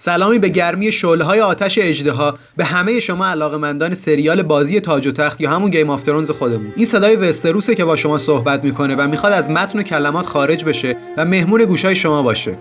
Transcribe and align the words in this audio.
سلامی 0.00 0.38
به 0.38 0.48
گرمی 0.48 0.92
شعله 0.92 1.24
های 1.24 1.40
آتش 1.40 1.78
اجدها 1.82 2.38
به 2.56 2.64
همه 2.64 3.00
شما 3.00 3.26
علاقمندان 3.26 3.94
سریال 3.94 4.42
بازی 4.42 4.80
تاج 4.80 5.06
و 5.06 5.12
تخت 5.12 5.40
یا 5.40 5.50
همون 5.50 5.70
گیم 5.70 5.90
آف 5.90 6.02
ترونز 6.02 6.30
خودمون. 6.30 6.72
این 6.76 6.86
صدای 6.86 7.16
وستروسه 7.16 7.74
که 7.74 7.84
با 7.84 7.96
شما 7.96 8.18
صحبت 8.18 8.64
می‌کنه 8.64 8.96
و 8.96 9.08
می‌خواد 9.08 9.32
از 9.32 9.50
متن 9.50 9.78
و 9.78 9.82
کلمات 9.82 10.26
خارج 10.26 10.64
بشه 10.64 10.96
و 11.16 11.24
مهمون 11.24 11.64
گوشای 11.64 11.96
شما 11.96 12.22
باشه. 12.22 12.56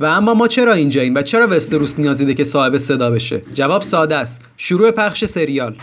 و 0.00 0.04
اما 0.04 0.34
ما 0.34 0.48
چرا 0.48 0.72
اینجاییم 0.72 1.14
و 1.14 1.22
چرا 1.22 1.48
وستروس 1.48 1.98
نیازی 1.98 2.24
ده 2.24 2.34
که 2.34 2.44
صاحب 2.44 2.76
صدا 2.76 3.10
بشه؟ 3.10 3.42
جواب 3.54 3.82
ساده 3.82 4.16
است. 4.16 4.40
شروع 4.56 4.90
پخش 4.90 5.24
سریال. 5.24 5.76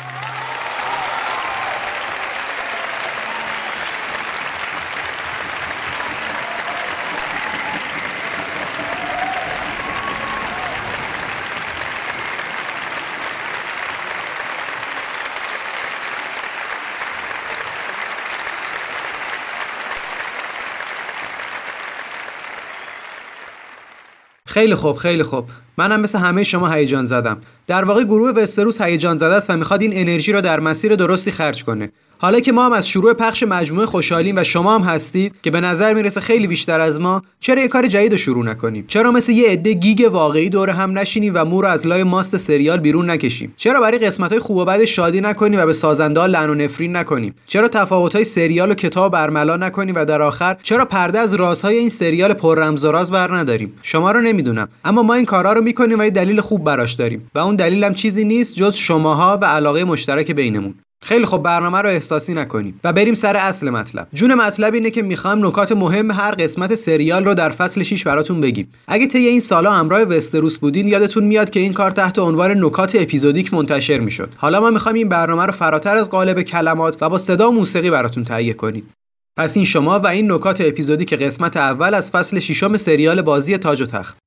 خیلی 24.57 24.75
خوب 24.75 24.95
خیلی 24.95 25.23
خوب 25.23 25.50
منم 25.77 26.01
مثل 26.01 26.19
همه 26.19 26.43
شما 26.43 26.67
هیجان 26.69 27.05
زدم. 27.05 27.38
در 27.67 27.83
واقع 27.83 28.03
گروه 28.03 28.31
وستروس 28.31 28.81
هیجان 28.81 29.17
زده 29.17 29.35
است 29.35 29.49
و 29.49 29.57
می‌خواد 29.57 29.81
این 29.81 29.91
انرژی 29.95 30.31
رو 30.31 30.41
در 30.41 30.59
مسیر 30.59 30.95
درستی 30.95 31.31
خرج 31.31 31.63
کنه. 31.63 31.91
حالا 32.19 32.39
که 32.39 32.51
ما 32.51 32.65
هم 32.65 32.71
از 32.71 32.88
شروع 32.88 33.13
پخش 33.13 33.43
مجموعه 33.43 33.85
خوشحالیم 33.85 34.38
و 34.38 34.43
شما 34.43 34.75
هم 34.75 34.81
هستید 34.81 35.35
که 35.43 35.51
به 35.51 35.61
نظر 35.61 35.93
می‌رسه 35.93 36.19
خیلی 36.19 36.47
بیشتر 36.47 36.79
از 36.79 36.99
ما 36.99 37.21
چرا 37.39 37.61
یه 37.61 37.67
کار 37.67 37.88
جدید 37.88 38.11
رو 38.11 38.17
شروع 38.17 38.45
نکنیم؟ 38.45 38.85
چرا 38.88 39.11
مثل 39.11 39.31
یه 39.31 39.49
عده 39.49 39.73
گیگ 39.73 40.09
واقعی 40.11 40.49
دور 40.49 40.69
هم 40.69 40.97
نشینیم 40.97 41.31
و 41.35 41.45
مو 41.45 41.61
رو 41.61 41.67
از 41.67 41.88
لای 41.88 42.03
ماست 42.03 42.38
سریال 42.38 42.79
بیرون 42.79 43.09
نکشیم؟ 43.09 43.53
چرا 43.57 43.81
برای 43.81 43.99
قسمت 43.99 44.31
های 44.31 44.39
خوب 44.39 44.57
و 44.57 44.65
بد 44.65 44.85
شادی 44.85 45.21
نکنیم 45.21 45.59
و 45.59 45.65
به 45.65 45.73
سازنده 45.73 46.19
ها 46.19 46.25
لعن 46.25 46.49
و 46.49 46.55
نفرین 46.55 46.95
نکنیم؟ 46.95 47.35
چرا 47.47 47.67
تفاوت 47.67 48.15
های 48.15 48.23
سریال 48.23 48.71
و 48.71 48.73
کتاب 48.73 49.11
برملا 49.11 49.57
نکنیم 49.57 49.95
و 49.95 50.05
در 50.05 50.21
آخر 50.21 50.57
چرا 50.63 50.85
پرده 50.85 51.19
از 51.19 51.33
رازهای 51.33 51.77
این 51.77 51.89
سریال 51.89 52.33
پر 52.33 52.59
رمز 52.59 52.85
و 52.85 52.91
راز 52.91 53.11
بر 53.11 53.38
نداریم؟ 53.38 53.73
شما 53.83 54.11
رو 54.11 54.21
نمی‌دونم. 54.21 54.67
اما 54.85 55.03
ما 55.03 55.13
این 55.13 55.25
کارا 55.25 55.53
رو 55.53 55.61
می‌کنیم 55.67 56.00
و 56.00 56.03
یه 56.03 56.09
دلیل 56.09 56.41
خوب 56.41 56.63
براش 56.63 56.94
داریم. 56.94 57.31
و 57.35 57.39
اون 57.39 57.55
دلیلم 57.55 57.94
چیزی 57.94 58.25
نیست 58.25 58.53
جز 58.53 58.75
شماها 58.75 59.39
و 59.41 59.45
علاقه 59.45 59.83
مشترک 59.83 60.31
بینمون. 60.31 60.73
خیلی 61.03 61.25
خب 61.25 61.38
برنامه 61.38 61.78
رو 61.81 61.89
احساسی 61.89 62.33
نکنیم. 62.33 62.79
و 62.83 62.94
بریم 62.94 63.13
سر 63.13 63.35
اصل 63.35 63.69
مطلب. 63.69 64.07
جون 64.13 64.33
مطلب 64.33 64.73
اینه 64.73 64.89
که 64.89 65.01
می‌خوام 65.01 65.45
نکات 65.45 65.72
مهم 65.72 66.11
هر 66.11 66.31
قسمت 66.31 66.75
سریال 66.75 67.25
رو 67.25 67.33
در 67.33 67.50
فصل 67.50 67.83
6 67.83 68.03
براتون 68.03 68.41
بگیم. 68.41 68.72
اگه 68.88 69.07
طی 69.07 69.27
این 69.27 69.39
سالا 69.39 69.73
همراه 69.73 70.01
وستروس 70.01 70.57
بودین 70.57 70.88
یادتون 70.88 71.23
میاد 71.23 71.50
که 71.50 71.59
این 71.59 71.73
کار 71.73 71.91
تحت 71.91 72.19
عنوان 72.19 72.66
نکات 72.66 72.95
اپیزودیک 73.00 73.53
منتشر 73.53 74.00
می‌شد. 74.00 74.29
حالا 74.38 74.59
ما 74.59 74.69
می‌خوایم 74.69 74.95
این 74.95 75.09
برنامه 75.09 75.45
رو 75.45 75.51
فراتر 75.51 75.97
از 75.97 76.09
قالب 76.09 76.41
کلمات 76.41 76.97
و 77.01 77.09
با 77.09 77.17
صدا 77.17 77.50
و 77.50 77.53
موسیقی 77.53 77.89
براتون 77.89 78.23
تهیه 78.23 78.53
کنیم. 78.53 78.89
پس 79.38 79.56
این 79.56 79.66
شما 79.66 80.00
و 80.00 80.07
این 80.07 80.31
نکات 80.31 80.61
اپیزودیک 80.61 81.13
قسمت 81.13 81.57
اول 81.57 81.94
از 81.94 82.12
فصل 82.12 82.39
ششم 82.39 82.77
سریال 82.77 83.21
بازی 83.21 83.57
تاج 83.57 83.81
و 83.81 83.86
تخت. 83.86 84.18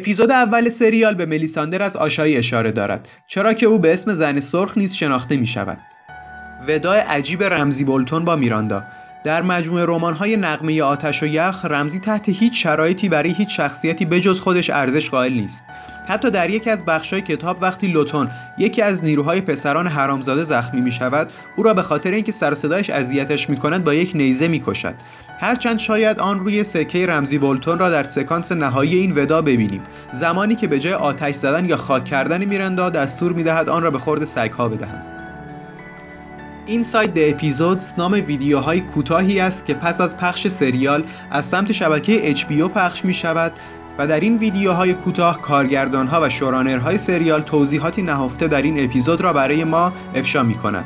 اپیزود 0.00 0.30
اول 0.30 0.68
سریال 0.68 1.14
به 1.14 1.26
ملیساندر 1.26 1.82
از 1.82 1.96
آشایی 1.96 2.36
اشاره 2.36 2.72
دارد 2.72 3.08
چرا 3.26 3.52
که 3.52 3.66
او 3.66 3.78
به 3.78 3.92
اسم 3.92 4.12
زن 4.12 4.40
سرخ 4.40 4.78
نیز 4.78 4.94
شناخته 4.94 5.36
می 5.36 5.46
شود 5.46 5.78
وداع 6.68 6.98
عجیب 6.98 7.42
رمزی 7.42 7.84
بولتون 7.84 8.24
با 8.24 8.36
میراندا. 8.36 8.82
در 9.24 9.42
مجموعه 9.42 9.84
رمان‌های 9.84 10.36
نقمه 10.36 10.82
آتش 10.82 11.22
و 11.22 11.26
یخ 11.26 11.64
رمزی 11.64 12.00
تحت 12.00 12.28
هیچ 12.28 12.62
شرایطی 12.62 13.08
برای 13.08 13.30
هیچ 13.30 13.56
شخصیتی 13.56 14.04
بجز 14.04 14.40
خودش 14.40 14.70
ارزش 14.70 15.10
قائل 15.10 15.32
نیست. 15.32 15.64
حتی 16.10 16.30
در 16.30 16.50
یکی 16.50 16.70
از 16.70 16.84
بخش‌های 16.84 17.22
کتاب 17.22 17.58
وقتی 17.62 17.86
لوتون 17.86 18.30
یکی 18.58 18.82
از 18.82 19.04
نیروهای 19.04 19.40
پسران 19.40 19.86
حرامزاده 19.86 20.44
زخمی 20.44 20.80
می 20.80 20.92
شود 20.92 21.30
او 21.56 21.62
را 21.62 21.74
به 21.74 21.82
خاطر 21.82 22.10
اینکه 22.10 22.32
سر 22.32 22.54
صدایش 22.54 22.90
اذیتش 22.90 23.50
می 23.50 23.56
کند 23.56 23.84
با 23.84 23.94
یک 23.94 24.12
نیزه 24.14 24.48
می 24.48 24.62
کشد 24.66 24.94
هرچند 25.40 25.78
شاید 25.78 26.18
آن 26.18 26.40
روی 26.40 26.64
سکه 26.64 27.06
رمزی 27.06 27.38
بولتون 27.38 27.78
را 27.78 27.90
در 27.90 28.04
سکانس 28.04 28.52
نهایی 28.52 28.96
این 28.96 29.12
ودا 29.12 29.42
ببینیم. 29.42 29.82
زمانی 30.12 30.54
که 30.54 30.66
به 30.66 30.78
جای 30.78 30.92
آتش 30.92 31.34
زدن 31.34 31.64
یا 31.64 31.76
خاک 31.76 32.04
کردن 32.04 32.44
میرندا 32.44 32.90
دستور 32.90 33.32
می‌دهد 33.32 33.68
آن 33.68 33.82
را 33.82 33.90
به 33.90 33.98
خورد 33.98 34.24
سگها 34.24 34.68
بدهند 34.68 35.06
این 36.66 36.82
سایت 36.82 37.14
د 37.14 37.18
اپیزودز 37.18 37.92
نام 37.98 38.12
ویدیوهای 38.12 38.80
کوتاهی 38.80 39.40
است 39.40 39.64
که 39.64 39.74
پس 39.74 40.00
از 40.00 40.16
پخش 40.16 40.48
سریال 40.48 41.04
از 41.30 41.44
سمت 41.44 41.72
شبکه 41.72 42.34
HBO 42.34 42.68
پخش 42.74 43.04
می 43.04 43.14
شود 43.14 43.52
و 44.00 44.06
در 44.06 44.20
این 44.20 44.38
ویدیوهای 44.38 44.94
کوتاه 44.94 45.40
کارگردانها 45.40 46.20
و 46.22 46.28
شورانرهای 46.28 46.98
سریال 46.98 47.42
توضیحاتی 47.42 48.02
نهفته 48.02 48.48
در 48.48 48.62
این 48.62 48.84
اپیزود 48.84 49.20
را 49.20 49.32
برای 49.32 49.64
ما 49.64 49.92
افشا 50.14 50.42
می 50.42 50.54
کنند. 50.54 50.84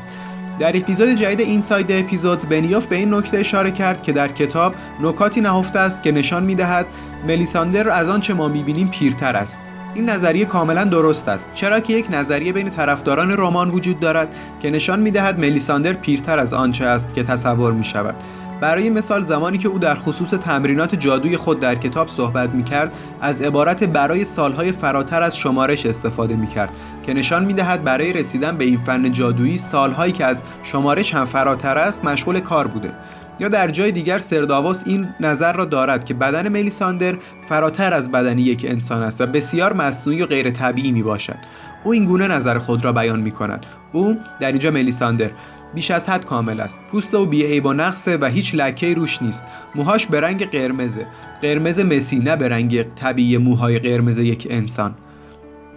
در 0.58 0.76
اپیزود 0.76 1.08
جدید 1.08 1.40
این 1.40 1.60
ساید 1.60 1.92
اپیزود 1.92 2.48
بنیوف 2.48 2.86
به 2.86 2.96
این 2.96 3.14
نکته 3.14 3.38
اشاره 3.38 3.70
کرد 3.70 4.02
که 4.02 4.12
در 4.12 4.28
کتاب 4.28 4.74
نکاتی 5.02 5.40
نهفته 5.40 5.78
است 5.78 6.02
که 6.02 6.12
نشان 6.12 6.42
می‌دهد 6.42 6.86
ملیساندر 7.26 7.90
از 7.90 8.08
آنچه 8.08 8.34
ما 8.34 8.48
می‌بینیم 8.48 8.88
پیرتر 8.88 9.36
است 9.36 9.58
این 9.94 10.10
نظریه 10.10 10.44
کاملا 10.44 10.84
درست 10.84 11.28
است 11.28 11.50
چرا 11.54 11.80
که 11.80 11.92
یک 11.92 12.06
نظریه 12.10 12.52
بین 12.52 12.70
طرفداران 12.70 13.36
رمان 13.36 13.70
وجود 13.70 14.00
دارد 14.00 14.36
که 14.60 14.70
نشان 14.70 15.00
می‌دهد 15.00 15.38
ملیساندر 15.38 15.92
پیرتر 15.92 16.38
از 16.38 16.52
آنچه 16.52 16.84
است 16.84 17.14
که 17.14 17.22
تصور 17.22 17.72
می 17.72 17.84
شود 17.84 18.14
برای 18.60 18.90
مثال 18.90 19.24
زمانی 19.24 19.58
که 19.58 19.68
او 19.68 19.78
در 19.78 19.94
خصوص 19.94 20.30
تمرینات 20.30 20.94
جادوی 20.94 21.36
خود 21.36 21.60
در 21.60 21.74
کتاب 21.74 22.08
صحبت 22.08 22.50
می 22.50 22.64
کرد 22.64 22.94
از 23.20 23.42
عبارت 23.42 23.84
برای 23.84 24.24
سالهای 24.24 24.72
فراتر 24.72 25.22
از 25.22 25.36
شمارش 25.36 25.86
استفاده 25.86 26.36
می 26.36 26.46
کرد 26.46 26.70
که 27.02 27.14
نشان 27.14 27.44
می 27.44 27.52
دهد 27.52 27.84
برای 27.84 28.12
رسیدن 28.12 28.56
به 28.56 28.64
این 28.64 28.78
فن 28.78 29.12
جادویی 29.12 29.58
سالهایی 29.58 30.12
که 30.12 30.24
از 30.24 30.44
شمارش 30.62 31.14
هم 31.14 31.24
فراتر 31.24 31.78
است 31.78 32.04
مشغول 32.04 32.40
کار 32.40 32.66
بوده. 32.66 32.92
یا 33.40 33.48
در 33.48 33.70
جای 33.70 33.92
دیگر 33.92 34.18
سرداووس 34.18 34.82
این 34.86 35.08
نظر 35.20 35.52
را 35.52 35.64
دارد 35.64 36.04
که 36.04 36.14
بدن 36.14 36.48
ملیساندر 36.48 37.14
فراتر 37.48 37.92
از 37.92 38.10
بدن 38.10 38.38
یک 38.38 38.66
انسان 38.68 39.02
است 39.02 39.20
و 39.20 39.26
بسیار 39.26 39.72
مصنوعی 39.72 40.22
و 40.22 40.26
غیر 40.26 40.50
طبیعی 40.50 40.92
می 40.92 41.02
باشد 41.02 41.38
او 41.84 41.92
این 41.92 42.04
گونه 42.04 42.28
نظر 42.28 42.58
خود 42.58 42.84
را 42.84 42.92
بیان 42.92 43.20
می 43.20 43.30
کند 43.30 43.66
او 43.92 44.16
در 44.40 44.48
اینجا 44.48 44.70
ملیساندر 44.70 45.30
بیش 45.74 45.90
از 45.90 46.08
حد 46.08 46.24
کامل 46.24 46.60
است. 46.60 46.80
پوست 46.90 47.14
او 47.14 47.26
بیعیب 47.26 47.66
و 47.66 47.72
نقصه 47.72 48.16
و 48.16 48.24
هیچ 48.24 48.54
لکه 48.54 48.94
روش 48.94 49.22
نیست. 49.22 49.44
موهاش 49.74 50.06
به 50.06 50.20
رنگ 50.20 50.50
قرمزه. 50.50 51.06
قرمز 51.42 51.80
مسی 51.80 52.18
نه 52.18 52.36
به 52.36 52.48
رنگ 52.48 52.82
طبیعی 52.94 53.38
موهای 53.38 53.78
قرمز 53.78 54.18
یک 54.18 54.46
انسان. 54.50 54.94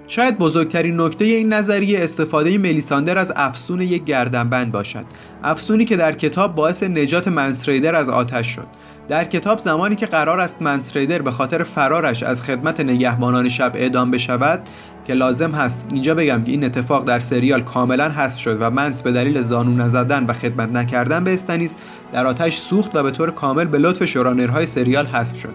شاید 0.07 0.37
بزرگترین 0.37 1.01
نکته 1.01 1.25
این 1.25 1.53
نظریه 1.53 2.03
استفاده 2.03 2.57
ملیساندر 2.57 3.17
از 3.17 3.33
افسون 3.35 3.81
یک 3.81 4.03
گردنبند 4.03 4.71
باشد. 4.71 5.05
افسونی 5.43 5.85
که 5.85 5.97
در 5.97 6.11
کتاب 6.11 6.55
باعث 6.55 6.83
نجات 6.83 7.27
منسریدر 7.27 7.95
از 7.95 8.09
آتش 8.09 8.47
شد. 8.47 8.67
در 9.07 9.25
کتاب 9.25 9.59
زمانی 9.59 9.95
که 9.95 10.05
قرار 10.05 10.39
است 10.39 10.61
منسریدر 10.61 11.21
به 11.21 11.31
خاطر 11.31 11.63
فرارش 11.63 12.23
از 12.23 12.41
خدمت 12.41 12.79
نگهبانان 12.79 13.49
شب 13.49 13.71
اعدام 13.75 14.11
بشود 14.11 14.69
که 15.05 15.13
لازم 15.13 15.51
هست 15.51 15.85
اینجا 15.93 16.15
بگم 16.15 16.43
که 16.43 16.51
این 16.51 16.63
اتفاق 16.63 17.03
در 17.05 17.19
سریال 17.19 17.61
کاملا 17.61 18.09
حذف 18.09 18.39
شد 18.39 18.57
و 18.59 18.69
منس 18.69 19.03
به 19.03 19.11
دلیل 19.11 19.41
زانو 19.41 19.75
نزدن 19.75 20.25
و 20.25 20.33
خدمت 20.33 20.69
نکردن 20.69 21.23
به 21.23 21.33
استنیس 21.33 21.75
در 22.13 22.27
آتش 22.27 22.57
سوخت 22.57 22.95
و 22.95 23.03
به 23.03 23.11
طور 23.11 23.31
کامل 23.31 23.65
به 23.65 23.77
لطف 23.77 24.05
شورانرهای 24.05 24.65
سریال 24.65 25.05
حذف 25.05 25.37
شد. 25.37 25.53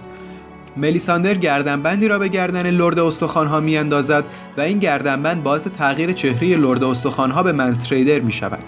ملیساندر 0.77 1.35
گردنبندی 1.35 2.09
را 2.09 2.19
به 2.19 2.29
گردن 2.29 2.71
لرد 2.71 2.99
استخوانها 2.99 3.61
میاندازد 3.61 4.25
و 4.57 4.61
این 4.61 4.79
گردنبند 4.79 5.43
باعث 5.43 5.67
تغییر 5.67 6.13
چهره 6.13 6.57
لرد 6.57 6.85
استخوانها 6.85 7.43
به 7.43 7.53
منسریدر 7.53 8.19
می 8.19 8.33
شود 8.33 8.65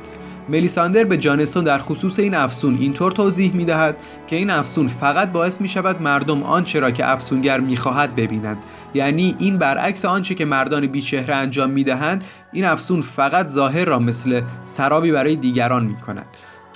ملیساندر 0.49 1.05
به 1.05 1.17
جانسون 1.17 1.65
در 1.65 1.79
خصوص 1.79 2.19
این 2.19 2.35
افسون 2.35 2.75
اینطور 2.75 3.13
توضیح 3.13 3.55
می 3.55 3.65
دهد 3.65 3.97
که 4.27 4.37
این 4.37 4.51
افسون 4.51 4.89
فقط 4.89 5.33
باعث 5.33 5.61
می 5.61 5.69
شود 5.69 6.03
مردم 6.03 6.43
آنچه 6.43 6.81
را 6.81 6.91
که 6.91 7.11
افسونگر 7.11 7.61
می 7.61 7.77
خواهد 7.77 8.17
ببینند. 8.17 8.59
یعنی 8.95 9.37
این 9.39 9.59
برعکس 9.59 10.05
آنچه 10.05 10.35
که 10.35 10.45
مردان 10.45 10.87
بیچهره 10.87 11.35
انجام 11.35 11.71
می 11.71 11.85
دهند 11.85 12.25
این 12.53 12.65
افسون 12.65 13.03
فقط 13.03 13.49
ظاهر 13.49 13.85
را 13.85 13.99
مثل 13.99 14.41
سرابی 14.65 15.13
برای 15.13 15.37
دیگران 15.37 15.85
می 15.85 15.97
کند 15.97 16.27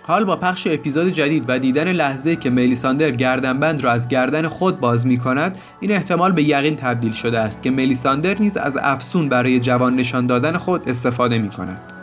حال 0.02 0.24
با 0.24 0.36
پخش 0.36 0.66
اپیزود 0.66 1.08
جدید 1.08 1.44
و 1.48 1.58
دیدن 1.58 1.92
لحظه 1.92 2.36
که 2.36 2.50
ملیساندر 2.50 3.10
گردنبند 3.10 3.84
را 3.84 3.92
از 3.92 4.08
گردن 4.08 4.48
خود 4.48 4.80
باز 4.80 5.06
می 5.06 5.18
کند 5.18 5.58
این 5.80 5.92
احتمال 5.92 6.32
به 6.32 6.42
یقین 6.42 6.76
تبدیل 6.76 7.12
شده 7.12 7.38
است 7.38 7.62
که 7.62 7.70
ملیساندر 7.70 8.38
نیز 8.38 8.56
از 8.56 8.76
افسون 8.80 9.28
برای 9.28 9.60
جوان 9.60 9.96
نشان 9.96 10.26
دادن 10.26 10.56
خود 10.56 10.88
استفاده 10.88 11.38
می 11.38 11.48
کند 11.48 11.97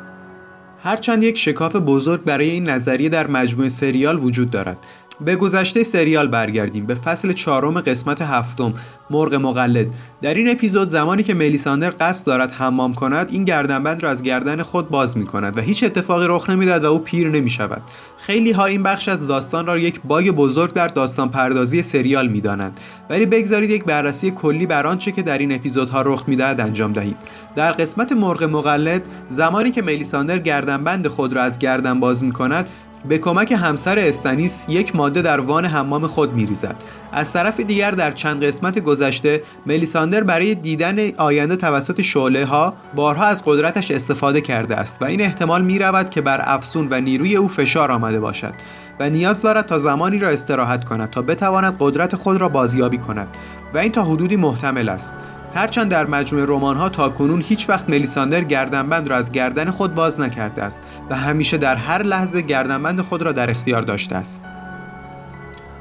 هرچند 0.85 1.23
یک 1.23 1.37
شکاف 1.37 1.75
بزرگ 1.75 2.23
برای 2.23 2.49
این 2.49 2.69
نظریه 2.69 3.09
در 3.09 3.27
مجموعه 3.27 3.69
سریال 3.69 4.23
وجود 4.23 4.49
دارد. 4.49 4.77
به 5.21 5.35
گذشته 5.35 5.83
سریال 5.83 6.27
برگردیم. 6.27 6.85
به 6.85 6.95
فصل 6.95 7.31
چهارم 7.31 7.81
قسمت 7.81 8.21
هفتم 8.21 8.73
مرغ 9.09 9.33
مقلد. 9.33 9.87
در 10.21 10.33
این 10.33 10.49
اپیزود 10.49 10.89
زمانی 10.89 11.23
که 11.23 11.33
ملیساندر 11.33 11.93
قصد 11.99 12.25
دارد 12.25 12.51
حمام 12.51 12.93
کند 12.93 13.29
این 13.31 13.43
گردنبند 13.43 14.03
را 14.03 14.09
از 14.09 14.23
گردن 14.23 14.63
خود 14.63 14.89
باز 14.89 15.17
می 15.17 15.25
کند 15.25 15.57
و 15.57 15.61
هیچ 15.61 15.83
اتفاقی 15.83 16.25
رخ 16.29 16.49
نمی‌دهد 16.49 16.83
و 16.83 16.91
او 16.91 16.99
پیر 16.99 17.29
نمی 17.29 17.49
شود 17.49 17.81
خیلی 18.17 18.51
ها 18.51 18.65
این 18.65 18.83
بخش 18.83 19.09
از 19.09 19.27
داستان 19.27 19.65
را 19.65 19.77
یک 19.77 20.01
باگ 20.03 20.29
بزرگ 20.29 20.73
در 20.73 20.87
داستان 20.87 21.29
پردازی 21.29 21.81
سریال 21.81 22.27
می 22.27 22.41
دانند 22.41 22.79
ولی 23.09 23.25
بگذارید 23.25 23.69
یک 23.69 23.85
بررسی 23.85 24.31
کلی 24.31 24.65
بر 24.65 24.87
آنچه 24.87 25.11
که 25.11 25.21
در 25.21 25.37
این 25.37 25.51
اپیزودها 25.51 26.01
رخ 26.01 26.23
می‌دهد 26.27 26.61
انجام 26.61 26.93
دهیم. 26.93 27.15
در 27.55 27.71
قسمت 27.71 28.11
مرغ 28.11 28.43
مقلد 28.43 29.01
زمانی 29.29 29.71
که 29.71 29.81
ملیساندر 29.81 30.39
گردنبند 30.39 31.07
خود 31.07 31.33
را 31.33 31.43
از 31.43 31.59
گردن 31.59 31.99
باز 31.99 32.23
می 32.23 32.31
کند 32.31 32.69
به 33.07 33.17
کمک 33.17 33.51
همسر 33.51 33.99
استنیس 33.99 34.63
یک 34.67 34.95
ماده 34.95 35.21
در 35.21 35.39
وان 35.39 35.65
حمام 35.65 36.07
خود 36.07 36.33
میریزد. 36.33 36.75
از 37.11 37.33
طرف 37.33 37.59
دیگر 37.59 37.91
در 37.91 38.11
چند 38.11 38.43
قسمت 38.43 38.79
گذشته 38.79 39.43
ملیساندر 39.65 40.23
برای 40.23 40.55
دیدن 40.55 41.15
آینده 41.17 41.55
توسط 41.55 42.01
شعله 42.01 42.45
ها 42.45 42.73
بارها 42.95 43.25
از 43.25 43.43
قدرتش 43.45 43.91
استفاده 43.91 44.41
کرده 44.41 44.75
است 44.75 45.01
و 45.01 45.05
این 45.05 45.21
احتمال 45.21 45.61
می 45.61 45.79
رود 45.79 46.09
که 46.09 46.21
بر 46.21 46.41
افسون 46.43 46.87
و 46.91 47.01
نیروی 47.01 47.35
او 47.35 47.47
فشار 47.47 47.91
آمده 47.91 48.19
باشد 48.19 48.53
و 48.99 49.09
نیاز 49.09 49.41
دارد 49.41 49.65
تا 49.65 49.79
زمانی 49.79 50.19
را 50.19 50.29
استراحت 50.29 50.83
کند 50.83 51.09
تا 51.09 51.21
بتواند 51.21 51.75
قدرت 51.79 52.15
خود 52.15 52.37
را 52.37 52.49
بازیابی 52.49 52.97
کند 52.97 53.27
و 53.73 53.77
این 53.77 53.91
تا 53.91 54.03
حدودی 54.03 54.35
محتمل 54.35 54.89
است. 54.89 55.15
هرچند 55.55 55.91
در 55.91 56.05
مجموعه 56.05 56.45
رمان 56.45 56.77
ها 56.77 56.89
تا 56.89 57.09
کنون 57.09 57.41
هیچ 57.41 57.69
وقت 57.69 57.89
ملیساندر 57.89 58.41
گردنبند 58.41 59.07
را 59.07 59.15
از 59.15 59.31
گردن 59.31 59.71
خود 59.71 59.95
باز 59.95 60.19
نکرده 60.19 60.63
است 60.63 60.81
و 61.09 61.15
همیشه 61.15 61.57
در 61.57 61.75
هر 61.75 62.03
لحظه 62.03 62.41
گردنبند 62.41 63.01
خود 63.01 63.21
را 63.21 63.31
در 63.31 63.49
اختیار 63.49 63.81
داشته 63.81 64.15
است. 64.15 64.41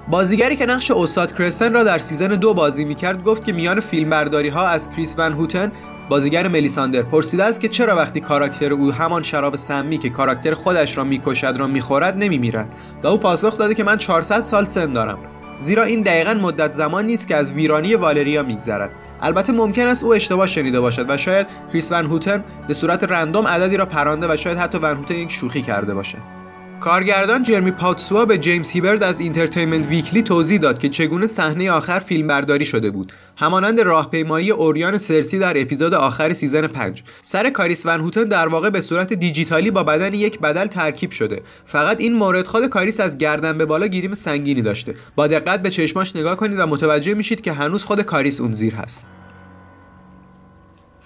بازیگری 0.08 0.56
که 0.56 0.66
نقش 0.66 0.90
استاد 0.90 1.32
کرسن 1.32 1.72
را 1.72 1.84
در 1.84 1.98
season 1.98 2.28
دو 2.28 2.54
بازی 2.54 2.84
می‌کرد 2.84 3.22
گفت 3.22 3.44
که 3.44 3.52
میان 3.52 3.80
فیلمبرداری 3.80 4.48
ها 4.48 4.66
از 4.66 4.90
کاریس 4.90 5.14
ون 5.18 5.32
هوتن 5.32 5.72
بازیگر 6.08 6.48
ملیساندر 6.48 7.02
پرسیده 7.02 7.44
است 7.44 7.60
که 7.60 7.68
چرا 7.68 7.96
وقتی 7.96 8.20
کاراکتر 8.20 8.72
او 8.72 8.92
همان 8.92 9.22
شراب 9.22 9.56
سمی 9.56 9.98
که 9.98 10.10
کاراکتر 10.10 10.54
خودش 10.54 10.98
را 10.98 11.04
می‌کشد 11.04 11.54
را 11.58 11.66
می‌خورد 11.66 12.16
نمیمیرد 12.16 12.74
و 13.02 13.06
او 13.06 13.16
پاسخ 13.18 13.58
داده 13.58 13.74
که 13.74 13.84
من 13.84 13.96
400 13.96 14.42
سال 14.42 14.64
سن 14.64 14.92
دارم. 14.92 15.18
زیرا 15.58 15.82
این 15.82 16.02
دقیقا 16.02 16.34
مدت 16.34 16.72
زمانیست 16.72 17.28
که 17.28 17.36
از 17.36 17.52
ویرانی 17.52 17.94
والریا 17.94 18.42
میگذرد. 18.42 18.90
البته 19.20 19.52
ممکن 19.52 19.86
است 19.86 20.04
او 20.04 20.14
اشتباه 20.14 20.46
شنیده 20.46 20.80
باشد 20.80 21.10
و 21.10 21.16
شاید 21.16 21.46
کاریس 21.72 21.92
ون 21.92 22.06
هوتن 22.06 22.44
به 22.68 22.74
صورت 22.74 23.04
random 23.04 23.46
عددی 23.46 23.76
را 23.76 23.86
پرانده 23.86 24.34
و 24.34 24.36
شاید 24.36 24.58
حتی 24.58 24.78
ون 24.78 24.96
هوتن 24.96 25.14
یک 25.14 25.32
شوخی 25.32 25.62
کرده 25.62 25.94
باشد. 25.94 26.33
کارگردان 26.84 27.42
جرمی 27.42 27.70
پادسوا 27.70 28.24
به 28.24 28.38
جیمز 28.38 28.70
هیبرد 28.70 29.02
از 29.02 29.20
Entertainment 29.20 29.86
Weekly 29.86 30.22
توضیح 30.22 30.58
داد 30.58 30.78
که 30.78 30.88
چگونه 30.88 31.26
صحنه 31.26 31.70
آخر 31.70 31.98
فیلم 31.98 32.26
برداری 32.26 32.64
شده 32.64 32.90
بود. 32.90 33.12
همانند 33.36 33.80
راهپیمایی 33.80 34.50
عریان 34.50 34.98
سرسی 34.98 35.38
در 35.38 35.60
اپیزود 35.60 35.94
آخر 35.94 36.32
season 36.32 36.66
5 36.66 37.02
سر 37.22 37.50
کاریس 37.50 37.86
ون 37.86 38.00
هوتن 38.00 38.24
در 38.24 38.48
واقع 38.48 38.70
به 38.70 38.80
صورت 38.80 39.12
دیجیتالی 39.12 39.70
با 39.70 39.82
بدن 39.82 40.12
یک 40.12 40.40
بدل 40.40 40.66
ترکیب 40.66 41.10
شده. 41.10 41.42
فقط 41.66 42.00
این 42.00 42.12
مورد 42.12 42.46
خود 42.46 42.66
کاریس 42.66 43.00
از 43.00 43.18
گردن 43.18 43.58
به 43.58 43.64
بالا 43.64 43.86
گریم 43.86 44.14
سنگینی 44.14 44.62
داشته. 44.62 44.94
با 45.16 45.26
دقت 45.26 45.62
به 45.62 45.70
چشماش 45.70 46.16
نگاه 46.16 46.36
کنید 46.36 46.58
و 46.58 46.66
متوجه 46.66 47.14
میشید 47.14 47.40
که 47.40 47.52
هنوز 47.52 47.84
خود 47.84 48.02
کاریس 48.02 48.40
اون 48.40 48.52
زیر 48.52 48.74
هست. 48.74 49.06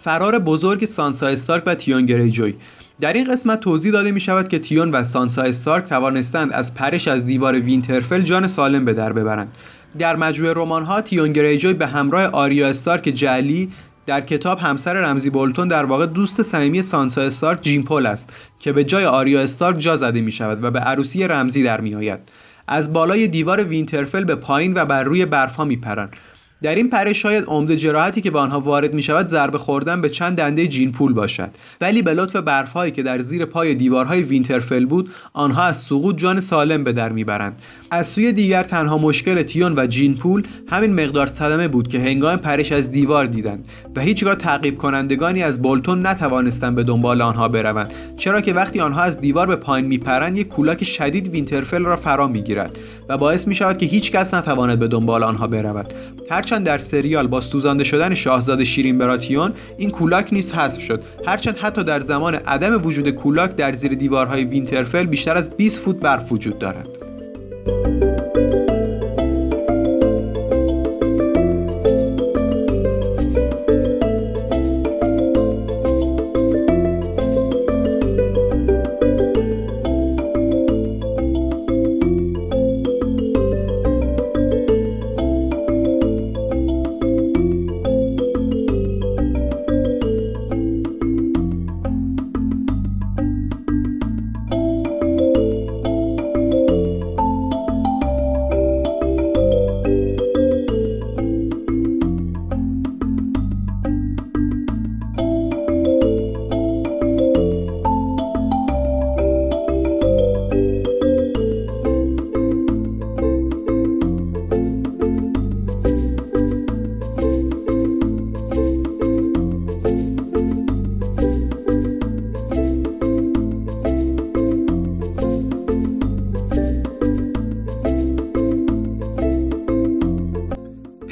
فرار 0.03 0.39
بزرگ 0.39 0.85
سانسا 0.85 1.27
استارک 1.27 1.63
و 1.67 1.75
تیون 1.75 2.07
گریجوی 2.07 2.55
در 3.01 3.13
این 3.13 3.33
قسمت 3.33 3.61
توضیح 3.61 3.93
داده 3.93 4.13
می 4.13 4.21
شود 4.21 4.49
که 4.49 4.59
تیون 4.59 4.91
و 4.91 5.05
سانسا 5.05 5.43
استارک 5.43 5.85
توانستند 5.85 6.53
از 6.53 6.75
پرش 6.75 7.09
از 7.09 7.27
دیوار 7.27 7.61
وینترفل 7.61 8.21
جان 8.21 8.47
سالم 8.47 8.85
به 8.85 8.93
در 8.93 9.13
ببرند 9.13 9.57
در 9.99 10.17
مجموعه 10.17 10.53
رمان 10.57 10.85
ها 10.85 11.01
تیون 11.01 11.33
گریجوی 11.33 11.75
به 11.75 11.87
همراه 11.87 12.25
آریا 12.25 12.69
استارک 12.69 13.03
جعلی 13.03 13.71
در 14.07 14.21
کتاب 14.21 14.59
همسر 14.59 14.95
رمزی 14.95 15.31
بولتون 15.31 15.69
در 15.69 15.85
واقع 15.85 16.07
دوست 16.07 16.43
صمیمی 16.43 16.83
سانسا 16.83 17.23
استارک 17.23 17.63
جین 17.63 17.83
پول 17.83 18.07
است 18.07 18.33
که 18.59 18.73
به 18.73 18.85
جای 18.85 19.05
آریا 19.05 19.41
استارک 19.41 19.79
جا 19.79 19.97
زده 19.97 20.21
می 20.21 20.33
شود 20.33 20.65
و 20.65 20.71
به 20.71 20.81
عروسی 20.81 21.29
رمزی 21.29 21.63
در 21.63 21.81
می 21.81 21.95
آید. 21.95 22.21
از 22.69 22.93
بالای 22.93 23.29
دیوار 23.29 23.65
وینترفل 23.65 24.25
به 24.25 24.35
پایین 24.35 24.75
و 24.75 24.85
بر 24.85 25.05
روی 25.05 25.27
برفها 25.27 25.65
می 25.65 25.77
پرند 25.77 26.17
در 26.63 26.75
این 26.75 26.91
پرش 26.91 27.13
شاید 27.13 27.45
عمده 27.45 27.77
جراحتی 27.77 28.21
که 28.21 28.31
به 28.31 28.39
آنها 28.39 28.61
وارد 28.61 28.95
می 28.95 29.03
شود 29.03 29.27
ضربه 29.27 29.59
خوردن 29.59 30.01
به 30.01 30.09
چند 30.09 30.37
دنده 30.37 30.67
جین 30.67 30.93
پول 30.93 31.13
باشد. 31.13 31.51
ولی 31.81 32.03
به 32.03 32.15
لطف 32.15 32.37
برفهایی 32.37 32.93
که 32.93 33.03
در 33.03 33.19
زیر 33.19 33.45
پای 33.45 33.75
دیوارهای 33.75 34.23
وینترفل 34.23 34.85
بود 34.85 35.11
آنها 35.33 35.63
از 35.63 35.77
سقوط 35.77 36.17
جان 36.17 36.41
سالم 36.41 36.85
به 36.85 36.93
در 36.93 37.09
می‌برند. 37.09 37.63
از 37.91 38.07
سوی 38.07 38.33
دیگر 38.33 38.65
تنها 38.65 38.99
مشکل 38.99 39.43
تیون 39.43 39.79
و 39.79 39.87
جین 39.87 40.15
پول 40.15 40.47
همین 40.69 40.95
مقدار 40.95 41.27
صدمه 41.27 41.69
بود 41.69 41.89
که 41.89 42.01
هنگام 42.01 42.37
پرش 42.37 42.73
از 42.73 42.91
دیوار 42.91 43.27
دیدند 43.27 43.69
و 43.97 44.01
هیچگاه 44.01 44.35
تعقیب 44.35 44.79
کنندگانی 44.79 45.43
از 45.43 45.63
بولتون 45.63 46.07
نتوانستند 46.07 46.75
به 46.75 46.85
دنبال 46.85 47.23
آنها 47.23 47.49
بروند 47.49 47.93
چرا 48.17 48.41
که 48.41 48.53
وقتی 48.53 48.81
آنها 48.81 49.03
از 49.03 49.21
دیوار 49.21 49.47
به 49.47 49.57
پایین 49.57 49.87
میپرند 49.87 50.39
یک 50.39 50.49
کولاک 50.49 50.85
شدید 50.85 51.29
وینترفل 51.29 51.85
را 51.85 51.97
فرا 51.97 52.27
می‌گیرد. 52.27 52.79
و 53.09 53.19
باعث 53.19 53.49
می 53.49 53.55
شود 53.55 53.79
که 53.79 53.87
هیچ 53.87 54.13
کس 54.13 54.35
نتواند 54.35 54.79
به 54.79 54.89
دنبال 54.89 55.23
آنها 55.23 55.47
برود. 55.47 55.95
هرچند 56.31 56.67
در 56.67 56.79
سریال 56.79 57.27
با 57.27 57.41
سوزانده 57.41 57.85
شدن 57.85 58.15
شاهزاده 58.15 58.65
شیرین 58.65 58.99
براتیون 58.99 59.53
این 59.79 59.91
کولاک 59.91 60.29
نیز 60.33 60.53
حذف 60.53 60.83
شد. 60.83 61.03
هرچند 61.27 61.57
حتی 61.57 61.85
در 61.85 62.01
زمان 62.01 62.35
عدم 62.35 62.87
وجود 62.87 63.11
کولاک 63.11 63.57
در 63.57 63.73
زیر 63.73 63.95
دیوارهای 63.95 64.45
وینترفل 64.45 65.07
بیشتر 65.07 65.37
از 65.37 65.51
20 65.51 65.81
فوت 65.81 65.97
برف 65.97 66.33
وجود 66.33 66.59
دارد. 66.59 67.08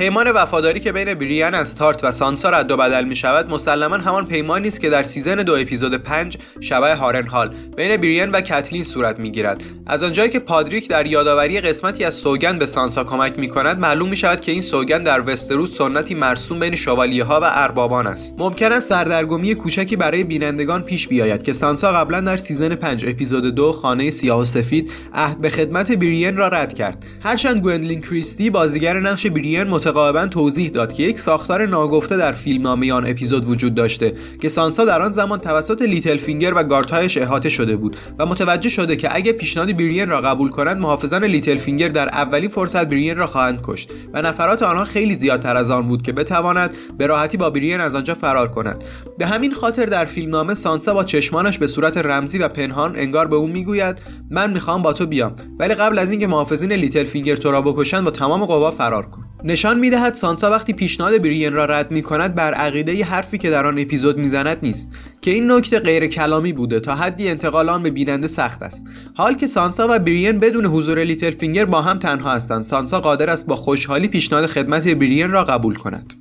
پیمان 0.06 0.30
وفاداری 0.30 0.80
که 0.80 0.92
بین 0.92 1.14
بریان 1.14 1.54
از 1.54 1.74
تارت 1.74 2.04
و 2.04 2.10
سانسا 2.10 2.50
رد 2.50 2.70
و 2.70 2.76
بدل 2.76 3.04
می 3.04 3.16
شود 3.16 3.50
مسلما 3.50 3.96
همان 3.96 4.26
پیمانی 4.26 4.68
است 4.68 4.80
که 4.80 4.90
در 4.90 5.02
season 5.02 5.34
دو 5.34 5.54
اپیزود 5.54 5.94
5 5.94 6.38
شبح 6.60 6.94
هارن 6.94 7.26
هال 7.26 7.48
بین 7.76 7.96
بریان 7.96 8.30
و 8.30 8.40
کتلین 8.40 8.82
صورت 8.82 9.18
می 9.18 9.32
گیرد 9.32 9.62
از 9.88 10.02
آنجایی 10.02 10.30
که 10.30 10.38
پادریک 10.38 10.88
در 10.88 11.06
یادآوری 11.06 11.60
قسمتی 11.60 12.04
از 12.04 12.14
سوگند 12.14 12.58
به 12.58 12.66
سانسا 12.66 13.04
کمک 13.04 13.38
می 13.38 13.48
کند 13.48 13.78
معلوم 13.78 14.08
می 14.08 14.16
شود 14.16 14.40
که 14.40 14.52
این 14.52 14.60
سوگند 14.60 15.06
در 15.06 15.22
وستروس 15.26 15.78
سنتی 15.78 16.14
مرسوم 16.14 16.60
بین 16.60 16.74
شوالیه 16.74 17.24
ها 17.24 17.40
و 17.40 17.44
اربابان 17.44 18.06
است. 18.06 18.34
ممکن 18.38 18.72
است 18.72 18.88
سردرگمی 18.88 19.54
کوچکی 19.54 19.96
برای 19.96 20.24
بینندگان 20.24 20.82
پیش 20.82 21.08
بیاید 21.08 21.42
که 21.42 21.52
سانسا 21.52 21.92
قبلا 21.92 22.20
در 22.20 22.36
season 22.36 22.74
5 22.74 23.06
اپیزود 23.06 23.54
دو 23.54 23.72
خانه 23.72 24.10
سیاه 24.10 24.40
و 24.40 24.44
سفید 24.44 24.90
عهد 25.14 25.40
به 25.40 25.50
خدمت 25.50 25.92
بریان 25.92 26.36
را 26.36 26.48
رد 26.48 26.74
کرد. 26.74 27.04
هرچند 27.22 27.62
گوندلین 27.62 28.00
کریستی 28.00 28.50
بازیگر 28.50 29.00
نقش 29.00 29.26
بریان 29.26 29.68
متقابلا 29.68 30.26
توضیح 30.26 30.70
داد 30.70 30.92
که 30.92 31.02
یک 31.02 31.20
ساختار 31.20 31.66
ناگفته 31.66 32.16
در 32.16 32.32
فیلمنامه 32.32 32.92
آن 32.92 33.06
اپیزود 33.06 33.48
وجود 33.48 33.74
داشته 33.74 34.12
که 34.42 34.48
سانسا 34.48 34.84
در 34.84 35.02
آن 35.02 35.10
زمان 35.10 35.38
توسط 35.38 35.82
لیتل 35.82 36.16
فینگر 36.16 36.54
و 36.54 36.62
گاردهایش 36.62 37.18
احاطه 37.18 37.48
شده 37.48 37.76
بود 37.76 37.96
و 38.18 38.26
متوجه 38.26 38.68
شده 38.68 38.96
که 38.96 39.16
اگه 39.16 39.32
پیشنهاد 39.32 39.75
بریان 39.76 40.08
را 40.08 40.20
قبول 40.20 40.48
کنند 40.48 40.76
محافظان 40.76 41.24
لیتل 41.24 41.56
فینگر 41.56 41.88
در 41.88 42.08
اولین 42.08 42.48
فرصت 42.48 42.88
بریان 42.88 43.16
را 43.16 43.26
خواهند 43.26 43.60
کشت 43.62 43.90
و 44.12 44.22
نفرات 44.22 44.62
آنها 44.62 44.84
خیلی 44.84 45.14
زیادتر 45.14 45.56
از 45.56 45.70
آن 45.70 45.88
بود 45.88 46.02
که 46.02 46.12
بتواند 46.12 46.74
به 46.98 47.06
راحتی 47.06 47.36
با 47.36 47.50
بریان 47.50 47.80
از 47.80 47.94
آنجا 47.94 48.14
فرار 48.14 48.48
کند 48.48 48.84
به 49.18 49.26
همین 49.26 49.54
خاطر 49.54 49.86
در 49.86 50.04
فیلمنامه 50.04 50.54
سانسا 50.54 50.94
با 50.94 51.04
چشمانش 51.04 51.58
به 51.58 51.66
صورت 51.66 51.98
رمزی 51.98 52.38
و 52.38 52.48
پنهان 52.48 52.96
انگار 52.96 53.26
به 53.26 53.36
او 53.36 53.46
می‌گوید 53.46 53.98
من 54.30 54.52
می‌خوام 54.52 54.82
با 54.82 54.92
تو 54.92 55.06
بیام 55.06 55.32
ولی 55.58 55.74
قبل 55.74 55.98
از 55.98 56.10
اینکه 56.10 56.26
محافظین 56.26 56.72
لیتل 56.72 57.04
فینگر 57.04 57.36
تو 57.36 57.50
را 57.50 57.62
بکشند 57.62 58.04
با 58.04 58.10
تمام 58.10 58.44
قوا 58.44 58.70
فرار 58.70 59.06
کن. 59.06 59.25
نشان 59.44 59.78
می‌دهد 59.78 60.14
سانسا 60.14 60.50
وقتی 60.50 60.72
پیشنهاد 60.72 61.22
بریان 61.22 61.52
را 61.52 61.64
رد 61.64 61.90
می 61.90 62.02
کند 62.02 62.34
بر 62.34 62.54
عقیده 62.54 62.94
ی 62.94 63.02
حرفی 63.02 63.38
که 63.38 63.50
در 63.50 63.66
آن 63.66 63.78
اپیزود 63.78 64.18
می‌زند 64.18 64.58
نیست 64.62 64.96
که 65.20 65.30
این 65.30 65.52
نکته 65.52 65.78
غیر 65.78 66.06
کلامی 66.06 66.52
بوده 66.52 66.80
تا 66.80 66.94
حدی 66.94 67.28
انتقال 67.28 67.68
آن 67.68 67.82
به 67.82 67.90
بیننده 67.90 68.26
سخت 68.26 68.62
است. 68.62 68.86
حال 69.14 69.34
که 69.34 69.46
سانسا 69.46 69.86
و 69.90 69.98
بریان 69.98 70.38
بدون 70.38 70.66
حضور 70.66 71.04
لیتل 71.04 71.30
فینگر 71.30 71.64
با 71.64 71.82
هم 71.82 71.98
تنها 71.98 72.32
هستند 72.32 72.62
سانسا 72.62 73.00
قادر 73.00 73.30
است 73.30 73.46
با 73.46 73.56
خوشحالی 73.56 74.08
پیشنهاد 74.08 74.46
خدمت 74.46 74.88
بریان 74.88 75.30
را 75.30 75.44
قبول 75.44 75.74
کند. 75.74 76.12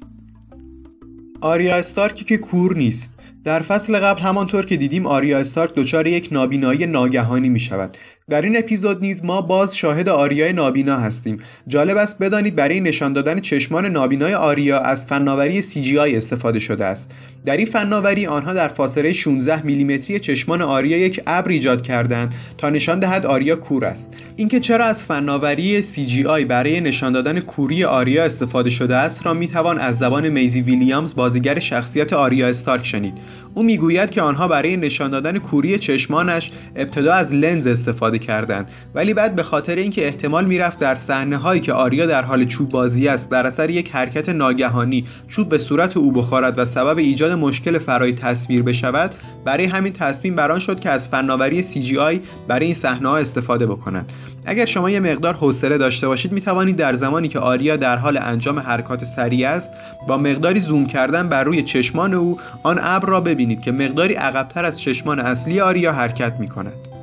آریا 1.41 1.75
استارکی 1.75 2.25
که 2.25 2.38
کور 2.38 2.77
نیست. 2.77 3.12
در 3.43 3.60
فصل 3.60 4.00
قبل 4.00 4.22
همانطور 4.22 4.65
که 4.65 4.75
دیدیم 4.75 5.05
آریا 5.05 5.39
استارک 5.39 5.75
دچار 5.75 6.07
یک 6.07 6.29
نابینایی 6.31 6.86
ناگهانی 6.86 7.50
می 7.50 7.60
شود 7.60 7.98
در 8.29 8.41
این 8.41 8.58
اپیزود 8.58 9.01
نیز 9.01 9.25
ما 9.25 9.41
باز 9.41 9.77
شاهد 9.77 10.10
آریای 10.10 10.53
نابینا 10.53 10.98
هستیم. 10.98 11.38
جالب 11.67 11.98
است 11.98 12.20
بدانید 12.20 12.55
برای 12.55 12.82
نشان 12.82 13.13
دادن 13.13 13.39
چشمان 13.39 13.86
نابینای 13.86 14.34
آریا 14.34 14.79
از 14.79 15.05
فناوری 15.05 15.63
CGI 15.63 16.15
استفاده 16.15 16.60
شده 16.60 16.86
است. 16.86 17.12
در 17.46 17.58
این 17.58 17.65
فناوری 17.65 18.27
آنها 18.27 18.53
در 18.53 18.67
فاصله 18.67 19.13
16 19.13 19.65
میلیمتری 19.65 20.20
چشمان 20.20 20.62
آریا 20.62 20.98
یک 20.98 21.22
ابر 21.27 21.51
ایجاد 21.51 21.82
کردند 21.82 22.36
تا 22.58 22.70
نشان 22.70 23.00
دهد 23.00 23.25
آریا 23.25 23.55
کور 23.55 23.86
است. 23.86 24.13
اینکه 24.36 24.60
چرا 24.60 24.86
از 24.86 25.05
فناوری 25.05 25.84
CGI 25.84 26.46
برای 26.48 26.82
نشان 26.82 27.12
دادن 27.12 27.39
کوری 27.39 27.84
آریا 27.84 28.24
استفاده 28.24 28.70
شده 28.70 28.96
است 28.96 29.25
را 29.25 29.34
می‌توان 29.34 29.79
از 29.79 29.98
زبان 29.98 30.29
میزی 30.29 30.62
ویلیامز 30.62 31.15
بازیگر 31.15 31.60
شخصیت 31.60 32.13
آریا 32.13 32.48
استارک 32.48 32.86
شنید. 32.86 33.13
او 33.55 33.63
می‌گوید 33.63 34.09
که 34.09 34.21
آنها 34.21 34.47
برای 34.47 34.77
نشان 34.77 35.12
دادن 35.12 35.38
کوری 35.38 35.79
چشمانش 35.79 36.51
ابتدا 36.75 37.13
از 37.13 37.33
لنز 37.33 37.67
استفاده 37.67 38.19
کردند 38.19 38.71
ولی 38.95 39.13
بعد 39.13 39.35
به 39.35 39.43
خاطر 39.43 39.75
اینکه 39.75 40.07
احتمال 40.07 40.45
می‌رفت 40.45 40.79
در 40.79 40.95
صحنه 40.95 41.38
هایی 41.38 41.62
که 41.62 41.74
آریا 41.74 42.05
در 42.05 42.21
حال 42.21 42.45
چوب 42.45 42.69
بازی 42.69 43.07
است 43.07 43.29
در 43.29 43.47
اثر 43.47 43.69
یک 43.69 43.91
حرکت 43.91 44.29
ناگهانی 44.29 45.05
چوب 45.27 45.50
به 45.50 45.57
صورت 45.57 45.97
او 45.97 46.12
بخورد 46.12 46.59
و 46.59 46.65
سبب 46.65 46.97
ایجاد 46.97 47.31
مشکل 47.31 47.77
فرای 47.77 48.13
تصویر 48.13 48.63
بشود 48.63 49.15
برای 49.45 49.65
همین 49.65 49.93
تصمیم 49.93 50.35
بران 50.35 50.59
شد 50.59 50.79
که 50.79 50.89
از 50.89 51.09
فناوری 51.09 51.63
CGI 51.63 52.19
برای 52.47 52.65
این 52.65 52.75
صحنه 52.75 53.09
ها 53.09 53.17
استفاده 53.17 53.65
بکنند 53.65 54.12
اگر 54.45 54.65
شما 54.65 54.89
یه 54.89 54.99
مقدار 54.99 55.33
حوصله 55.33 55.77
داشته 55.77 56.07
باشید 56.07 56.31
می 56.31 56.41
توانید 56.41 56.75
در 56.75 56.93
زمانی 56.93 57.27
که 57.27 57.39
آریا 57.39 57.75
در 57.75 57.97
حال 57.97 58.17
انجام 58.17 58.59
حرکات 58.59 59.03
سریع 59.03 59.49
است 59.49 59.69
با 60.07 60.17
مقداری 60.17 60.59
زوم 60.59 60.85
کردن 60.85 61.29
بر 61.29 61.43
روی 61.43 61.63
چشمان 61.63 62.13
او 62.13 62.39
آن 62.63 62.79
ابر 62.81 63.07
را 63.09 63.21
ببینید 63.21 63.61
که 63.61 63.71
مقداری 63.71 64.13
عقبتر 64.13 64.65
از 64.65 64.79
چشمان 64.79 65.19
اصلی 65.19 65.59
آریا 65.59 65.93
حرکت 65.93 66.33
می 66.39 66.47
کند. 66.47 66.94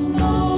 stars. 0.00 0.49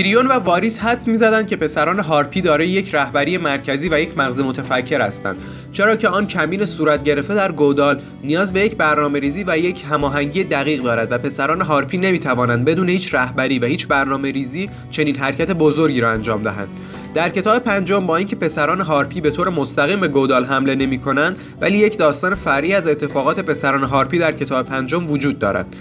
تیریون 0.00 0.26
و 0.26 0.32
واریس 0.32 0.78
حدس 0.78 1.08
می‌زدند 1.08 1.46
که 1.46 1.56
پسران 1.56 1.98
هارپی 1.98 2.40
دارای 2.40 2.68
یک 2.68 2.94
رهبری 2.94 3.38
مرکزی 3.38 3.88
و 3.88 4.00
یک 4.00 4.18
مغز 4.18 4.40
متفکر 4.40 5.00
هستند 5.00 5.36
چرا 5.72 5.96
که 5.96 6.08
آن 6.08 6.26
کمین 6.26 6.64
صورت 6.64 7.04
گرفته 7.04 7.34
در 7.34 7.52
گودال 7.52 8.00
نیاز 8.24 8.52
به 8.52 8.60
یک 8.60 8.76
برنامه 8.76 9.18
ریزی 9.18 9.44
و 9.46 9.58
یک 9.58 9.84
هماهنگی 9.90 10.44
دقیق 10.44 10.82
دارد 10.82 11.12
و 11.12 11.18
پسران 11.18 11.60
هارپی 11.60 11.98
نمی‌توانند 11.98 12.64
بدون 12.64 12.88
هیچ 12.88 13.14
رهبری 13.14 13.58
و 13.58 13.66
هیچ 13.66 13.86
برنامه 13.86 14.30
ریزی 14.30 14.70
چنین 14.90 15.16
حرکت 15.16 15.50
بزرگی 15.50 16.00
را 16.00 16.10
انجام 16.10 16.42
دهند. 16.42 16.68
در 17.14 17.30
کتاب 17.30 17.58
پنجم 17.58 18.06
با 18.06 18.16
اینکه 18.16 18.36
پسران 18.36 18.80
هارپی 18.80 19.20
به 19.20 19.30
طور 19.30 19.48
مستقیم 19.48 20.00
به 20.00 20.08
گودال 20.08 20.44
حمله 20.44 20.74
نمی 20.74 20.98
کنند 20.98 21.36
ولی 21.60 21.78
یک 21.78 21.98
داستان 21.98 22.34
فرعی 22.34 22.74
از 22.74 22.86
اتفاقات 22.86 23.40
پسران 23.40 23.82
هارپی 23.82 24.18
در 24.18 24.32
کتاب 24.32 24.66
پنجم 24.66 25.10
وجود 25.10 25.38
دارد. 25.38 25.76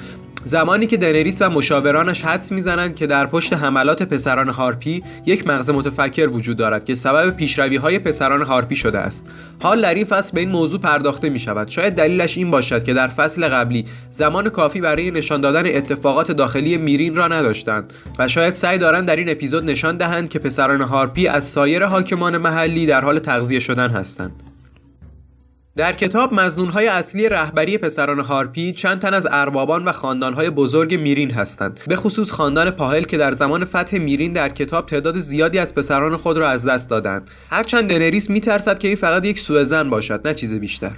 زمانی 0.45 0.87
که 0.87 0.97
دنریس 0.97 1.41
و 1.41 1.49
مشاورانش 1.49 2.21
حدس 2.21 2.51
می‌زنند 2.51 2.95
که 2.95 3.07
در 3.07 3.25
پشت 3.25 3.53
حملات 3.53 4.03
پسران 4.03 4.49
هارپی 4.49 5.03
یک 5.25 5.47
مغز 5.47 5.69
متفکر 5.69 6.27
وجود 6.27 6.57
دارد 6.57 6.85
که 6.85 6.95
سبب 6.95 7.29
پیشروی 7.29 7.75
های 7.75 7.99
پسران 7.99 8.41
هارپی 8.41 8.75
شده 8.75 8.99
است. 8.99 9.25
حال 9.63 9.81
در 9.81 9.93
این 9.93 10.05
فصل 10.05 10.31
به 10.33 10.39
این 10.39 10.49
موضوع 10.49 10.79
پرداخته 10.79 11.29
می 11.29 11.39
شود 11.39 11.67
شاید 11.67 11.93
دلیلش 11.93 12.37
این 12.37 12.51
باشد 12.51 12.83
که 12.83 12.93
در 12.93 13.07
فصل 13.07 13.47
قبلی 13.47 13.85
زمان 14.11 14.49
کافی 14.49 14.81
برای 14.81 15.11
نشان 15.11 15.41
دادن 15.41 15.65
اتفاقات 15.65 16.31
داخلی 16.31 16.77
میرین 16.77 17.15
را 17.15 17.27
نداشتند 17.27 17.93
و 18.19 18.27
شاید 18.27 18.53
سعی 18.53 18.77
دارند 18.77 19.07
در 19.07 19.15
این 19.15 19.29
اپیزود 19.29 19.63
نشان 19.63 19.97
دهند 19.97 20.29
که 20.29 20.39
پسران 20.39 20.81
هارپی 20.81 21.27
از 21.27 21.45
سایر 21.45 21.85
حاکمان 21.85 22.37
محلی 22.37 22.85
در 22.85 23.01
حال 23.01 23.19
تغذیه 23.19 23.59
شدن 23.59 23.89
هستند. 23.89 24.48
در 25.75 25.93
کتاب 25.93 26.33
مزنونهای 26.33 26.87
اصلی 26.87 27.29
رهبری 27.29 27.77
پسران 27.77 28.19
هارپی 28.19 28.71
چند 28.71 28.99
تن 28.99 29.13
از 29.13 29.27
اربابان 29.31 29.85
و 29.85 29.91
خاندانهای 29.91 30.49
بزرگ 30.49 30.95
میرین 30.95 31.31
هستند. 31.31 31.79
به 31.87 31.95
خصوص 31.95 32.31
خاندان 32.31 32.71
پاهل 32.71 33.03
که 33.03 33.17
در 33.17 33.31
زمان 33.31 33.65
فتح 33.65 33.97
میرین 33.97 34.33
در 34.33 34.49
کتاب 34.49 34.85
تعداد 34.85 35.17
زیادی 35.17 35.59
از 35.59 35.75
پسران 35.75 36.17
خود 36.17 36.37
را 36.37 36.49
از 36.49 36.65
دست 36.65 36.89
دادند. 36.89 37.31
هرچند 37.49 37.89
دنریس 37.89 38.29
میترسد 38.29 38.79
که 38.79 38.87
این 38.87 38.97
فقط 38.97 39.25
یک 39.25 39.39
سوء 39.39 39.63
ظن 39.63 39.89
باشد 39.89 40.27
نه 40.27 40.33
چیز 40.33 40.53
بیشتر. 40.53 40.91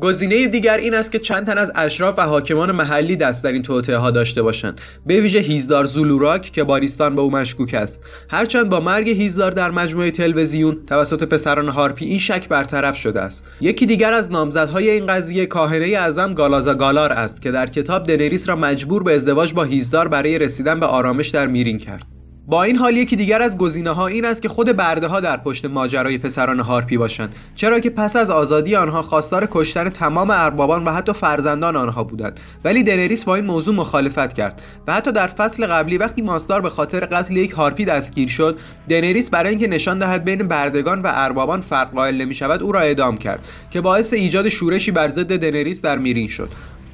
گزینه 0.00 0.46
دیگر 0.46 0.76
این 0.76 0.94
است 0.94 1.12
که 1.12 1.18
چند 1.18 1.46
تن 1.46 1.58
از 1.58 1.72
اشراف 1.74 2.18
و 2.18 2.22
حاکمان 2.22 2.72
محلی 2.72 3.16
دست 3.16 3.44
در 3.44 3.52
این 3.52 3.62
توطئه 3.62 3.96
ها 3.96 4.10
داشته 4.10 4.42
باشند. 4.42 4.80
به 5.06 5.20
ویژه 5.20 5.38
هیزدار 5.38 5.84
زولوراک 5.84 6.42
که 6.42 6.64
باریستان 6.64 7.14
به 7.14 7.20
او 7.20 7.30
مشکوک 7.30 7.74
است. 7.74 8.04
هرچند 8.30 8.68
با 8.68 8.80
مرگ 8.80 9.08
هیزدار 9.08 9.50
در 9.50 9.70
مجموعه 9.70 10.10
تلویزیون 10.10 10.78
توسط 10.86 11.22
پسران 11.22 11.68
هارپی 11.68 12.04
این 12.04 12.18
شک 12.18 12.48
برطرف 12.48 12.96
شده 12.96 13.20
است. 13.20 13.50
یکی 13.60 13.86
دیگر 13.86 14.12
از 14.12 14.30
نامزدهای 14.30 14.90
این 14.90 15.06
قضیه 15.06 15.46
کاهنه 15.46 15.84
اعظم 15.84 16.34
گالازا 16.34 16.74
گالار 16.74 17.12
است 17.12 17.42
که 17.42 17.50
در 17.50 17.66
کتاب 17.66 18.06
دنریس 18.06 18.48
را 18.48 18.56
مجبور 18.56 19.02
به 19.02 19.14
ازدواج 19.14 19.54
با 19.54 19.64
هیزدار 19.64 20.08
برای 20.08 20.38
رسیدن 20.38 20.80
به 20.80 20.86
آرامش 20.86 21.28
در 21.28 21.46
میرین 21.46 21.78
کرد. 21.78 22.21
با 22.46 22.62
این 22.62 22.76
حال 22.76 22.96
یکی 22.96 23.16
دیگر 23.16 23.42
از 23.42 23.58
گزینه 23.58 23.90
ها 23.90 24.06
این 24.06 24.24
است 24.24 24.42
که 24.42 24.48
خود 24.48 24.72
برده 24.76 25.06
ها 25.06 25.20
در 25.20 25.36
پشت 25.36 25.64
ماجرای 25.64 26.18
پسران 26.18 26.60
هارپی 26.60 26.96
باشند 26.96 27.34
چرا 27.54 27.80
که 27.80 27.90
پس 27.90 28.16
از 28.16 28.30
آزادی 28.30 28.76
آنها 28.76 29.02
خواستار 29.02 29.48
کشتن 29.50 29.88
تمام 29.88 30.30
اربابان 30.30 30.84
و 30.84 30.92
حتی 30.92 31.12
فرزندان 31.12 31.76
آنها 31.76 32.04
بودند. 32.04 32.40
ولی 32.64 32.82
دنریس 32.82 33.24
با 33.24 33.34
این 33.34 33.44
موضوع 33.44 33.74
مخالفت 33.74 34.32
کرد 34.32 34.62
و 34.86 34.94
حتی 34.94 35.12
در 35.12 35.26
فصل 35.26 35.66
قبلی 35.66 35.98
وقتی 35.98 36.22
ماستار 36.22 36.60
به 36.60 36.70
خاطر 36.70 37.04
قتل 37.04 37.36
یک 37.36 37.50
هارپی 37.50 37.84
دستگیر 37.84 38.28
شد 38.28 38.58
دنریس 38.88 39.30
برای 39.30 39.50
اینکه 39.50 39.68
نشان 39.68 39.98
دهد 39.98 40.24
بین 40.24 40.48
بردگان 40.48 41.02
و 41.02 41.10
اربابان 41.12 41.60
فرق 41.60 41.90
قائل 41.90 42.16
نمی 42.16 42.34
شود 42.34 42.62
او 42.62 42.72
را 42.72 42.80
اعدام 42.80 43.16
کرد 43.16 43.40
که 43.70 43.80
باعث 43.80 44.12
ایجاد 44.12 44.48
شورشی 44.48 44.90
بر 44.90 45.08
ضد 45.08 45.36
دنریس 45.36 45.82
در 45.82 45.98
میرین 45.98 46.28
شد. 46.28 46.48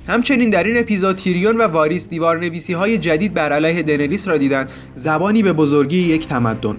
همچنین 0.08 0.50
در 0.50 0.64
این 0.64 0.78
اپیزود 0.78 1.16
تیریون 1.16 1.56
و 1.56 1.62
واریس 1.62 2.08
دیوار 2.08 2.38
نویسی 2.38 2.72
های 2.72 2.98
جدید 2.98 3.34
بر 3.34 3.52
علیه 3.52 3.82
دنریس 3.82 4.28
را 4.28 4.36
دیدند. 4.36 4.70
زبانی 4.94 5.42
به 5.42 5.52
بزرگی 5.52 5.98
یک 5.98 6.28
تمدن. 6.28 6.76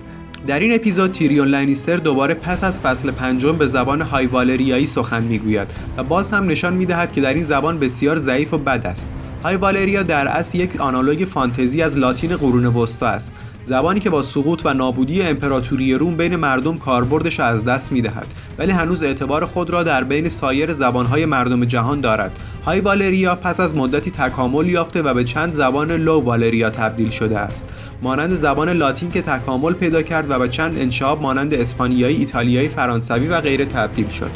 در 0.47 0.59
این 0.59 0.73
اپیزود 0.73 1.11
تیریون 1.11 1.47
لنیستر 1.47 1.97
دوباره 1.97 2.33
پس 2.33 2.63
از 2.63 2.79
فصل 2.79 3.11
پنجم 3.11 3.57
به 3.57 3.67
زبان 3.67 4.01
های 4.01 4.25
والریایی 4.25 4.87
سخن 4.87 5.23
می‌گوید 5.23 5.67
و 5.97 6.03
باز 6.03 6.31
هم 6.31 6.47
نشان 6.47 6.73
می‌دهد 6.73 7.11
که 7.11 7.21
در 7.21 7.33
این 7.33 7.43
زبان 7.43 7.79
بسیار 7.79 8.17
ضعیف 8.17 8.53
و 8.53 8.57
بد 8.57 8.85
است. 8.85 9.09
های 9.43 9.55
والریا 9.55 10.03
در 10.03 10.27
اصل 10.27 10.57
یک 10.57 10.81
آنالوگ 10.81 11.25
فانتزی 11.25 11.81
از 11.81 11.97
لاتین 11.97 12.37
قرون 12.37 12.65
وسطا 12.65 13.07
است. 13.07 13.33
زبانی 13.69 13.99
که 13.99 14.09
با 14.09 14.21
سقوط 14.21 14.61
و 14.65 14.73
نابودی 14.73 15.21
امپراتوری 15.21 15.93
روم 15.93 16.17
بین 16.17 16.35
مردم 16.35 16.77
کاربردش 16.77 17.39
از 17.39 17.65
دست 17.65 17.91
می‌دهد 17.91 18.27
ولی 18.57 18.71
هنوز 18.71 19.03
اعتبار 19.03 19.45
خود 19.45 19.69
را 19.69 19.83
در 19.83 20.03
بین 20.03 20.29
سایر 20.29 20.73
زبانهای 20.73 21.25
مردم 21.25 21.65
جهان 21.65 22.01
دارد. 22.01 22.39
های 22.65 22.81
والریا 22.81 23.35
پس 23.35 23.59
از 23.59 23.75
مدتی 23.75 24.11
تکامل 24.11 24.67
یافته 24.67 25.01
و 25.01 25.13
به 25.13 25.23
چند 25.23 25.53
زبان 25.53 25.91
لو 25.91 26.19
والریا 26.19 26.69
تبدیل 26.69 27.09
شده 27.09 27.39
است. 27.39 27.69
مانند 28.01 28.33
زبان 28.33 28.69
لاتین 28.69 29.11
که 29.11 29.21
تکامل 29.21 29.73
پیدا 29.73 30.01
کرد 30.01 30.31
و 30.31 30.39
به 30.39 30.47
چند 30.47 30.79
انشاب 30.79 31.21
مانند 31.21 31.53
اسپانیایی، 31.53 32.17
ایتالیایی، 32.17 32.69
فرانسوی 32.69 33.27
و 33.27 33.41
غیره 33.41 33.65
تبدیل 33.65 34.09
شد. 34.09 34.31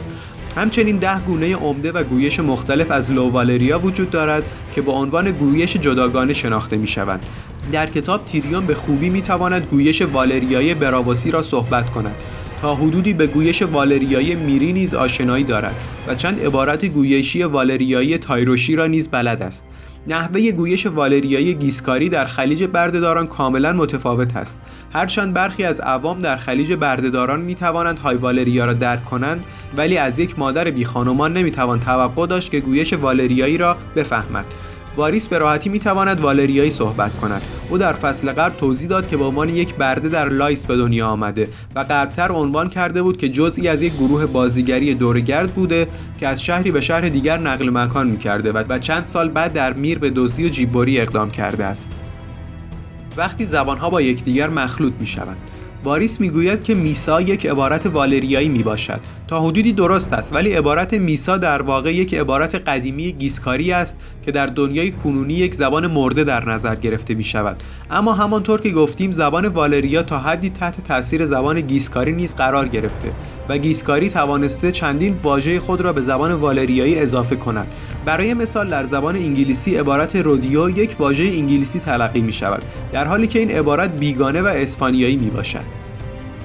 همچنین 0.57 0.97
ده 0.97 1.19
گونه 1.19 1.55
عمده 1.55 1.91
و 1.91 2.03
گویش 2.03 2.39
مختلف 2.39 2.91
از 2.91 3.11
لووالریا 3.11 3.79
وجود 3.79 4.09
دارد 4.09 4.43
که 4.75 4.81
با 4.81 4.93
عنوان 4.93 5.31
گویش 5.31 5.77
جداگانه 5.77 6.33
شناخته 6.33 6.77
می 6.77 6.87
شوند. 6.87 7.25
در 7.71 7.85
کتاب 7.85 8.25
تیریون 8.25 8.65
به 8.65 8.75
خوبی 8.75 9.09
می 9.09 9.21
تواند 9.21 9.67
گویش 9.71 10.01
والریایی 10.01 10.73
براواسی 10.73 11.31
را 11.31 11.43
صحبت 11.43 11.89
کند 11.89 12.15
تا 12.61 12.75
حدودی 12.75 13.13
به 13.13 13.27
گویش 13.27 13.61
والریایی 13.61 14.35
میری 14.35 14.73
نیز 14.73 14.93
آشنایی 14.93 15.43
دارد 15.43 15.75
و 16.07 16.15
چند 16.15 16.45
عبارت 16.45 16.85
گویشی 16.85 17.43
والریایی 17.43 18.17
تایروشی 18.17 18.75
را 18.75 18.87
نیز 18.87 19.07
بلد 19.07 19.41
است. 19.41 19.65
نحوه 20.07 20.51
گویش 20.51 20.85
والریایی 20.85 21.53
گیسکاری 21.53 22.09
در 22.09 22.25
خلیج 22.25 22.63
بردهداران 22.63 23.27
کاملا 23.27 23.73
متفاوت 23.73 24.35
است. 24.35 24.59
هرچند 24.93 25.33
برخی 25.33 25.63
از 25.63 25.79
عوام 25.79 26.19
در 26.19 26.37
خلیج 26.37 26.73
بردهداران 26.73 27.41
می 27.41 27.55
توانند 27.55 27.99
High 27.99 28.17
Valyria 28.17 28.65
را 28.65 28.73
درک 28.73 29.05
کنند 29.05 29.45
ولی 29.77 29.97
از 29.97 30.19
یک 30.19 30.39
مادر 30.39 30.71
بی 30.71 30.85
خانمان 30.85 31.33
نمی 31.33 31.51
توان 31.51 31.79
توقع 31.79 32.27
داشت 32.27 32.51
که 32.51 32.59
گویش 32.59 32.93
والریایی 32.93 33.57
را 33.57 33.77
بفهمد. 33.95 34.45
واریس 34.97 35.27
به 35.27 35.37
راحتی 35.37 35.69
می‌تواند 35.69 36.21
والریایی 36.21 36.69
صحبت 36.69 37.17
کند. 37.17 37.41
او 37.69 37.77
در 37.77 37.93
فصل 37.93 38.31
قبل 38.31 38.55
توضیح 38.55 38.89
داد 38.89 39.07
که 39.07 39.17
به 39.17 39.23
عنوان 39.25 39.49
یک 39.49 39.75
برده 39.75 40.09
در 40.09 40.29
لایس 40.29 40.65
به 40.65 40.77
دنیا 40.77 41.07
آمده 41.07 41.49
و 41.75 41.79
قبلتر 41.89 42.31
عنوان 42.31 42.69
کرده 42.69 43.01
بود 43.01 43.17
که 43.17 43.29
جزئی 43.29 43.67
از 43.67 43.81
یک 43.81 43.93
گروه 43.93 44.25
بازیگری 44.25 44.93
دوره‌گرد 44.93 45.51
بوده 45.51 45.87
که 46.19 46.27
از 46.27 46.43
شهری 46.43 46.71
به 46.71 46.81
شهر 46.81 47.01
دیگر 47.01 47.37
نقل 47.37 47.69
مکان 47.69 48.07
می‌کرده 48.07 48.51
و 48.51 48.79
چند 48.79 49.05
سال 49.05 49.29
بعد 49.29 49.53
در 49.53 49.73
میر 49.73 49.99
به 49.99 50.09
دزدی 50.09 50.45
و 50.45 50.49
جیببری 50.49 50.99
اقدام 50.99 51.31
کرده 51.31 51.65
است. 51.65 51.91
وقتی 53.17 53.45
زبانها 53.45 53.89
با 53.89 54.01
یکدیگر 54.01 54.49
مخلوط 54.49 54.93
می‌شوند 54.99 55.37
واریس 55.83 56.21
می‌گوید 56.21 56.63
که 56.63 56.75
میسا 56.75 57.21
یک 57.21 57.45
عبارت 57.45 57.85
والریایی 57.85 58.49
می 58.49 58.63
باشد 58.63 58.99
تا 59.33 59.41
حدودی 59.41 59.73
درست 59.73 60.13
است 60.13 60.33
ولی 60.33 60.53
عبارت 60.53 60.93
میسا 60.93 61.37
در 61.37 61.61
واقع 61.61 61.93
یک 61.93 62.13
عبارت 62.13 62.55
قدیمی 62.55 63.11
گیسکاری 63.11 63.71
است 63.71 64.03
که 64.25 64.31
در 64.31 64.45
دنیای 64.45 64.91
کنونی 64.91 65.33
یک 65.33 65.55
زبان 65.55 65.87
مرده 65.87 66.23
در 66.23 66.49
نظر 66.49 66.75
گرفته 66.75 67.13
می 67.13 67.23
شود 67.23 67.63
اما 67.91 68.13
همانطور 68.13 68.61
که 68.61 68.69
گفتیم 68.69 69.11
زبان 69.11 69.45
والریا 69.45 70.03
تا 70.03 70.19
حدی 70.19 70.49
تحت 70.49 70.83
تاثیر 70.83 71.25
زبان 71.25 71.61
گیسکاری 71.61 72.11
نیز 72.11 72.35
قرار 72.35 72.67
گرفته 72.67 73.11
و 73.49 73.57
گیسکاری 73.57 74.09
توانسته 74.09 74.71
چندین 74.71 75.19
واژه 75.23 75.59
خود 75.59 75.81
را 75.81 75.93
به 75.93 76.01
زبان 76.01 76.31
والریایی 76.31 76.99
اضافه 76.99 77.35
کند. 77.35 77.67
برای 78.05 78.33
مثال 78.33 78.69
در 78.69 78.83
زبان 78.83 79.15
انگلیسی 79.15 79.75
عبارت 79.75 80.15
رودیو 80.15 80.69
یک 80.69 80.95
واژه 80.99 81.23
انگلیسی 81.23 81.79
تلقی 81.79 82.21
می 82.21 82.33
شود 82.33 82.63
در 82.91 83.05
حالی 83.05 83.27
که 83.27 83.39
این 83.39 83.51
عبارت 83.51 83.99
بیگانه 83.99 84.41
و 84.41 84.47
اسپانیایی 84.47 85.15
می 85.15 85.29
باشد 85.29 85.82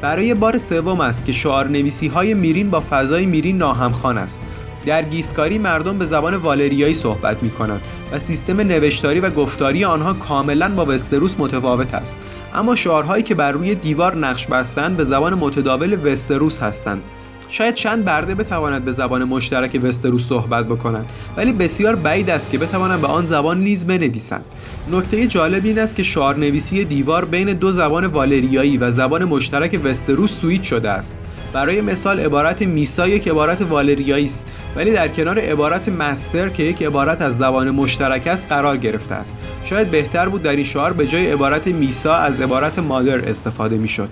برای 0.01 0.35
بار 0.35 0.59
سوم 0.59 1.01
است 1.01 1.25
که 1.25 1.33
شعار 1.33 1.69
نویسی 1.69 2.07
های 2.07 2.35
میرین 2.35 2.71
با 2.71 2.83
فضای 2.91 3.27
میرین 3.27 3.57
ناهمخوان 3.57 4.19
است. 4.19 4.43
در 4.87 5.03
گیسکاری 5.03 5.59
مردم 5.59 5.99
به 5.99 6.07
زبان 6.07 6.35
والریایی 6.35 6.95
صحبت 6.95 7.43
می 7.43 7.51
کنند 7.51 7.81
و 8.13 8.19
سیستم 8.19 8.61
نوشتاری 8.61 9.21
و 9.21 9.31
گفتاری 9.31 9.85
آنها 9.85 10.13
کاملا 10.13 10.75
با 10.75 10.87
وستروس 10.87 11.35
متفاوت 11.39 11.95
است. 11.95 12.19
اما 12.55 12.75
شعارهایی 12.75 13.23
که 13.23 13.35
بر 13.35 13.53
روی 13.53 13.75
دیوار 13.75 14.17
نقش 14.17 14.47
بستند 14.47 14.97
به 14.97 15.05
زبان 15.05 15.35
متداول 15.35 16.13
وستروس 16.13 16.63
هستند. 16.63 17.03
شاید 17.51 17.75
چند 17.75 18.05
برده 18.05 18.35
بتواند 18.35 18.85
به 18.85 18.93
زبان 18.93 19.25
مشترک 19.25 19.81
وستروس 19.83 20.29
صحبت 20.29 20.67
بکنند 20.67 21.07
ولی 21.37 21.53
بسیار 21.53 21.97
بعید 21.97 22.31
است 22.31 22.51
که 22.51 22.59
بتوانند 22.59 23.01
به 23.01 23.07
آن 23.07 23.27
زبان 23.27 23.61
نیز 23.61 23.87
بنویسند. 23.87 24.45
نکته 24.93 25.27
جالب 25.27 25.65
این 25.65 25.79
است 25.79 25.97
که 25.97 26.03
شعارنویسی 26.03 26.85
دیوار 26.85 27.25
بین 27.25 27.53
دو 27.53 27.73
زبان 27.73 28.07
والریایی 28.07 28.79
و 28.79 28.91
زبان 28.91 29.25
مشترک 29.25 29.81
وستروس 29.85 30.41
سویت 30.41 30.63
شده 30.63 30.91
است. 30.91 31.19
برای 31.53 31.81
مثال 31.81 32.21
عبارت 32.21 32.63
میسا 32.63 33.09
یک 33.09 33.29
عبارت 33.29 33.63
والریایی 33.63 34.27
است 34.27 34.45
ولی 34.77 34.93
در 34.93 35.09
کنار 35.09 35.39
عبارت 35.39 35.89
مستر 35.89 36.49
که 36.49 36.63
یک 36.63 36.83
عبارت 36.83 37.23
از 37.23 37.39
زبان 37.39 37.71
مشترک 37.71 38.27
است 38.27 38.47
قرار 38.49 38.77
گرفته 38.77 39.15
است. 39.15 39.35
شاید 39.65 39.91
بهتر 39.91 40.29
بود 40.29 40.43
در 40.43 40.51
این 40.51 40.65
شعار 40.65 40.93
به 40.93 41.07
جای 41.07 41.33
عبارت 41.33 41.67
میسا 41.67 42.15
از 42.15 42.41
عبارت 42.41 42.79
مادر 42.79 43.29
استفاده 43.29 43.77
می‌شد. 43.77 44.09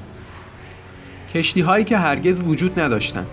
کشتی 1.37 1.61
هایی 1.61 1.85
که 1.85 1.99
هرگز 1.99 2.43
وجود 2.43 2.81
نداشتند. 2.81 3.27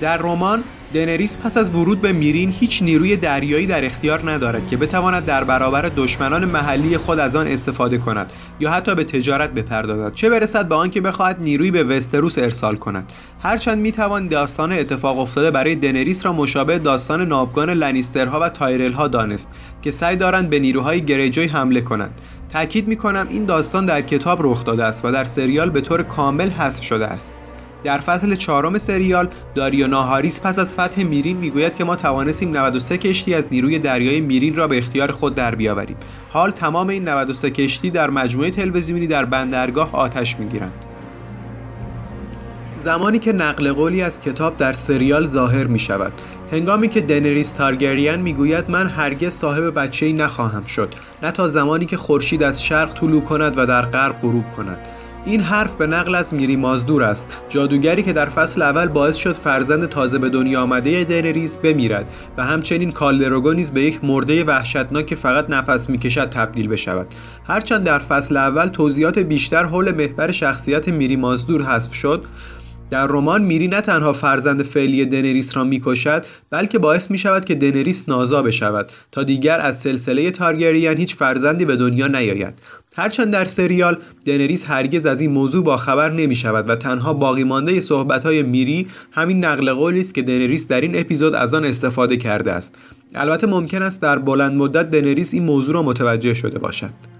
در 0.00 0.16
رمان 0.16 0.64
دنریس 0.94 1.36
پس 1.36 1.56
از 1.56 1.70
ورود 1.70 2.00
به 2.00 2.12
میرین 2.12 2.50
هیچ 2.50 2.82
نیروی 2.82 3.16
دریایی 3.16 3.66
در 3.66 3.84
اختیار 3.84 4.30
ندارد 4.30 4.68
که 4.68 4.76
بتواند 4.76 5.24
در 5.24 5.44
برابر 5.44 5.90
دشمنان 5.96 6.44
محلی 6.44 6.96
خود 6.96 7.18
از 7.18 7.36
آن 7.36 7.46
استفاده 7.46 7.98
کند 7.98 8.32
یا 8.60 8.70
حتی 8.70 8.94
به 8.94 9.04
تجارت 9.04 9.50
بپردازد. 9.50 10.14
چه 10.14 10.30
برسد 10.30 10.68
به 10.68 10.74
آنکه 10.74 11.00
بخواهد 11.00 11.36
نیروی 11.40 11.70
به 11.70 11.84
وستروس 11.84 12.38
ارسال 12.38 12.76
کند؟ 12.76 13.12
هرچند 13.42 13.78
می‌توان 13.78 14.28
داستان 14.28 14.72
اتفاق 14.72 15.18
افتاده 15.18 15.50
برای 15.50 15.74
دنریس 15.74 16.26
را 16.26 16.32
مشابه 16.32 16.78
داستان 16.78 17.28
ناوگان 17.28 17.70
لنیسترها 17.70 18.40
و 18.40 18.48
تایرلها 18.48 19.08
دانست 19.08 19.48
که 19.82 19.90
سعی 19.90 20.16
دارند 20.16 20.50
به 20.50 20.58
نیروهای 20.58 21.04
گریجوی 21.04 21.46
حمله 21.46 21.80
کنند. 21.80 22.20
تاکید 22.52 22.88
می‌کنم 22.88 23.26
این 23.30 23.44
داستان 23.44 23.86
در 23.86 24.02
کتاب 24.02 24.38
رخ 24.42 24.64
داده 24.64 24.84
است 24.84 25.04
و 25.04 25.12
در 25.12 25.24
سریال 25.24 25.70
به 25.70 25.80
طور 25.80 26.02
کامل 26.02 26.50
حذف 26.50 26.84
شده 26.84 27.06
است. 27.06 27.32
در 27.86 27.98
فصل 27.98 28.34
چهارم 28.34 28.78
سریال 28.78 29.28
داریو 29.54 29.86
ناهاریس 29.86 30.40
پس 30.40 30.58
از 30.58 30.74
فتح 30.74 31.02
میرین 31.02 31.36
می‌گوید 31.36 31.74
که 31.74 31.84
ما 31.84 31.96
توانستیم 31.96 32.56
93 32.56 32.98
کشتی 32.98 33.34
از 33.34 33.44
نیروی 33.50 33.78
دریای 33.78 34.20
میرین 34.20 34.56
را 34.56 34.68
به 34.68 34.78
اختیار 34.78 35.12
خود 35.12 35.34
در 35.34 35.54
بیاوریم. 35.54 35.96
حال 36.30 36.50
تمام 36.50 36.88
این 36.88 37.08
93 37.08 37.50
کشتی 37.50 37.90
در 37.90 38.10
مجموعه 38.10 38.50
تلویزیونی 38.50 39.06
در 39.06 39.24
بندرگاه 39.24 39.94
آتش 39.94 40.38
می‌گیرند. 40.38 40.72
زمانی 42.78 43.18
که 43.18 43.32
نقل 43.32 43.72
قولی 43.72 44.02
از 44.02 44.20
کتاب 44.20 44.56
در 44.56 44.72
سریال 44.72 45.26
ظاهر 45.26 45.64
می 45.64 45.78
شود 45.78 46.12
هنگامی 46.52 46.88
که 46.88 47.00
دنریس 47.00 47.50
تارگریان 47.50 48.20
می‌گوید 48.20 48.70
من 48.70 48.86
هرگز 48.86 49.32
صاحب 49.32 49.78
بچه 49.80 50.06
ای 50.06 50.12
نخواهم 50.12 50.64
شد. 50.64 50.94
نه 51.22 51.30
تا 51.30 51.48
زمانی 51.48 51.86
که 51.86 51.96
خورشید 51.96 52.42
از 52.42 52.64
شرق 52.64 52.92
طلوع 52.92 53.22
کند 53.22 53.58
و 53.58 53.66
در 53.66 53.82
غرب 53.82 54.20
غروب 54.22 54.44
کند. 54.56 54.78
این 55.26 55.40
حرف 55.40 55.72
به 55.72 55.86
نقل 55.86 56.14
از 56.14 56.34
میری 56.34 56.56
مازدور 56.56 57.04
است. 57.04 57.38
جادوگری 57.48 58.02
که 58.02 58.12
در 58.12 58.28
فصل 58.28 58.62
اول 58.62 58.86
باعث 58.86 59.16
شد 59.16 59.32
فرزند 59.32 59.88
تازه 59.88 60.18
به 60.18 60.28
دنیا 60.28 60.62
آمده 60.62 61.04
دنریس 61.04 61.56
بمیرد 61.56 62.06
و 62.36 62.44
همچنین 62.44 62.92
کالدروگو 62.92 63.52
نیز 63.52 63.70
به 63.70 63.82
یک 63.82 64.04
مرده 64.04 64.44
وحشتناک 64.44 65.06
که 65.06 65.16
فقط 65.16 65.50
نفس 65.50 65.90
می‌کشد 65.90 66.28
تبدیل 66.28 66.68
بشود. 66.68 67.06
هرچند 67.46 67.84
در 67.84 67.98
فصل 67.98 68.36
اول 68.36 68.68
توضیحات 68.68 69.18
بیشتر 69.18 69.64
حول 69.64 69.92
محور 69.92 70.32
شخصیت 70.32 70.88
میری 70.88 71.16
مازدور 71.16 71.62
حذف 71.62 71.94
شد 71.94 72.24
در 72.90 73.06
رمان 73.06 73.42
میری 73.42 73.68
نه 73.68 73.80
تنها 73.80 74.12
فرزند 74.12 74.62
فعلی 74.62 75.04
دنریس 75.04 75.56
را 75.56 75.64
می‌کشد 75.64 76.24
بلکه 76.50 76.78
باعث 76.78 77.10
می 77.10 77.18
شود 77.18 77.44
که 77.44 77.54
دنریس 77.54 78.08
نازا 78.08 78.42
بشود 78.42 78.92
تا 79.12 79.22
دیگر 79.22 79.60
از 79.60 79.80
سلسله 79.80 80.30
تارگریان 80.30 80.96
هیچ 80.96 81.16
فرزندی 81.16 81.64
به 81.64 81.76
دنیا 81.76 82.06
نیاید. 82.06 82.54
هرچند 82.96 83.32
در 83.32 83.44
سریال 83.44 83.98
دنریس 84.24 84.64
هرگز 84.64 85.06
از 85.06 85.20
این 85.20 85.30
موضوع 85.30 85.64
با 85.64 85.76
خبر 85.76 86.10
نمی 86.10 86.34
شود 86.34 86.68
و 86.68 86.76
تنها 86.76 87.14
باقی 87.14 87.44
مانده 87.44 87.80
صحبت 87.80 88.24
های 88.24 88.42
میری 88.42 88.86
همین 89.12 89.44
نقل 89.44 89.72
قولی 89.72 90.00
است 90.00 90.14
که 90.14 90.22
دنریس 90.22 90.68
در 90.68 90.80
این 90.80 91.00
اپیزود 91.00 91.34
از 91.34 91.54
آن 91.54 91.64
استفاده 91.64 92.16
کرده 92.16 92.52
است. 92.52 92.74
البته 93.14 93.46
ممکن 93.46 93.82
است 93.82 94.00
در 94.00 94.18
بلند 94.18 94.56
مدت 94.56 94.90
دنریس 94.90 95.34
این 95.34 95.42
موضوع 95.42 95.74
را 95.74 95.82
متوجه 95.82 96.34
شده 96.34 96.58
باشد. 96.58 97.15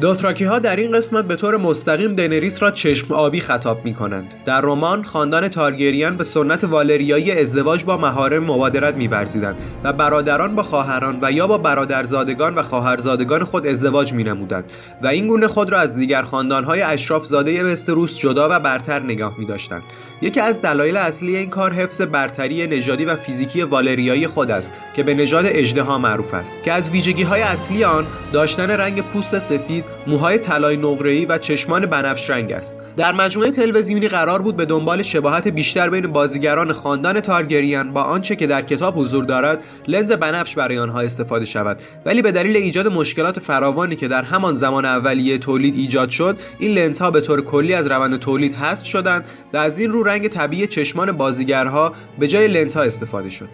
دوتراکی 0.00 0.44
ها 0.44 0.58
در 0.58 0.76
این 0.76 0.92
قسمت 0.92 1.24
به 1.24 1.36
طور 1.36 1.56
مستقیم 1.56 2.14
دنریس 2.14 2.62
را 2.62 2.70
چشم 2.70 3.14
آبی 3.14 3.40
خطاب 3.40 3.84
می 3.84 3.94
کنند. 3.94 4.34
در 4.44 4.60
رمان 4.60 5.04
خاندان 5.04 5.48
تارگریان 5.48 6.16
به 6.16 6.24
سنت 6.24 6.64
والریایی 6.64 7.32
ازدواج 7.32 7.84
با 7.84 7.96
مهارم 7.96 8.44
مبادرت 8.44 8.94
می‌ورزیدند 8.94 9.60
و 9.84 9.92
برادران 9.92 10.54
با 10.54 10.62
خواهران 10.62 11.18
و 11.22 11.32
یا 11.32 11.46
با 11.46 11.58
برادرزادگان 11.58 12.54
و 12.54 12.62
خواهرزادگان 12.62 13.44
خود 13.44 13.66
ازدواج 13.66 14.12
می 14.12 14.24
نمودند 14.24 14.72
و 15.02 15.06
این 15.06 15.26
گونه 15.26 15.48
خود 15.48 15.72
را 15.72 15.78
از 15.80 15.96
دیگر 15.96 16.22
خاندانهای 16.22 16.82
اشراف 16.82 17.26
زاده 17.26 17.64
وستروس 17.64 18.18
جدا 18.18 18.48
و 18.50 18.60
برتر 18.60 19.02
نگاه 19.02 19.34
می 19.38 19.46
داشتند. 19.46 19.82
یکی 20.22 20.40
از 20.40 20.62
دلایل 20.62 20.96
اصلی 20.96 21.36
این 21.36 21.50
کار 21.50 21.72
حفظ 21.72 22.00
برتری 22.00 22.66
نژادی 22.66 23.04
و 23.04 23.16
فیزیکی 23.16 23.62
والریایی 23.62 24.26
خود 24.26 24.50
است 24.50 24.72
که 24.96 25.02
به 25.02 25.14
نژاد 25.14 25.44
اژدها 25.48 25.98
معروف 25.98 26.34
است 26.34 26.62
که 26.62 26.72
از 26.72 26.90
ویژگی 26.90 27.22
های 27.22 27.42
اصلی 27.42 27.84
آن 27.84 28.04
داشتن 28.32 28.70
رنگ 28.70 29.02
پوست 29.02 29.38
سفید، 29.38 29.83
موهای 30.06 30.38
طلای 30.38 30.76
نقره‌ای 30.76 31.26
و 31.26 31.38
چشمان 31.38 31.86
بنفش 31.86 32.30
رنگ 32.30 32.52
است. 32.52 32.76
در 32.96 33.12
مجموعه 33.12 33.50
تلویزیونی 33.50 34.08
قرار 34.08 34.42
بود 34.42 34.56
به 34.56 34.64
دنبال 34.64 35.02
شباهت 35.02 35.48
بیشتر 35.48 35.90
بین 35.90 36.06
بازیگران 36.06 36.72
خاندان 36.72 37.20
تارگریان 37.20 37.92
با 37.92 38.02
آنچه 38.02 38.36
که 38.36 38.46
در 38.46 38.62
کتاب 38.62 38.98
حضور 38.98 39.24
دارد، 39.24 39.62
لنز 39.88 40.12
بنفش 40.12 40.54
برای 40.54 40.78
آنها 40.78 41.00
استفاده 41.00 41.44
شود. 41.44 41.82
ولی 42.06 42.22
به 42.22 42.32
دلیل 42.32 42.56
ایجاد 42.56 42.88
مشکلات 42.88 43.40
فراوانی 43.40 43.96
که 43.96 44.08
در 44.08 44.22
همان 44.22 44.54
زمان 44.54 44.84
اولیه 44.84 45.38
تولید 45.38 45.74
ایجاد 45.76 46.10
شد، 46.10 46.38
این 46.58 46.70
لنزها 46.70 47.10
به 47.10 47.20
طور 47.20 47.40
کلی 47.40 47.74
از 47.74 47.86
روند 47.86 48.18
تولید 48.18 48.54
حذف 48.54 48.86
شدند 48.86 49.28
و 49.52 49.56
از 49.56 49.78
این 49.78 49.92
رو 49.92 50.02
رنگ 50.02 50.28
طبیعی 50.28 50.66
چشمان 50.66 51.12
بازیگرها 51.12 51.92
به 52.18 52.28
جای 52.28 52.48
لنزها 52.48 52.82
استفاده 52.82 53.30
شد. 53.30 53.48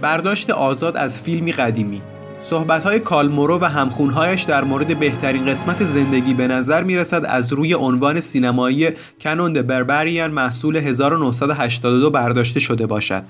برداشت 0.00 0.50
آزاد 0.50 0.96
از 0.96 1.22
فیلمی 1.22 1.52
قدیمی 1.52 2.02
صحبت‌های 2.42 3.00
کالمورو 3.00 3.58
و 3.58 3.64
همخونهایش 3.64 4.42
در 4.42 4.64
مورد 4.64 4.98
بهترین 4.98 5.46
قسمت 5.46 5.84
زندگی 5.84 6.34
به 6.34 6.48
نظر 6.48 6.82
می‌رسد 6.82 7.24
از 7.28 7.52
روی 7.52 7.74
عنوان 7.74 8.20
سینمایی 8.20 8.90
کنوند 9.20 9.66
بربریان 9.66 10.30
محصول 10.30 10.76
1982 10.76 12.10
برداشته 12.10 12.60
شده 12.60 12.86
باشد. 12.86 13.22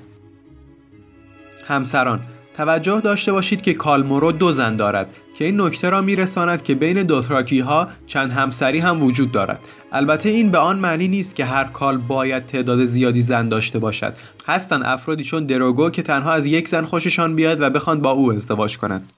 همسران 1.68 2.21
توجه 2.59 3.01
داشته 3.01 3.33
باشید 3.33 3.62
که 3.62 3.75
کالمورو 3.75 4.33
دو 4.33 4.53
زن 4.53 4.77
دارد 4.77 5.14
که 5.35 5.44
این 5.44 5.61
نکته 5.61 5.90
را 5.90 6.01
میرساند 6.01 6.62
که 6.62 6.75
بین 6.75 7.03
دوتراکی 7.03 7.61
ها 7.61 7.88
چند 8.07 8.31
همسری 8.31 8.79
هم 8.79 9.03
وجود 9.03 9.33
دارد. 9.33 9.61
البته 9.92 10.29
این 10.29 10.51
به 10.51 10.59
آن 10.59 10.79
معنی 10.79 11.09
نیست 11.09 11.37
که 11.37 11.44
هر 11.44 11.64
کال 11.64 11.97
باید 11.99 12.47
تعداد 12.47 12.85
زیادی 12.85 13.23
زن 13.23 13.49
داشته 13.49 13.79
باشد. 13.79 14.14
هستند 14.47 14.83
افرادی 14.85 15.25
چون 15.25 15.47
دروگو 15.47 15.90
که 15.90 16.03
تنها 16.03 16.33
از 16.33 16.47
یک 16.47 16.68
زن 16.68 16.85
خوششان 16.85 17.37
بیاد 17.37 17.61
و 17.61 17.71
بخوان 17.71 18.01
با 18.01 18.11
او 18.11 18.33
ازدواج 18.33 18.79
کنند. 18.79 19.12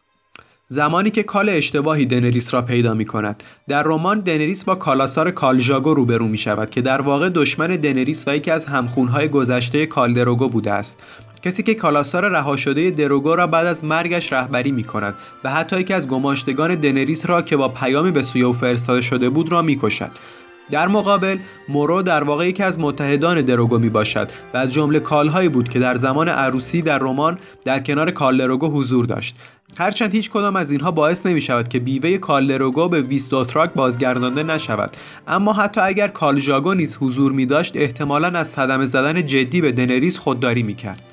زمانی 0.73 1.11
که 1.11 1.23
کال 1.23 1.49
اشتباهی 1.49 2.07
دنریس 2.07 2.55
را 2.55 2.63
پیدا 2.63 2.95
می 2.95 3.05
کند 3.05 3.43
در 3.69 3.83
رمان 3.83 4.21
دنریس 4.21 4.65
با 4.65 4.75
کالاسار 4.75 5.31
کالژاگو 5.31 5.95
روبرو 5.95 6.29
می 6.29 6.39
شود 6.39 6.71
که 6.71 6.81
در 6.81 7.01
واقع 7.01 7.29
دشمن 7.29 7.67
دنریس 7.67 8.29
و 8.29 8.37
یکی 8.37 8.51
از 8.51 8.65
همخونهای 8.65 9.29
گذشته 9.29 9.87
کالدروگو 9.87 10.49
بوده 10.49 10.73
است. 10.73 11.03
کسی 11.43 11.63
که 11.63 11.75
کالاسار 11.75 12.29
رها 12.29 12.57
شده 12.57 12.91
دروگو 12.91 13.35
را 13.35 13.47
بعد 13.47 13.67
از 13.67 13.85
مرگش 13.85 14.33
رهبری 14.33 14.73
می 14.73 14.85
کند 14.85 15.15
و 15.45 15.51
حتی 15.51 15.81
یکی 15.81 15.95
از 15.95 16.09
گماشتگان 16.09 16.75
دنریس 16.75 17.27
را 17.27 17.43
که 17.43 17.57
با 17.57 17.69
پیامی 17.69 18.11
به 18.11 18.23
سوی 18.23 18.43
او 18.43 18.53
فرستاده 18.53 19.01
شده 19.01 19.29
بود 19.29 19.53
را 19.53 19.63
می 19.63 19.79
کشد. 19.83 20.11
در 20.71 20.89
مقابل 20.89 21.39
مورو 21.69 22.03
در 22.03 22.25
واقع 22.25 22.49
یکی 22.49 22.63
از 22.63 22.79
متحدان 22.79 23.41
دروگو 23.41 23.79
می 23.79 23.89
باشد 23.89 24.31
و 24.55 24.57
از 24.57 24.73
جمله 24.73 25.01
کالهایی 25.01 25.49
بود 25.49 25.69
که 25.69 25.79
در 25.79 25.95
زمان 25.95 26.29
عروسی 26.29 26.83
در 26.83 26.99
رمان 26.99 27.39
در 27.65 27.81
کنار 27.81 28.11
کالدروگو 28.11 28.67
حضور 28.67 29.07
داشت. 29.07 29.37
هرچند 29.79 30.15
هیچ 30.15 30.31
کدام 30.31 30.57
از 30.57 30.71
اینها 30.71 30.91
باعث 30.91 31.27
نمی 31.27 31.41
شود 31.41 31.69
که 31.69 31.79
بیوه 31.79 32.19
کالدروگو 32.19 32.89
به 32.89 33.01
ویس 33.01 33.25
دوتراک 33.25 33.75
بازگردانده 33.75 34.43
نشود. 34.43 34.97
اما 35.29 35.53
حتی 35.53 35.81
اگر 35.81 36.09
کالژاگو 36.09 36.75
نیز 36.75 36.97
حضور 36.97 37.33
می 37.33 37.47
داشت 37.47 37.77
احتمالا 37.77 38.29
از 38.29 38.49
صدمه 38.49 38.87
زدن 38.87 39.27
جدی 39.27 39.61
به 39.61 39.73
دنریس 39.73 40.19
خودداری 40.19 40.63
می 40.63 40.75
کرد 40.75 41.10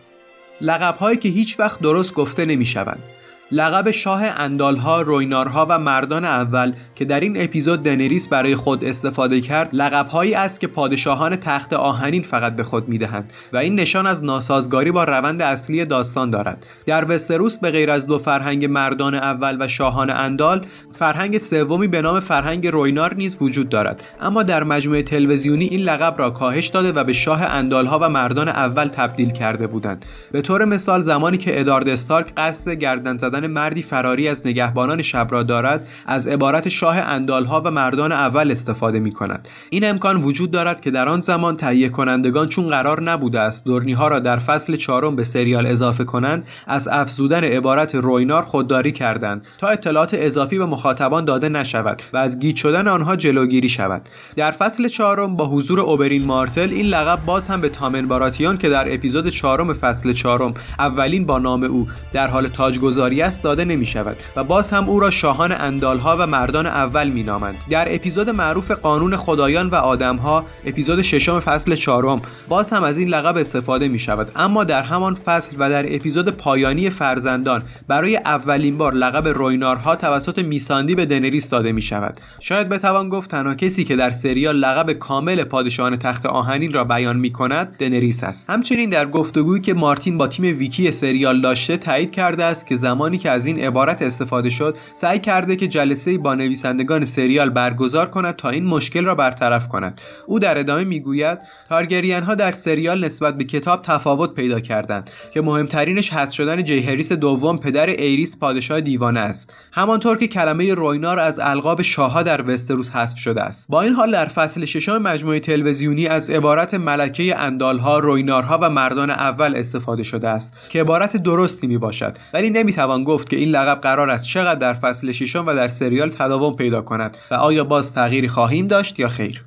لقبهایی 0.62 1.17
که 1.17 1.30
هیچ 1.30 1.60
وقت 1.60 1.82
درست 1.82 2.13
گفته 2.13 2.46
نمی 2.46 2.65
شوند. 2.65 3.04
لقب 3.52 3.92
شاه 3.92 4.24
اندالها، 4.24 5.02
روینارها 5.02 5.66
و 5.70 5.80
مردان 5.80 6.26
اول 6.26 6.74
که 6.96 7.06
در 7.06 7.20
این 7.20 7.44
اپیزود 7.44 7.84
دنریس 7.84 8.28
برای 8.28 8.56
خود 8.56 8.84
استفاده 8.84 9.42
کرد 9.42 9.70
لقبهایی 9.74 10.34
است 10.34 10.60
که 10.60 10.68
پادشاهان 10.68 11.36
تخت 11.36 11.74
آهنین 11.74 12.22
فقط 12.22 12.56
به 12.56 12.64
خود 12.64 12.90
می‌دهند 12.90 13.34
و 13.54 13.58
این 13.58 13.76
نشان 13.76 14.08
از 14.08 14.24
ناسازگاری 14.24 14.92
با 14.92 15.04
روند 15.04 15.42
اصلی 15.42 15.86
داستان 15.86 16.30
دارد. 16.30 16.66
در 16.86 17.06
وستروس 17.12 17.58
به 17.60 17.72
غیر 17.72 17.92
از 17.92 18.08
دو 18.08 18.20
فرهنگ 18.20 18.66
مردان 18.66 19.16
اول 19.16 19.58
و 19.60 19.68
شاهان 19.68 20.10
اندال 20.10 20.66
فرهنگ 20.94 21.38
سومی 21.38 21.88
به 21.88 22.02
نام 22.02 22.20
فرهنگ 22.20 22.68
روینار 22.68 23.14
نیز 23.14 23.38
وجود 23.42 23.70
دارد. 23.70 24.04
اما 24.22 24.44
در 24.44 24.64
مجموعه 24.64 25.04
تلویزیونی 25.04 25.66
این 25.66 25.82
لقب 25.82 26.16
را 26.18 26.30
کاهش 26.30 26.68
داده 26.68 26.92
و 26.92 27.04
به 27.04 27.14
شاه 27.14 27.42
اندالها 27.42 28.00
و 28.00 28.10
مردان 28.10 28.48
اول 28.48 28.88
تبدیل 28.88 29.30
کرده 29.30 29.68
بودند. 29.68 30.06
به 30.32 30.42
طور 30.42 30.66
مثال 30.66 31.02
زمانی 31.02 31.38
که 31.38 31.60
ادارد 31.60 31.90
استارک 31.90 32.34
قصد 32.38 32.70
گردن 32.70 33.18
زدن 33.18 33.37
مردی 33.45 33.82
فراری 33.82 34.28
از 34.28 34.47
نگهبانان 34.47 35.02
شب 35.02 35.28
را 35.32 35.43
دارد 35.43 35.88
از 36.06 36.28
عبارت 36.28 36.69
شاه 36.69 36.97
اندالها 36.97 37.62
و 37.62 37.71
مردان 37.71 38.12
اول 38.12 38.52
استفاده 38.52 39.00
می 39.00 39.12
کند 39.12 39.47
این 39.69 39.89
امکان 39.89 40.23
وجود 40.23 40.52
دارد 40.52 40.82
که 40.82 40.91
در 40.91 41.10
آن 41.10 41.21
زمان 41.21 41.58
تهیه 41.58 41.89
کنندگان 41.89 42.50
چون 42.50 42.67
قرار 42.67 43.04
نبوده 43.04 43.39
است 43.39 43.65
دورنی 43.65 43.93
ها 43.93 44.08
را 44.08 44.19
در 44.19 44.38
فصل 44.38 44.76
چهارم 44.76 45.15
به 45.15 45.23
سریال 45.23 45.67
اضافه 45.67 46.04
کنند 46.04 46.47
از 46.67 46.88
افزودن 46.88 47.43
عبارت 47.43 47.95
روینار 47.95 48.43
خودداری 48.43 48.91
کردند 48.91 49.45
تا 49.58 49.67
اطلاعات 49.67 50.13
اضافی 50.13 50.58
به 50.58 50.65
مخاطبان 50.65 51.26
داده 51.26 51.50
نشود 51.50 52.02
و 52.13 52.17
از 52.17 52.39
گیج 52.39 52.56
شدن 52.56 52.88
آنها 52.88 53.15
جلوگیری 53.15 53.69
شود. 53.69 54.10
در 54.36 54.52
فصل 54.52 54.88
چهارم 54.88 55.36
با 55.36 55.45
حضور 55.47 55.80
اوبرین 55.80 56.26
مارتل 56.26 56.69
این 56.71 56.86
لقب 56.86 57.26
باز 57.26 57.47
هم 57.47 57.62
به 57.62 57.69
تامن 57.69 58.08
باراتیون 58.08 58.58
که 58.58 58.69
در 58.69 58.93
اپیزود 58.93 59.30
چهارم 59.30 59.73
فصل 59.73 60.13
چهارم 60.13 60.54
اولین 60.80 61.26
با 61.26 61.39
نام 61.39 61.63
او 61.63 61.88
در 62.13 62.28
حال 62.28 62.47
تاجگذاری 62.47 63.21
شکست 63.28 63.44
داده 63.44 63.66
نمی 63.66 63.86
شود 63.86 64.18
و 64.36 64.44
باز 64.44 64.72
هم 64.72 64.90
او 64.90 65.00
را 65.00 65.12
شاهان 65.12 65.52
اندالها 65.52 66.18
و 66.20 66.28
مردان 66.28 66.66
اول 66.66 67.10
می 67.10 67.24
نامند. 67.24 67.56
در 67.70 67.96
اپیزود 67.96 68.30
معروف 68.30 68.72
قانون 68.72 69.16
خدایان 69.16 69.68
و 69.68 69.76
آدمها 69.76 70.46
اپیزود 70.66 71.02
ششم 71.02 71.40
فصل 71.40 71.76
چهارم 71.76 72.22
باز 72.48 72.70
هم 72.70 72.84
از 72.84 72.98
این 72.98 73.08
لقب 73.08 73.38
استفاده 73.38 73.88
می 73.88 74.00
شود 74.00 74.32
اما 74.36 74.63
در 74.63 74.84
همان 74.84 75.16
فصل 75.16 75.56
و 75.60 75.70
در 75.70 75.96
اپیزود 75.96 76.30
پایانی 76.30 76.90
فرزندان 76.90 77.63
برای 77.88 78.18
اولین 78.18 78.78
بار 78.78 78.94
لقب 78.94 79.28
روینارها 79.28 79.96
توسط 79.96 80.40
میساندی 80.40 80.96
به 80.96 81.06
دنریس 81.06 81.50
داده 81.50 81.72
می 81.72 81.82
شود 81.82 82.20
شاید 82.40 82.70
بتوان 82.70 83.10
گفت 83.10 83.32
تنها 83.32 83.56
کسی 83.56 83.84
که 83.84 83.96
در 83.96 84.10
سریال 84.10 84.56
لقب 84.56 84.94
کامل 84.94 85.44
پادشاهان 85.44 85.96
تخت 85.96 86.26
آهنین 86.26 86.74
را 86.74 86.84
بیان 86.84 87.18
می 87.18 87.32
کند 87.32 87.78
دنریس 87.78 88.24
است. 88.24 88.50
همچنین 88.50 88.90
در 88.90 89.06
گفتگویی 89.06 89.62
که 89.62 89.74
مارتین 89.74 90.18
با 90.18 90.28
تیم 90.28 90.58
ویکی 90.58 90.92
سریال 90.92 91.42
داشته 91.42 91.78
تایید 91.78 92.12
کرده 92.12 92.44
است 92.44 92.68
که 92.68 92.76
زمانی 92.76 93.16
که 93.17 93.30
از 93.30 93.45
این 93.45 93.60
عبارت 93.60 94.01
استفاده 94.01 94.49
شد 94.49 94.77
سعی 94.93 95.19
کرده 95.19 95.56
که 95.56 95.67
جلسه‌ای 95.67 96.17
با 96.17 96.36
نویسندگان 96.36 97.06
سریال 97.06 97.49
برگزار 97.49 98.10
کند 98.10 98.36
تا 98.36 98.49
این 98.49 98.65
مشکل 98.65 99.06
را 99.06 99.15
برطرف 99.15 99.67
کند. 99.67 100.01
او 100.25 100.39
در 100.39 100.58
ادامه 100.58 100.84
می‌گوید 100.84 101.39
تارگریان 101.69 102.23
ها 102.23 102.36
در 102.36 102.51
سریال 102.51 103.06
نسبت 103.06 103.38
به 103.38 103.43
کتاب 103.43 103.82
تفاوت 103.82 104.34
پیدا 104.34 104.60
کردند 104.60 105.10
که 105.34 105.41
مهمترینش 105.41 106.13
حذف 106.13 106.34
شدن 106.34 106.63
جیهریس 106.63 107.12
دوم 107.12 107.58
پدر 107.58 107.86
ایریس 107.86 108.38
پادشاه 108.38 108.82
دیوانه 108.82 109.19
است. 109.19 109.53
همانطور 109.71 110.17
که 110.17 110.27
کلمه 110.27 110.73
روینار 110.73 111.19
از 111.19 111.39
القاب 111.39 111.82
شاهها 111.82 112.23
در 112.23 112.49
وستروس 112.49 112.89
حذف 112.89 113.17
شده 113.17 113.41
است. 113.41 113.67
با 113.69 113.82
این 113.82 113.93
حال 113.93 114.12
در 114.12 114.25
فصل 114.25 114.65
ششم 114.65 114.97
مجموعه 114.97 115.39
تلویزیونی 115.39 116.08
از 116.08 116.30
عبارت 116.30 116.73
ملکه 116.73 117.39
اندالها 117.39 117.99
روینارها 117.99 118.60
و 118.62 118.69
مردان 118.69 119.10
اول 119.10 119.56
استفاده 119.56 120.03
شده 120.03 120.30
است 120.30 120.58
که 120.69 120.82
عبارت 120.82 121.17
درستی 121.17 121.67
می 121.67 121.77
باشد 121.77 122.17
ولی 122.34 122.49
نمی‌توان 122.49 123.03
گفت 123.08 123.30
که 123.30 123.36
این 123.36 123.50
لقب 123.50 123.82
قرار 123.82 124.10
است 124.10 124.26
چقدر 124.26 124.60
در 124.60 124.74
فصل 124.74 125.12
ششم 125.12 125.46
و 125.48 125.56
در 125.56 125.67
سریال 125.67 126.10
تداوم 126.10 126.56
پیدا 126.56 126.82
کند 126.82 127.17
و 127.32 127.34
آیا 127.34 127.63
باز 127.63 127.93
تغییری 127.93 128.28
خواهیم 128.28 128.67
داشت 128.67 129.00
یا 129.00 129.08
خیر. 129.08 129.47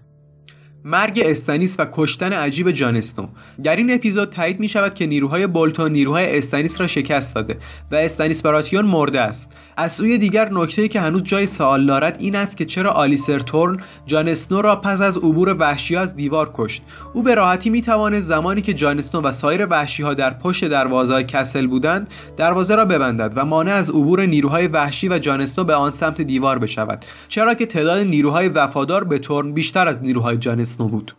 مرگ 0.85 1.23
استنیس 1.25 1.77
و 1.79 1.87
کشتن 1.93 2.33
عجیب 2.33 2.71
جانستون. 2.71 3.29
در 3.63 3.77
این 3.77 3.95
اپیزود 3.95 4.29
تایید 4.29 4.61
می 4.61 4.69
شود 4.69 4.95
که 4.95 5.07
نیروهای 5.07 5.47
بولتون 5.47 5.93
نیروهای 5.93 6.39
استنیس 6.39 6.81
را 6.81 6.87
شکست 6.87 7.35
داده 7.35 7.57
و 7.91 7.97
استنیس 7.97 8.43
براتیون 8.43 8.85
مرده 8.85 9.21
است. 9.21 9.49
از 9.77 9.93
سوی 9.93 10.19
دیگر 10.19 10.49
نکته 10.53 10.89
که 10.89 11.01
هنوز 11.01 11.23
جای 11.23 11.47
سوال 11.47 11.87
دارد 11.87 12.17
این 12.21 12.37
است 12.37 12.57
که 12.57 12.65
چرا 12.65 12.91
آلیسر 12.91 13.39
تورن 13.39 13.81
جان 14.07 14.35
را 14.51 14.77
پس 14.77 15.01
از 15.01 15.17
عبور 15.17 15.57
وحشی 15.59 15.97
از 15.97 16.17
دیوار 16.17 16.51
کشت. 16.55 16.83
او 17.13 17.23
به 17.23 17.35
راحتی 17.35 17.71
می 17.71 17.83
توانست 17.83 18.27
زمانی 18.27 18.61
که 18.61 18.75
جان 18.75 18.99
اسنو 18.99 19.21
و 19.21 19.33
سایر 19.33 19.67
وحشی 19.67 20.03
ها 20.03 20.15
در 20.15 20.35
پشت 20.35 20.65
دروازه 20.65 21.25
کسل 21.25 21.67
بودند 21.67 22.09
دروازه 22.37 22.75
را 22.75 22.85
ببندد 22.85 23.33
و 23.37 23.45
مانع 23.45 23.73
از 23.73 23.91
عبور 23.91 24.27
نیروهای 24.27 24.67
وحشی 24.67 25.09
و 25.09 25.19
جان 25.19 25.41
اسنو 25.41 25.65
به 25.65 25.75
آن 25.75 25.91
سمت 25.91 26.21
دیوار 26.21 26.59
بشود. 26.59 27.05
چرا 27.29 27.55
که 27.55 27.67
تعداد 27.67 28.07
نیروهای 28.07 28.49
وفادار 28.49 29.05
به 29.05 29.19
تورن 29.19 29.53
بیشتر 29.53 29.89
از 29.89 30.03
نیروهای 30.03 30.37
جان 30.37 30.61
اسنو 30.71 30.89
بود. 30.89 31.13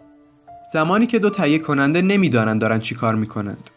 زمانی 0.73 1.05
که 1.05 1.19
دو 1.19 1.29
تهیه 1.29 1.59
کننده 1.59 2.01
نمی‌دانند 2.01 2.61
دارند 2.61 2.81
چیکار 2.81 3.15
می‌کنند. 3.15 3.69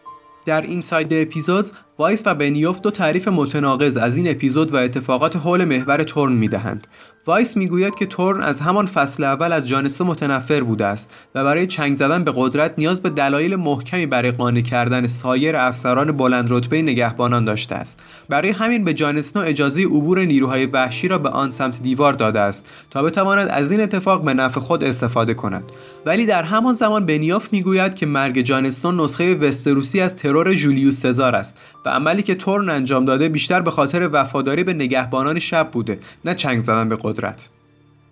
در 0.47 0.61
inside 0.61 1.13
episode 1.13 1.67
وایس 1.99 2.23
و 2.27 2.35
بنیوف 2.35 2.81
دو 2.81 2.91
تعریف 2.91 3.29
متناقض 3.29 3.97
از 3.97 4.17
این 4.17 4.31
اپیزود 4.31 4.75
و 4.75 4.77
اتفاقات 4.77 5.37
حول 5.37 5.65
محور 5.65 6.03
تورن 6.03 6.33
می‌دهند. 6.33 6.87
وایس 7.27 7.57
می‌گوید 7.57 7.95
که 7.95 8.07
تورن 8.07 8.43
از 8.43 8.61
همان 8.61 8.87
فصل 8.87 9.25
اول 9.25 9.53
از 9.53 9.69
جان 9.69 9.83
اسنو 9.83 10.05
متنفر 10.05 10.61
بوده 10.61 10.85
است 10.85 11.11
و 11.35 11.45
برای 11.45 11.67
چنگ 11.67 11.97
زدن 11.97 12.25
به 12.25 12.33
قدرت 12.37 12.75
نیاز 12.79 13.03
به 13.03 13.11
دلایل 13.11 13.57
محکمی 13.57 14.07
برای 14.07 14.31
قانع 14.31 14.61
کردن 14.61 15.07
سایر 15.07 15.57
افسران 15.57 16.13
بلند 16.13 16.47
رتبه 16.51 16.83
نگهبانان 16.83 17.45
داشته 17.45 17.75
است. 17.75 18.01
برای 18.29 18.51
همین 18.51 18.85
به 18.85 18.95
جان 18.95 19.14
اسنو 19.14 19.43
اجازه 19.43 19.85
عبور 19.85 20.25
نیروهای 20.25 20.67
وحشی 20.67 21.09
را 21.09 21.19
به 21.19 21.29
آن 21.29 21.51
سمت 21.51 21.83
دیوار 21.83 22.13
داده 22.13 22.41
است 22.41 22.67
تا 22.91 23.03
بتواند 23.03 23.49
از 23.49 23.71
این 23.71 23.81
اتفاق 23.81 24.25
به 24.25 24.35
نفع 24.35 24.61
خود 24.61 24.85
استفاده 24.85 25.35
کند. 25.35 25.65
ولی 26.07 26.27
در 26.27 26.43
همان 26.43 26.75
زمان 26.75 27.07
بنیاف 27.07 27.49
می‌گوید 27.53 27.95
که 27.95 28.07
مرگ 28.07 28.41
جانسنو 28.41 29.05
نسخه 29.05 29.35
وستروسی 29.35 30.01
از 30.01 30.17
ترور 30.17 30.55
جولیوس 30.55 31.01
سزار 31.01 31.37
است 31.37 31.57
و 31.85 31.89
عملی 31.89 32.23
که 32.23 32.35
تورن 32.35 32.71
انجام 32.71 33.05
داده 33.05 33.29
بیشتر 33.29 33.61
به 33.61 33.71
خاطر 33.71 34.11
وفاداری 34.13 34.65
به 34.65 34.73
نگهبانان 34.73 35.39
شب 35.39 35.69
بوده 35.73 35.99
نه 36.25 36.35
چنگ 36.35 36.63
زدن 36.63 36.89
به 36.89 36.97
قدرت. 36.97 37.14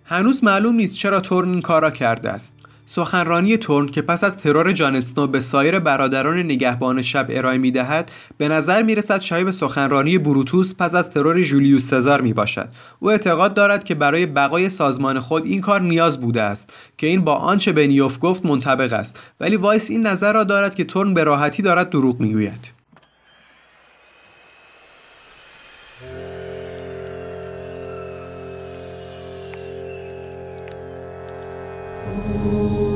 هنوز 0.05 0.43
معلوم 0.43 0.75
نیست 0.75 0.93
چرا 0.93 1.19
تورن 1.19 1.49
این 1.49 1.61
کارا 1.61 1.91
کرده 1.91 2.29
است. 2.29 2.53
سخنرانی 2.85 3.57
تورن 3.57 3.87
که 3.87 4.01
پس 4.01 4.23
از 4.23 4.37
ترور 4.37 4.71
جان 4.71 4.95
اسنو 4.95 5.27
به 5.27 5.39
سایر 5.39 5.79
برادران 5.79 6.39
نگهبان 6.39 7.01
شب 7.01 7.27
ارائه 7.29 7.57
می 7.57 7.71
دهد 7.71 8.11
به 8.37 8.47
نظر 8.47 8.83
می 8.83 8.95
رسد 8.95 9.21
شبیه 9.21 9.43
به 9.43 9.51
سخنرانی 9.51 10.17
بروتوس 10.17 10.75
پس 10.75 10.95
از 10.95 11.09
ترور 11.09 11.43
جولیوس 11.43 11.87
سزار 11.87 12.21
می 12.21 12.33
باشد 12.33 12.69
او 12.99 13.11
اعتقاد 13.11 13.53
دارد 13.53 13.83
که 13.83 13.95
برای 13.95 14.25
بقای 14.25 14.69
سازمان 14.69 15.19
خود 15.19 15.45
این 15.45 15.61
کار 15.61 15.81
نیاز 15.81 16.21
بوده 16.21 16.41
است 16.41 16.73
که 16.97 17.07
این 17.07 17.21
با 17.21 17.35
آنچه 17.35 17.71
بنیوف 17.71 18.17
گفت 18.21 18.45
منطبق 18.45 18.93
است. 18.93 19.19
ولی 19.39 19.55
وایس 19.55 19.89
این 19.89 20.07
نظر 20.07 20.33
را 20.33 20.43
دارد 20.43 20.75
که 20.75 20.83
تورن 20.83 21.13
به 21.13 21.23
راحتی 21.23 21.63
دارد 21.63 21.89
دروغ 21.89 22.19
می‌گوید. 22.19 22.82
Ooh. 32.15 32.92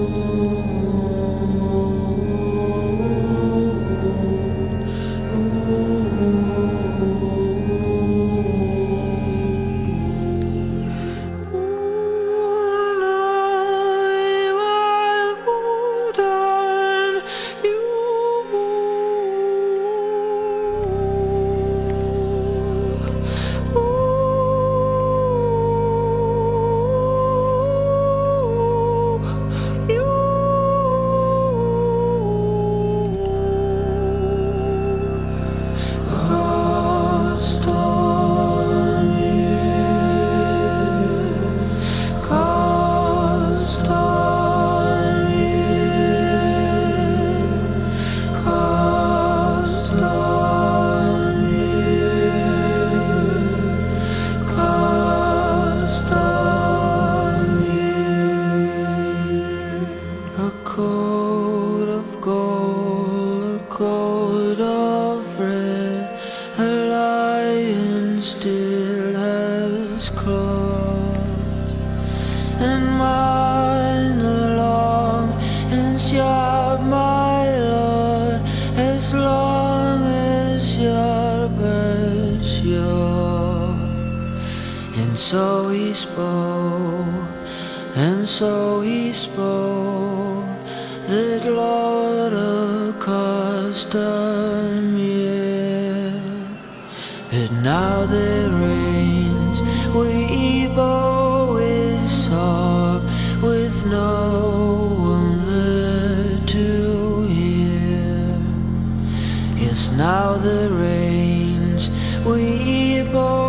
now 109.97 110.37
the 110.37 110.69
range 110.69 111.89
we 112.23 113.01
both 113.11 113.46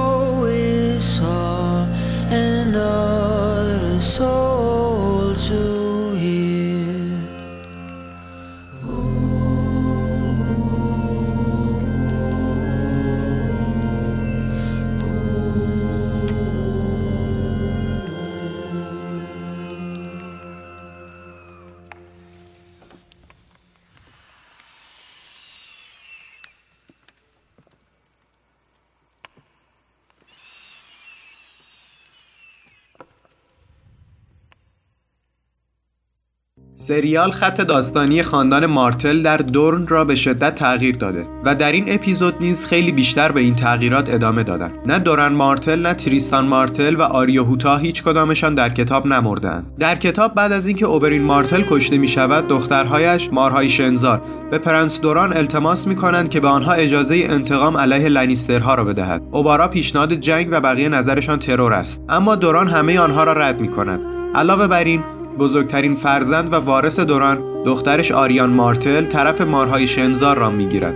سریال 36.88 37.30
خط 37.30 37.60
داستانی 37.60 38.22
خاندان 38.22 38.66
مارتل 38.66 39.22
در 39.22 39.36
دورن 39.36 39.86
را 39.86 40.04
به 40.04 40.14
شدت 40.14 40.54
تغییر 40.54 40.96
داده 40.96 41.26
و 41.44 41.54
در 41.54 41.72
این 41.72 41.84
اپیزود 41.88 42.34
نیز 42.40 42.64
خیلی 42.64 42.92
بیشتر 42.92 43.32
به 43.32 43.40
این 43.40 43.54
تغییرات 43.54 44.14
ادامه 44.14 44.42
دادن. 44.42 44.72
نه 44.86 44.98
دورن 44.98 45.32
مارتل 45.32 45.82
نه 45.86 45.94
تریستان 45.94 46.46
مارتل 46.46 46.96
و 46.96 47.02
آریو 47.02 47.44
هوتا 47.44 47.76
هیچ 47.76 48.02
کدامشان 48.02 48.54
در 48.54 48.68
کتاب 48.68 49.06
نمردند 49.06 49.66
در 49.78 49.94
کتاب 49.94 50.34
بعد 50.34 50.52
از 50.52 50.66
اینکه 50.66 50.86
اوبرین 50.86 51.22
مارتل 51.22 51.62
کشته 51.70 51.98
می 51.98 52.08
شود 52.08 52.48
دخترهایش 52.48 53.28
مارهای 53.32 53.68
شنزار 53.68 54.22
به 54.50 54.58
پرنس 54.58 55.00
دوران 55.00 55.36
التماس 55.36 55.86
می 55.86 55.96
کنند 55.96 56.28
که 56.28 56.40
به 56.40 56.48
آنها 56.48 56.72
اجازه 56.72 57.26
انتقام 57.28 57.76
علیه 57.76 58.08
لنیسترها 58.08 58.74
را 58.74 58.84
بدهد. 58.84 59.22
اوبارا 59.30 59.68
پیشنهاد 59.68 60.12
جنگ 60.12 60.48
و 60.50 60.60
بقیه 60.60 60.88
نظرشان 60.88 61.38
ترور 61.38 61.72
است. 61.72 62.04
اما 62.08 62.36
دوران 62.36 62.68
همه 62.68 62.98
آنها 62.98 63.24
را 63.24 63.32
رد 63.32 63.60
می 63.60 63.68
کند 63.68 64.00
علاوه 64.34 64.66
بر 64.66 64.84
این 64.84 65.02
بزرگترین 65.38 65.94
فرزند 65.94 66.52
و 66.52 66.56
وارث 66.56 67.00
دوران 67.00 67.38
دخترش 67.66 68.12
آریان 68.12 68.50
مارتل 68.50 69.04
طرف 69.04 69.40
مارهای 69.40 69.86
شنزار 69.86 70.38
را 70.38 70.50
می‌گیرد. 70.50 70.94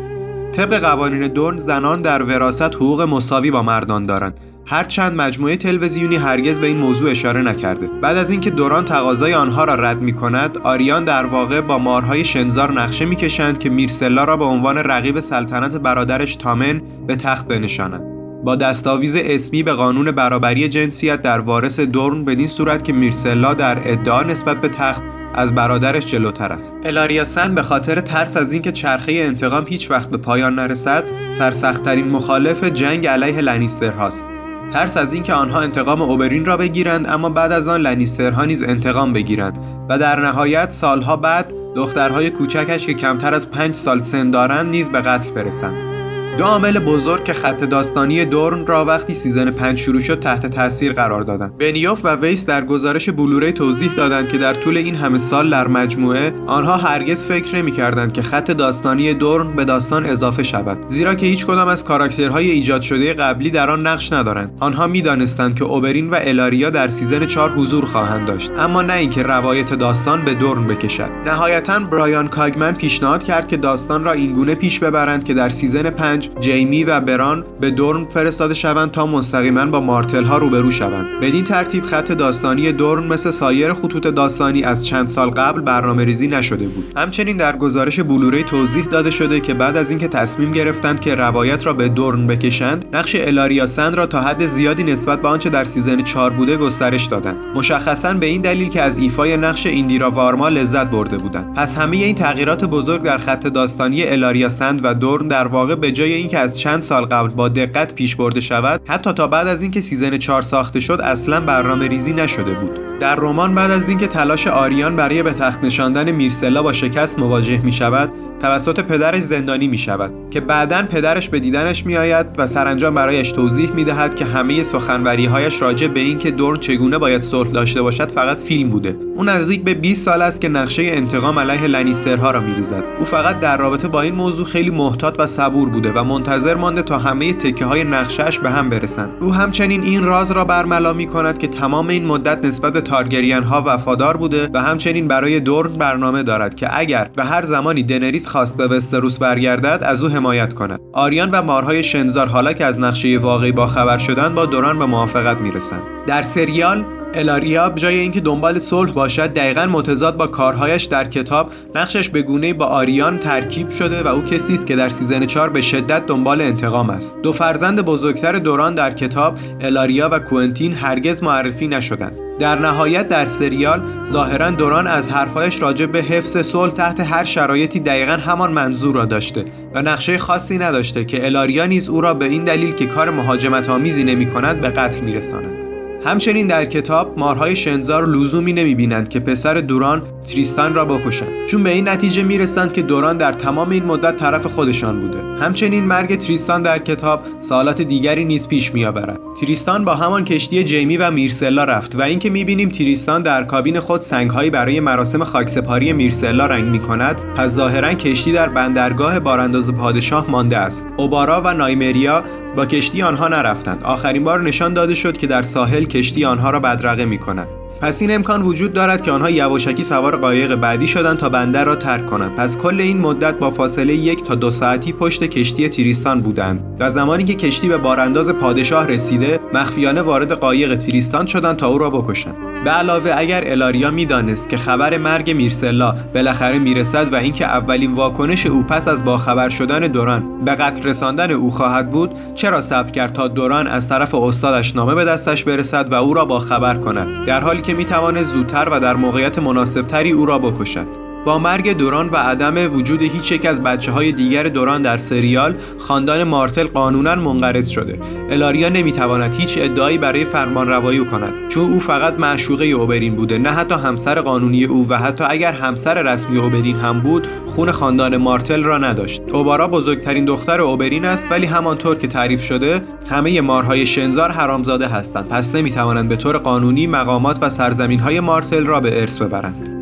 طبق 0.53 0.78
قوانین 0.78 1.28
دورن 1.28 1.57
زنان 1.57 2.03
در 2.03 2.22
وراست 2.22 2.62
حقوق 2.62 3.03
مساوی 3.03 3.51
با 3.51 3.62
مردان 3.62 4.07
دارند. 4.07 4.40
هرچند 4.66 5.16
مجموعه 5.16 5.57
تلویزیونی 5.57 6.16
هرگز 6.16 6.59
به 6.59 6.66
این 6.66 6.76
موضوع 6.76 7.11
اشاره 7.11 7.43
نکرده. 7.43 7.86
بعد 8.03 8.16
از 8.16 8.30
اینکه 8.30 8.51
دوران 8.51 8.84
تقاضای 8.84 9.34
آنها 9.34 9.64
را 9.64 9.74
رد 9.74 10.01
می 10.01 10.12
کند 10.12 10.59
آریان 10.59 11.05
در 11.05 11.26
واقع 11.26 11.61
با 11.61 11.78
مارهای 11.78 12.24
شنزار 12.24 12.72
نقشه 12.72 13.05
می‌کشند 13.05 13.59
که 13.59 13.70
میرسلا 13.70 14.24
را 14.24 14.36
به 14.36 14.45
عنوان 14.45 14.78
رقیب 14.78 15.20
سلطنت 15.20 15.76
برادرش 15.76 16.36
تامن 16.36 16.82
به 17.07 17.16
تخت 17.16 17.49
بنشانند 17.49 18.11
با 18.45 18.57
دستاویز 18.57 19.16
اسمی 19.16 19.62
به 19.62 19.72
قانون 19.72 20.11
برابری 20.11 20.68
جنسیت 20.68 21.22
در 21.22 21.38
وارث 21.40 21.80
دورن 21.80 22.24
بدین 22.24 22.47
صورت 22.47 22.84
که 22.84 22.93
میرسلا 22.93 23.55
در 23.55 23.93
ادعا 23.93 24.22
نسبت 24.22 24.61
به 24.61 24.68
تخت 24.68 25.03
از 25.34 25.55
برادرش 25.55 26.07
جلوتر 26.07 26.53
است. 26.53 26.76
الاریا 26.84 27.24
سن 27.24 27.55
به 27.55 27.62
خاطر 27.62 28.01
ترس 28.01 28.36
از 28.36 28.53
اینکه 28.53 28.72
چرخه 28.72 29.12
انتقام 29.12 29.66
هیچ 29.66 29.90
وقت 29.90 30.11
به 30.11 30.16
پایان 30.16 30.55
نرسد 30.55 31.05
سرسختترین 31.38 32.09
مخالف 32.09 32.64
جنگ 32.64 33.07
علیه 33.07 33.40
لنیستر 33.40 33.90
هاست. 33.90 34.26
ترس 34.72 34.97
از 34.97 35.12
اینکه 35.12 35.32
آنها 35.32 35.61
انتقام 35.61 36.03
اوبرین 36.03 36.45
را 36.45 36.57
بگیرند 36.57 37.07
اما 37.07 37.28
بعد 37.28 37.53
از 37.53 37.68
آن 37.68 37.80
لنیسترها 37.80 38.45
نیز 38.45 38.62
انتقام 38.62 39.12
بگیرند 39.12 39.59
و 39.88 39.99
در 39.99 40.20
نهایت 40.20 40.70
سالها 40.70 41.16
بعد 41.16 41.53
دخترهای 41.76 42.30
کوچکش 42.30 42.86
که 42.86 42.95
کمتر 42.95 43.34
از 43.34 43.51
پنج 43.51 43.74
سال 43.74 43.99
سن 43.99 44.30
دارند 44.30 44.70
نیز 44.70 44.90
به 44.90 45.01
قتل 45.01 45.30
برسند. 45.30 45.93
دو 46.38 46.44
عامل 46.44 46.78
بزرگ 46.78 47.24
که 47.24 47.32
خط 47.32 47.64
داستانی 47.64 48.24
دورن 48.24 48.66
را 48.66 48.84
وقتی 48.84 49.14
season 49.14 49.50
5 49.50 49.78
شروع 49.78 50.00
شد 50.00 50.18
تحت 50.20 50.46
تاثیر 50.46 50.92
قرار 50.92 51.22
دادند. 51.22 51.58
بنیوف 51.58 52.04
و 52.04 52.16
ویس 52.16 52.46
در 52.46 52.64
گزارش 52.64 53.08
Blu-ray 53.08 53.52
توضیح 53.52 53.92
دادند 53.94 54.28
که 54.28 54.38
در 54.38 54.54
طول 54.54 54.76
این 54.76 54.94
همه 54.94 55.18
سال 55.18 55.50
در 55.50 55.68
مجموعه 55.68 56.32
آنها 56.46 56.76
هرگز 56.76 57.24
فکر 57.24 57.56
نمی‌کردند 57.56 58.12
که 58.12 58.22
خط 58.22 58.50
داستانی 58.50 59.14
دورن 59.14 59.52
به 59.52 59.64
داستان 59.64 60.04
اضافه 60.04 60.42
شود. 60.42 60.78
زیرا 60.88 61.14
که 61.14 61.26
هیچ 61.26 61.46
کدام 61.46 61.68
از 61.68 61.84
کاراکترهای 61.84 62.50
ایجاد 62.50 62.82
شده 62.82 63.12
قبلی 63.12 63.50
در 63.50 63.70
آن 63.70 63.86
نقش 63.86 64.12
ندارند. 64.12 64.56
آنها 64.60 64.86
می‌دانستند 64.86 65.54
که 65.54 65.64
اوبرین 65.64 66.10
و 66.10 66.18
الاریا 66.20 66.70
در 66.70 66.88
season 66.88 67.26
4 67.26 67.50
حضور 67.50 67.84
خواهند 67.84 68.26
داشت. 68.26 68.50
اما 68.58 68.82
نه 68.82 68.94
اینکه 68.94 69.22
روایت 69.22 69.74
داستان 69.74 70.24
به 70.24 70.34
دورن 70.34 70.66
بکشد. 70.66 71.10
نهایتا 71.26 71.78
برایان 71.78 72.28
کاگمن 72.28 72.72
پیشنهاد 72.72 73.24
کرد 73.24 73.48
که 73.48 73.56
داستان 73.56 74.04
را 74.04 74.12
اینگونه 74.12 74.54
پیش 74.54 74.78
ببرند 74.78 75.24
که 75.24 75.34
در 75.34 75.48
season 75.48 75.90
5 75.90 76.21
جیمی 76.40 76.84
و 76.84 77.00
بران 77.00 77.44
به 77.60 77.70
دورن 77.70 78.04
فرستاده 78.04 78.54
شوند 78.54 78.90
تا 78.90 79.06
مستقیما 79.06 79.66
با 79.66 79.80
مارتل 79.80 80.24
ها 80.24 80.38
روبرو 80.38 80.70
شوند. 80.70 81.20
بدین 81.20 81.44
ترتیب 81.44 81.84
خط 81.84 82.12
داستانی 82.12 82.72
دورن 82.72 83.04
مثل 83.04 83.30
سایر 83.30 83.72
خطوط 83.72 84.06
داستانی 84.06 84.62
از 84.62 84.86
چند 84.86 85.08
سال 85.08 85.30
قبل 85.30 85.60
برنامه 85.60 86.04
ریزی 86.04 86.28
نشده 86.28 86.66
بود. 86.66 86.92
همچنین 86.96 87.36
در 87.36 87.56
گزارش 87.56 88.00
Blu-ray 88.00 88.42
توضیح 88.42 88.84
داده 88.84 89.10
شده 89.10 89.40
که 89.40 89.54
بعد 89.54 89.76
از 89.76 89.90
اینکه 89.90 90.08
تصمیم 90.08 90.50
گرفتند 90.50 91.00
که 91.00 91.14
روایت 91.14 91.66
را 91.66 91.72
به 91.72 91.88
دورن 91.88 92.26
بکشند 92.26 92.84
نقش 92.92 93.14
الاریا 93.14 93.66
سند 93.66 93.94
را 93.94 94.06
تا 94.06 94.20
حد 94.20 94.46
زیادی 94.46 94.84
نسبت 94.84 95.22
به 95.22 95.28
آنچه 95.28 95.50
در 95.50 95.64
season 95.64 96.02
4 96.02 96.30
بوده 96.30 96.56
گسترش 96.56 97.04
دادند. 97.04 97.36
مشخصا 97.54 98.14
به 98.14 98.26
این 98.26 98.40
دلیل 98.40 98.68
که 98.68 98.82
از 98.82 98.98
ایفای 98.98 99.36
نقش 99.36 99.66
ایندیرا 99.66 100.10
وارما 100.10 100.48
لذت 100.48 100.86
برده 100.86 101.18
بودند. 101.18 101.54
پس 101.54 101.78
همه 101.78 101.96
این 101.96 102.14
تغییرات 102.14 102.64
بزرگ 102.64 103.02
در 103.02 103.18
خط 103.18 103.46
داستانی 103.46 104.02
الاریا 104.02 104.48
سند 104.48 104.80
و 104.84 104.94
دورن 104.94 105.28
در 105.28 105.46
واقع 105.46 105.74
به 105.74 105.92
جای 105.92 106.11
اینکه 106.14 106.38
از 106.38 106.58
چند 106.58 106.82
سال 106.82 107.04
قبل 107.04 107.28
با 107.28 107.48
دقت 107.48 107.94
پیش 107.94 108.16
برده 108.16 108.40
شود 108.40 108.80
حتی 108.88 109.12
تا 109.12 109.26
بعد 109.26 109.46
از 109.46 109.62
اینکه 109.62 109.80
season 109.80 110.18
4 110.18 110.42
ساخته 110.42 110.80
شد 110.80 111.00
اصلا 111.04 111.40
برنامه 111.40 111.88
ریزی 111.88 112.12
نشده 112.12 112.54
بود. 112.54 112.98
در 112.98 113.16
رمان 113.16 113.54
بعد 113.54 113.70
از 113.70 113.88
اینکه 113.88 114.06
تلاش 114.06 114.46
آریان 114.46 114.96
برای 114.96 115.22
به 115.22 115.32
تخت 115.32 115.64
نشاندن 115.64 116.10
میرسلا 116.10 116.62
با 116.62 116.72
شکست 116.72 117.18
مواجه 117.18 117.58
می 117.64 117.72
شود 117.72 118.12
توسط 118.43 118.80
پدرش 118.80 119.22
زندانی 119.22 119.68
می 119.68 119.78
شود 119.78 120.12
که 120.30 120.40
بعدا 120.40 120.82
پدرش 120.82 121.28
به 121.28 121.40
دیدنش 121.40 121.86
می 121.86 121.97
آید 121.97 122.26
و 122.38 122.47
سرانجام 122.47 122.95
برایش 122.95 123.32
توضیح 123.32 123.70
می 123.70 123.84
دهد 123.84 124.14
که 124.14 124.24
همه 124.24 124.62
سخنوری 124.62 125.26
هایش 125.26 125.62
راجع 125.62 125.86
به 125.86 126.01
اینکه 126.01 126.30
دور 126.30 126.57
چگونه 126.57 126.99
باید 126.99 127.20
صلح 127.20 127.51
داشته 127.51 127.82
باشد 127.82 128.12
فقط 128.12 128.40
فیلم 128.40 128.70
بوده. 128.70 128.97
او 129.16 129.24
نزدیک 129.24 129.64
به 129.64 129.74
20 129.74 130.05
سال 130.05 130.22
است 130.22 130.40
که 130.40 130.49
نقشه 130.49 130.82
انتقام 130.82 131.38
علیه 131.38 131.66
لنیسترها 131.66 132.30
را 132.30 132.40
میریزد. 132.40 132.84
او 132.99 133.05
فقط 133.05 133.40
در 133.40 133.57
رابطه 133.57 133.88
با 133.88 134.01
این 134.01 134.14
موضوع 134.14 134.45
خیلی 134.45 134.70
محتاط 134.70 135.16
و 135.18 135.26
صبور 135.26 135.68
بوده 135.68 135.93
و 135.93 136.05
منتظر 136.05 136.55
مانده 136.55 136.82
تا 136.82 136.99
همه 136.99 137.32
تکه 137.32 137.64
های 137.64 137.84
نقشهش 137.84 138.38
به 138.38 138.51
هم 138.51 138.68
برسند. 138.68 139.11
او 139.20 139.34
همچنین 139.34 139.82
این 139.82 140.05
راز 140.05 140.30
را 140.30 140.45
برملا 140.45 140.93
می 140.93 141.07
کند 141.07 141.38
که 141.38 141.47
تمام 141.47 141.88
این 141.88 142.07
مدت 142.07 142.45
نسبت 142.45 142.72
به 142.72 142.80
تارگریان 142.80 143.43
ها 143.43 143.62
وفادار 143.66 144.16
بوده 144.16 144.51
و 144.55 144.62
همچنین 144.62 145.09
برای 145.09 145.40
دورن 145.40 145.72
برنامه 145.72 146.22
دارد 146.22 146.55
که 146.55 146.78
اگر 146.78 147.11
به 147.16 147.24
هر 147.24 147.43
زمانی 147.43 147.82
دنریس 147.82 148.31
خواست 148.32 148.56
به 148.56 148.66
وستروس 148.66 149.18
برگردد 149.18 149.82
از 149.84 150.04
او 150.04 150.10
حمایت 150.10 150.52
کند. 150.52 150.80
آریان 150.92 151.30
و 151.30 151.42
مارهای 151.42 151.82
شنزار 151.82 152.26
حالا 152.26 152.52
که 152.52 152.64
از 152.64 152.80
نقشه 152.80 153.18
واقعی 153.18 153.52
با 153.52 153.66
خبر 153.66 153.98
شدن 153.98 154.34
با 154.34 154.46
دوران 154.46 154.78
به 154.78 154.86
موافقت 154.86 155.38
می‌رسند. 155.38 155.82
در 156.06 156.22
سریال 156.22 156.84
الاریا 157.14 157.72
جای 157.76 157.98
اینکه 157.98 158.20
دنبال 158.20 158.58
صلح 158.58 158.92
باشد 158.92 159.32
دقیقا 159.32 159.66
متضاد 159.66 160.16
با 160.16 160.26
کارهایش 160.26 160.84
در 160.84 161.04
کتاب 161.04 161.52
نقشش 161.74 162.08
به 162.08 162.22
گونه 162.22 162.54
با 162.54 162.66
آریان 162.66 163.18
ترکیب 163.18 163.70
شده 163.70 164.02
و 164.02 164.08
او 164.08 164.22
کسی 164.22 164.54
است 164.54 164.66
که 164.66 164.76
در 164.76 164.88
سیزن 164.88 165.26
4 165.26 165.50
به 165.50 165.60
شدت 165.60 166.06
دنبال 166.06 166.40
انتقام 166.40 166.90
است. 166.90 167.16
دو 167.22 167.32
فرزند 167.32 167.80
بزرگتر 167.80 168.32
دوران 168.32 168.74
در 168.74 168.94
کتاب 168.94 169.38
الاریا 169.60 170.08
و 170.12 170.18
کوئنتین 170.18 170.74
هرگز 170.74 171.22
معرفی 171.22 171.68
نشدند. 171.68 172.12
در 172.38 172.58
نهایت 172.58 173.08
در 173.08 173.26
سریال 173.26 173.82
ظاهرا 174.06 174.50
دوران 174.50 174.86
از 174.86 175.10
حرفهایش 175.10 175.62
راجع 175.62 175.86
به 175.86 176.02
حفظ 176.02 176.36
صلح 176.36 176.72
تحت 176.72 177.00
هر 177.00 177.24
شرایطی 177.24 177.80
دقیقا 177.80 178.12
همان 178.12 178.52
منظور 178.52 178.94
را 178.94 179.04
داشته 179.04 179.44
و 179.74 179.82
نقشه 179.82 180.18
خاصی 180.18 180.58
نداشته 180.58 181.04
که 181.04 181.24
الاریا 181.24 181.66
نیز 181.66 181.88
او 181.88 182.00
را 182.00 182.14
به 182.14 182.24
این 182.24 182.44
دلیل 182.44 182.72
که 182.72 182.86
کار 182.86 183.10
مهاجمت 183.10 183.68
آمیزی 183.68 184.04
نمی 184.04 184.26
کند 184.26 184.60
به 184.60 184.68
قتل 184.68 185.00
میرساند. 185.00 185.61
همچنین 186.05 186.46
در 186.46 186.64
کتاب 186.64 187.18
مارهای 187.18 187.57
شنزار 187.57 188.07
لزومی 188.09 188.53
نمی‌بینند 188.53 189.09
که 189.09 189.20
پسر 189.20 189.55
دوران 189.55 190.03
تریستان 190.24 190.74
را 190.74 190.84
بکشند. 190.84 191.46
چون 191.46 191.62
به 191.62 191.70
این 191.70 191.88
نتیجه 191.88 192.22
می‌رسند 192.22 192.72
که 192.72 192.82
دوران 192.82 193.16
در 193.16 193.32
تمام 193.32 193.70
این 193.70 193.84
مدت 193.84 194.16
طرف 194.16 194.46
خودشان 194.46 195.00
بوده. 195.00 195.18
همچنین 195.44 195.84
مرگ 195.84 196.18
تریستان 196.18 196.62
در 196.62 196.78
کتاب 196.78 197.22
سوالات 197.40 197.82
دیگری 197.82 198.24
نیز 198.24 198.48
پیش 198.48 198.74
میآورد. 198.74 199.20
تریستان 199.40 199.84
با 199.84 199.94
همان 199.94 200.24
کشتی 200.24 200.64
جیمی 200.64 200.96
و 200.96 201.11
میرسلا 201.11 201.64
رفت 201.64 201.96
و 201.96 202.03
اینکه 202.03 202.30
می‌بینیم 202.30 202.68
تریستان 202.68 203.22
در 203.22 203.44
کابین 203.44 203.80
خود 203.80 204.00
سنگهایی 204.00 204.50
برای 204.50 204.80
مراسم 204.80 205.24
خاکسپاری 205.24 205.92
میرسلا 205.92 206.46
رنگ 206.46 206.68
می‌کند 206.68 207.20
پس 207.36 207.50
ظاهرا 207.50 207.94
کشتی 207.94 208.32
در 208.32 208.48
بندرگاه 208.48 209.20
بارانداز 209.20 209.74
پادشاه 209.74 210.30
مانده 210.30 210.57
است. 210.57 210.86
اوبارا 210.96 211.42
و 211.44 211.55
نایمریا 211.55 212.22
با 212.57 212.66
کشتی 212.66 213.03
آنها 213.03 213.28
نرفتند. 213.28 213.84
آخرین 213.84 214.24
بار 214.24 214.40
نشان 214.40 214.74
داده 214.74 214.94
شد 214.94 215.16
که 215.16 215.26
در 215.26 215.42
ساحل 215.42 215.84
کشتی 215.84 216.24
آنها 216.24 216.50
را 216.50 216.61
بدرقه 216.61 217.05
می 217.05 217.18
کند 217.18 217.48
پس 217.82 218.03
این 218.03 218.14
امکان 218.14 218.42
وجود 218.42 218.72
دارد 218.72 219.03
که 219.03 219.11
آنها 219.11 219.30
یواشکی 219.30 219.84
سوار 219.84 220.16
قایق 220.16 220.55
بعدی 220.55 220.86
شدند 220.86 221.18
تا 221.18 221.28
بندر 221.28 221.64
را 221.64 221.76
ترک 221.76 222.07
کنند. 222.07 222.36
پس 222.36 222.59
کل 222.59 222.80
این 222.80 222.98
مدت 222.98 223.38
با 223.38 223.50
فاصله 223.50 223.94
یک 223.94 224.24
تا 224.24 224.34
دو 224.34 224.50
ساعتی 224.50 224.92
پشت 224.92 225.24
کشتی 225.24 225.68
تریستان 225.68 226.20
بودند 226.20 226.76
و 226.80 226.90
زمانی 226.90 227.24
که 227.24 227.34
کشتی 227.34 227.68
به 227.68 227.78
بارانداز 227.78 228.30
پادشاه 228.30 228.86
رسیده 228.86 229.40
مخفیانه 229.55 230.03
وارد 230.03 230.32
قایق 230.32 230.76
تریستان 230.76 231.26
شدند 231.26 231.57
تا 231.57 231.68
او 231.68 231.78
را 231.78 231.90
بکشند. 231.90 232.51
به 232.64 232.70
علاوه 232.70 233.10
اگر 233.16 233.44
الاریا 233.46 233.90
می‌دانست 233.90 234.48
که 234.48 234.56
خبر 234.56 234.98
مرگ 234.98 235.30
میرسلا 235.30 235.94
بالاخره 236.14 236.58
می‌رسد 236.58 237.12
و 237.12 237.16
اینکه 237.16 237.44
اولین 237.44 237.92
واکنش 237.92 238.46
او 238.46 238.62
پس 238.62 238.88
از 238.88 239.04
باخبر 239.04 239.48
شدن 239.48 239.78
دوران 239.78 240.44
به 240.44 240.50
قتل 240.50 240.82
رساندن 240.82 241.30
او 241.30 241.50
خواهد 241.50 241.90
بود 241.90 242.10
چرا 242.34 242.60
صبر 242.60 242.90
کرد 242.90 243.12
تا 243.12 243.28
دوران 243.28 243.66
از 243.66 243.88
طرف 243.88 244.14
استادش 244.14 244.76
نامه 244.76 244.94
به 244.94 245.04
دستش 245.04 245.44
برسد 245.44 245.92
و 245.92 245.94
او 245.94 246.14
را 246.14 246.24
با 246.24 246.38
خبر 246.38 246.74
کند؟ 246.74 247.26
در 247.26 247.40
حالی 247.40 247.62
که 247.62 247.74
می‌توانست 247.74 248.30
زودتر 248.30 248.68
و 248.72 248.80
در 248.80 248.96
موقعیت 248.96 249.38
مناسبتری 249.38 250.10
او 250.10 250.26
را 250.26 250.38
بکشد. 250.38 251.01
با 251.24 251.38
مرگ 251.38 251.76
دوران 251.76 252.08
و 252.08 252.16
عدم 252.16 252.76
وجود 252.76 253.02
هیچ 253.02 253.32
یک 253.32 253.46
از 253.46 253.62
بچه 253.62 253.92
های 253.92 254.12
دیگر 254.12 254.42
دوران 254.42 254.82
در 254.82 254.96
سریال 254.96 255.54
خاندان 255.78 256.24
مارتل 256.24 256.66
قانونا 256.66 257.14
منقرض 257.14 257.68
شده. 257.68 257.98
الاریا 258.30 258.68
نمی‌تواند 258.68 259.34
هیچ 259.34 259.58
ادعایی 259.58 259.98
برای 259.98 260.24
فرمان 260.24 260.68
روایی 260.68 261.04
کند 261.04 261.48
چون 261.48 261.72
او 261.72 261.80
فقط 261.80 262.14
معشوقه 262.18 262.64
اوبرین 262.64 263.16
بوده 263.16 263.38
نه 263.38 263.50
حتی 263.50 263.74
همسر 263.74 264.20
قانونی 264.20 264.64
او 264.64 264.86
و 264.88 264.98
حتی 264.98 265.24
اگر 265.28 265.52
همسر 265.52 266.02
رسمی 266.02 266.38
اوبرین 266.38 266.76
هم 266.76 267.00
بود 267.00 267.26
خون 267.46 267.70
خاندان 267.70 268.16
مارتل 268.16 268.62
را 268.62 268.78
نداشت. 268.78 269.22
اوبارا 269.32 269.68
بزرگترین 269.68 270.24
دختر 270.24 270.60
اوبرین 270.60 271.04
است 271.04 271.30
ولی 271.30 271.46
همانطور 271.46 271.96
که 271.96 272.06
تعریف 272.06 272.44
شده 272.44 272.82
همه 273.10 273.40
مارهای 273.40 273.86
شنزار 273.86 274.30
حرامزاده 274.30 274.86
هستند. 274.86 275.28
پس 275.28 275.54
نمی‌توانند 275.54 276.08
به 276.08 276.16
طور 276.16 276.38
قانونی 276.38 276.86
مقامات 276.86 277.38
و 277.42 277.48
سرزمین 277.48 278.00
های 278.00 278.20
مارتل 278.20 278.66
را 278.66 278.80
به 278.80 279.00
ارث 279.00 279.22
ببرند. 279.22 279.81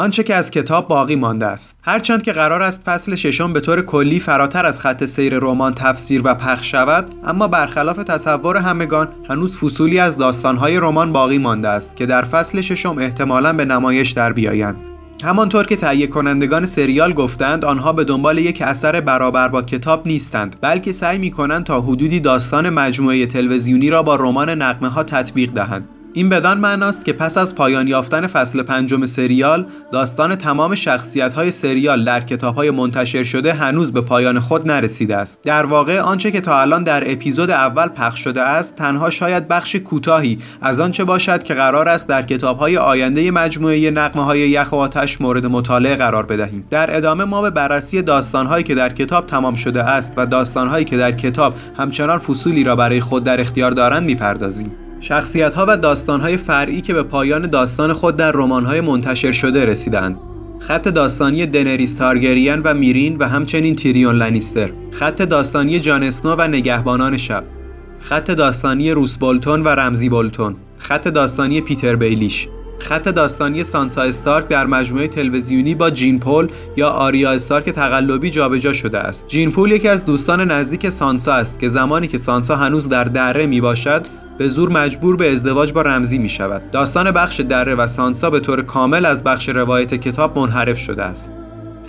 آنچه 0.00 0.22
که 0.22 0.34
از 0.34 0.50
کتاب 0.50 0.88
باقی 0.88 1.16
مانده 1.16 1.46
است. 1.46 1.78
هرچند 1.82 2.22
که 2.22 2.32
قرار 2.32 2.62
است 2.62 2.82
فصل 2.82 3.14
ششم 3.14 3.52
به 3.52 3.60
طور 3.60 3.82
کلی 3.82 4.20
فراتر 4.20 4.66
از 4.66 4.78
خط 4.78 5.04
سیر 5.04 5.38
رمان 5.38 5.74
تفسیر 5.74 6.22
و 6.24 6.34
پخش 6.34 6.70
شود 6.70 7.10
اما 7.24 7.48
برخلاف 7.48 7.96
تصور 7.96 8.56
همگان 8.56 9.08
هنوز 9.28 9.56
فصولی 9.56 9.98
از 9.98 10.16
داستانهای 10.16 10.76
رمان 10.76 11.12
باقی 11.12 11.38
مانده 11.38 11.68
است 11.68 11.96
که 11.96 12.06
در 12.06 12.22
فصل 12.22 12.60
ششم 12.60 12.98
احتمالا 12.98 13.52
به 13.52 13.64
نمایش 13.64 14.10
در 14.10 14.32
بیایند. 14.32 14.76
همانطور 15.24 15.66
که 15.66 15.76
تهیه 15.76 16.06
کنندگان 16.06 16.66
سریال 16.66 17.12
گفتند 17.12 17.64
آنها 17.64 17.92
به 17.92 18.04
دنبال 18.04 18.38
یک 18.38 18.62
اثر 18.62 19.00
برابر 19.00 19.48
با 19.48 19.62
کتاب 19.62 20.06
نیستند 20.06 20.56
بلکه 20.60 20.92
سعی 20.92 21.18
می 21.18 21.30
کنند 21.30 21.64
تا 21.64 21.80
حدودی 21.80 22.20
داستان 22.20 22.70
مجموعه 22.70 23.26
تلویزیونی 23.26 23.90
را 23.90 24.02
با 24.02 24.16
رمان 24.16 24.50
نقمه 24.50 24.88
ها 24.88 25.04
تطبیق 25.04 25.52
دهند. 25.52 25.88
این 26.18 26.28
بدان 26.28 26.58
معناست 26.58 27.04
که 27.04 27.12
پس 27.12 27.38
از 27.38 27.54
پایان 27.54 27.88
یافتن 27.88 28.26
فصل 28.26 28.62
پنجم 28.62 29.06
سریال 29.06 29.66
داستان 29.92 30.34
تمام 30.34 30.74
شخصیت 30.74 31.32
های 31.32 31.50
سریال 31.50 32.04
در 32.04 32.20
کتاب 32.20 32.54
های 32.54 32.70
منتشر 32.70 33.24
شده 33.24 33.52
هنوز 33.52 33.92
به 33.92 34.00
پایان 34.00 34.40
خود 34.40 34.66
نرسیده 34.70 35.16
است. 35.16 35.38
در 35.42 35.66
واقع 35.66 36.00
آنچه 36.00 36.30
که 36.30 36.40
تا 36.40 36.60
الان 36.60 36.84
در 36.84 37.12
اپیزود 37.12 37.50
اول 37.50 37.88
پخش 37.88 38.24
شده 38.24 38.42
است 38.42 38.76
تنها 38.76 39.10
شاید 39.10 39.48
بخش 39.48 39.76
کوتاهی 39.76 40.38
از 40.62 40.80
آنچه 40.80 41.04
باشد 41.04 41.42
که 41.42 41.54
قرار 41.54 41.88
است 41.88 42.08
در 42.08 42.22
کتاب 42.22 42.58
های 42.58 42.76
آینده 42.76 43.30
مجموعه 43.30 43.90
نقمه 43.90 44.24
های 44.24 44.40
یخ 44.40 44.72
و 44.72 44.76
آتش 44.76 45.20
مورد 45.20 45.46
مطالعه 45.46 45.96
قرار 45.96 46.26
بدهیم. 46.26 46.64
در 46.70 46.96
ادامه 46.96 47.24
ما 47.24 47.42
به 47.42 47.50
بررسی 47.50 48.02
داستان 48.02 48.46
هایی 48.46 48.64
که 48.64 48.74
در 48.74 48.92
کتاب 48.92 49.26
تمام 49.26 49.54
شده 49.54 49.82
است 49.82 50.14
و 50.16 50.26
داستان 50.26 50.68
هایی 50.68 50.84
که 50.84 50.96
در 50.96 51.12
کتاب 51.12 51.54
همچنان 51.76 52.18
فصولی 52.18 52.64
را 52.64 52.76
برای 52.76 53.00
خود 53.00 53.24
در 53.24 53.40
اختیار 53.40 53.70
دارند 53.70 54.02
می‌پردازیم. 54.02 54.87
شخصیت 55.00 55.54
ها 55.54 55.66
و 55.68 55.76
داستان 55.76 56.20
های 56.20 56.36
فرعی 56.36 56.80
که 56.80 56.94
به 56.94 57.02
پایان 57.02 57.46
داستان 57.46 57.92
خود 57.92 58.16
در 58.16 58.32
رمان 58.32 58.66
های 58.66 58.80
منتشر 58.80 59.32
شده 59.32 59.64
رسیدند. 59.64 60.16
خط 60.58 60.88
داستانی 60.88 61.46
دنریس 61.46 61.94
تارگریان 61.94 62.62
و 62.64 62.74
میرین 62.74 63.16
و 63.16 63.28
همچنین 63.28 63.76
تیریون 63.76 64.14
لنیستر. 64.14 64.70
خط 64.92 65.22
داستانی 65.22 65.80
جان 65.80 66.02
اسنو 66.02 66.34
و 66.38 66.42
نگهبانان 66.42 67.16
شب. 67.16 67.44
خط 68.00 68.30
داستانی 68.30 68.90
روس 68.90 69.16
بولتون 69.16 69.62
و 69.62 69.68
رمزی 69.68 70.08
بولتون. 70.08 70.56
خط 70.78 71.08
داستانی 71.08 71.60
پیتر 71.60 71.96
بیلیش. 71.96 72.48
خط 72.78 73.08
داستانی 73.08 73.64
سانسا 73.64 74.02
استارک 74.02 74.48
در 74.48 74.66
مجموعه 74.66 75.08
تلویزیونی 75.08 75.74
با 75.74 75.90
جین 75.90 76.20
پول 76.20 76.48
یا 76.76 76.88
آریا 76.88 77.30
استارک 77.30 77.70
تقلبی 77.70 78.30
جابجا 78.30 78.72
شده 78.72 78.98
است. 78.98 79.28
جین 79.28 79.52
پول 79.52 79.70
یکی 79.70 79.88
از 79.88 80.04
دوستان 80.04 80.50
نزدیک 80.50 80.90
سانسا 80.90 81.32
است 81.32 81.58
که 81.58 81.68
زمانی 81.68 82.06
که 82.06 82.18
سانسا 82.18 82.56
هنوز 82.56 82.88
در 82.88 83.04
دره 83.04 83.46
می 83.46 83.60
باشد 83.60 84.06
به 84.38 84.48
زور 84.48 84.68
مجبور 84.68 85.16
به 85.16 85.32
ازدواج 85.32 85.72
با 85.72 85.82
رمزی 85.82 86.18
می 86.18 86.28
شود. 86.28 86.70
داستان 86.70 87.10
بخش 87.10 87.40
دره 87.40 87.74
و 87.74 87.86
سانسا 87.86 88.30
به 88.30 88.40
طور 88.40 88.62
کامل 88.62 89.06
از 89.06 89.24
بخش 89.24 89.48
روایت 89.48 89.94
کتاب 89.94 90.38
منحرف 90.38 90.78
شده 90.78 91.02
است. 91.02 91.30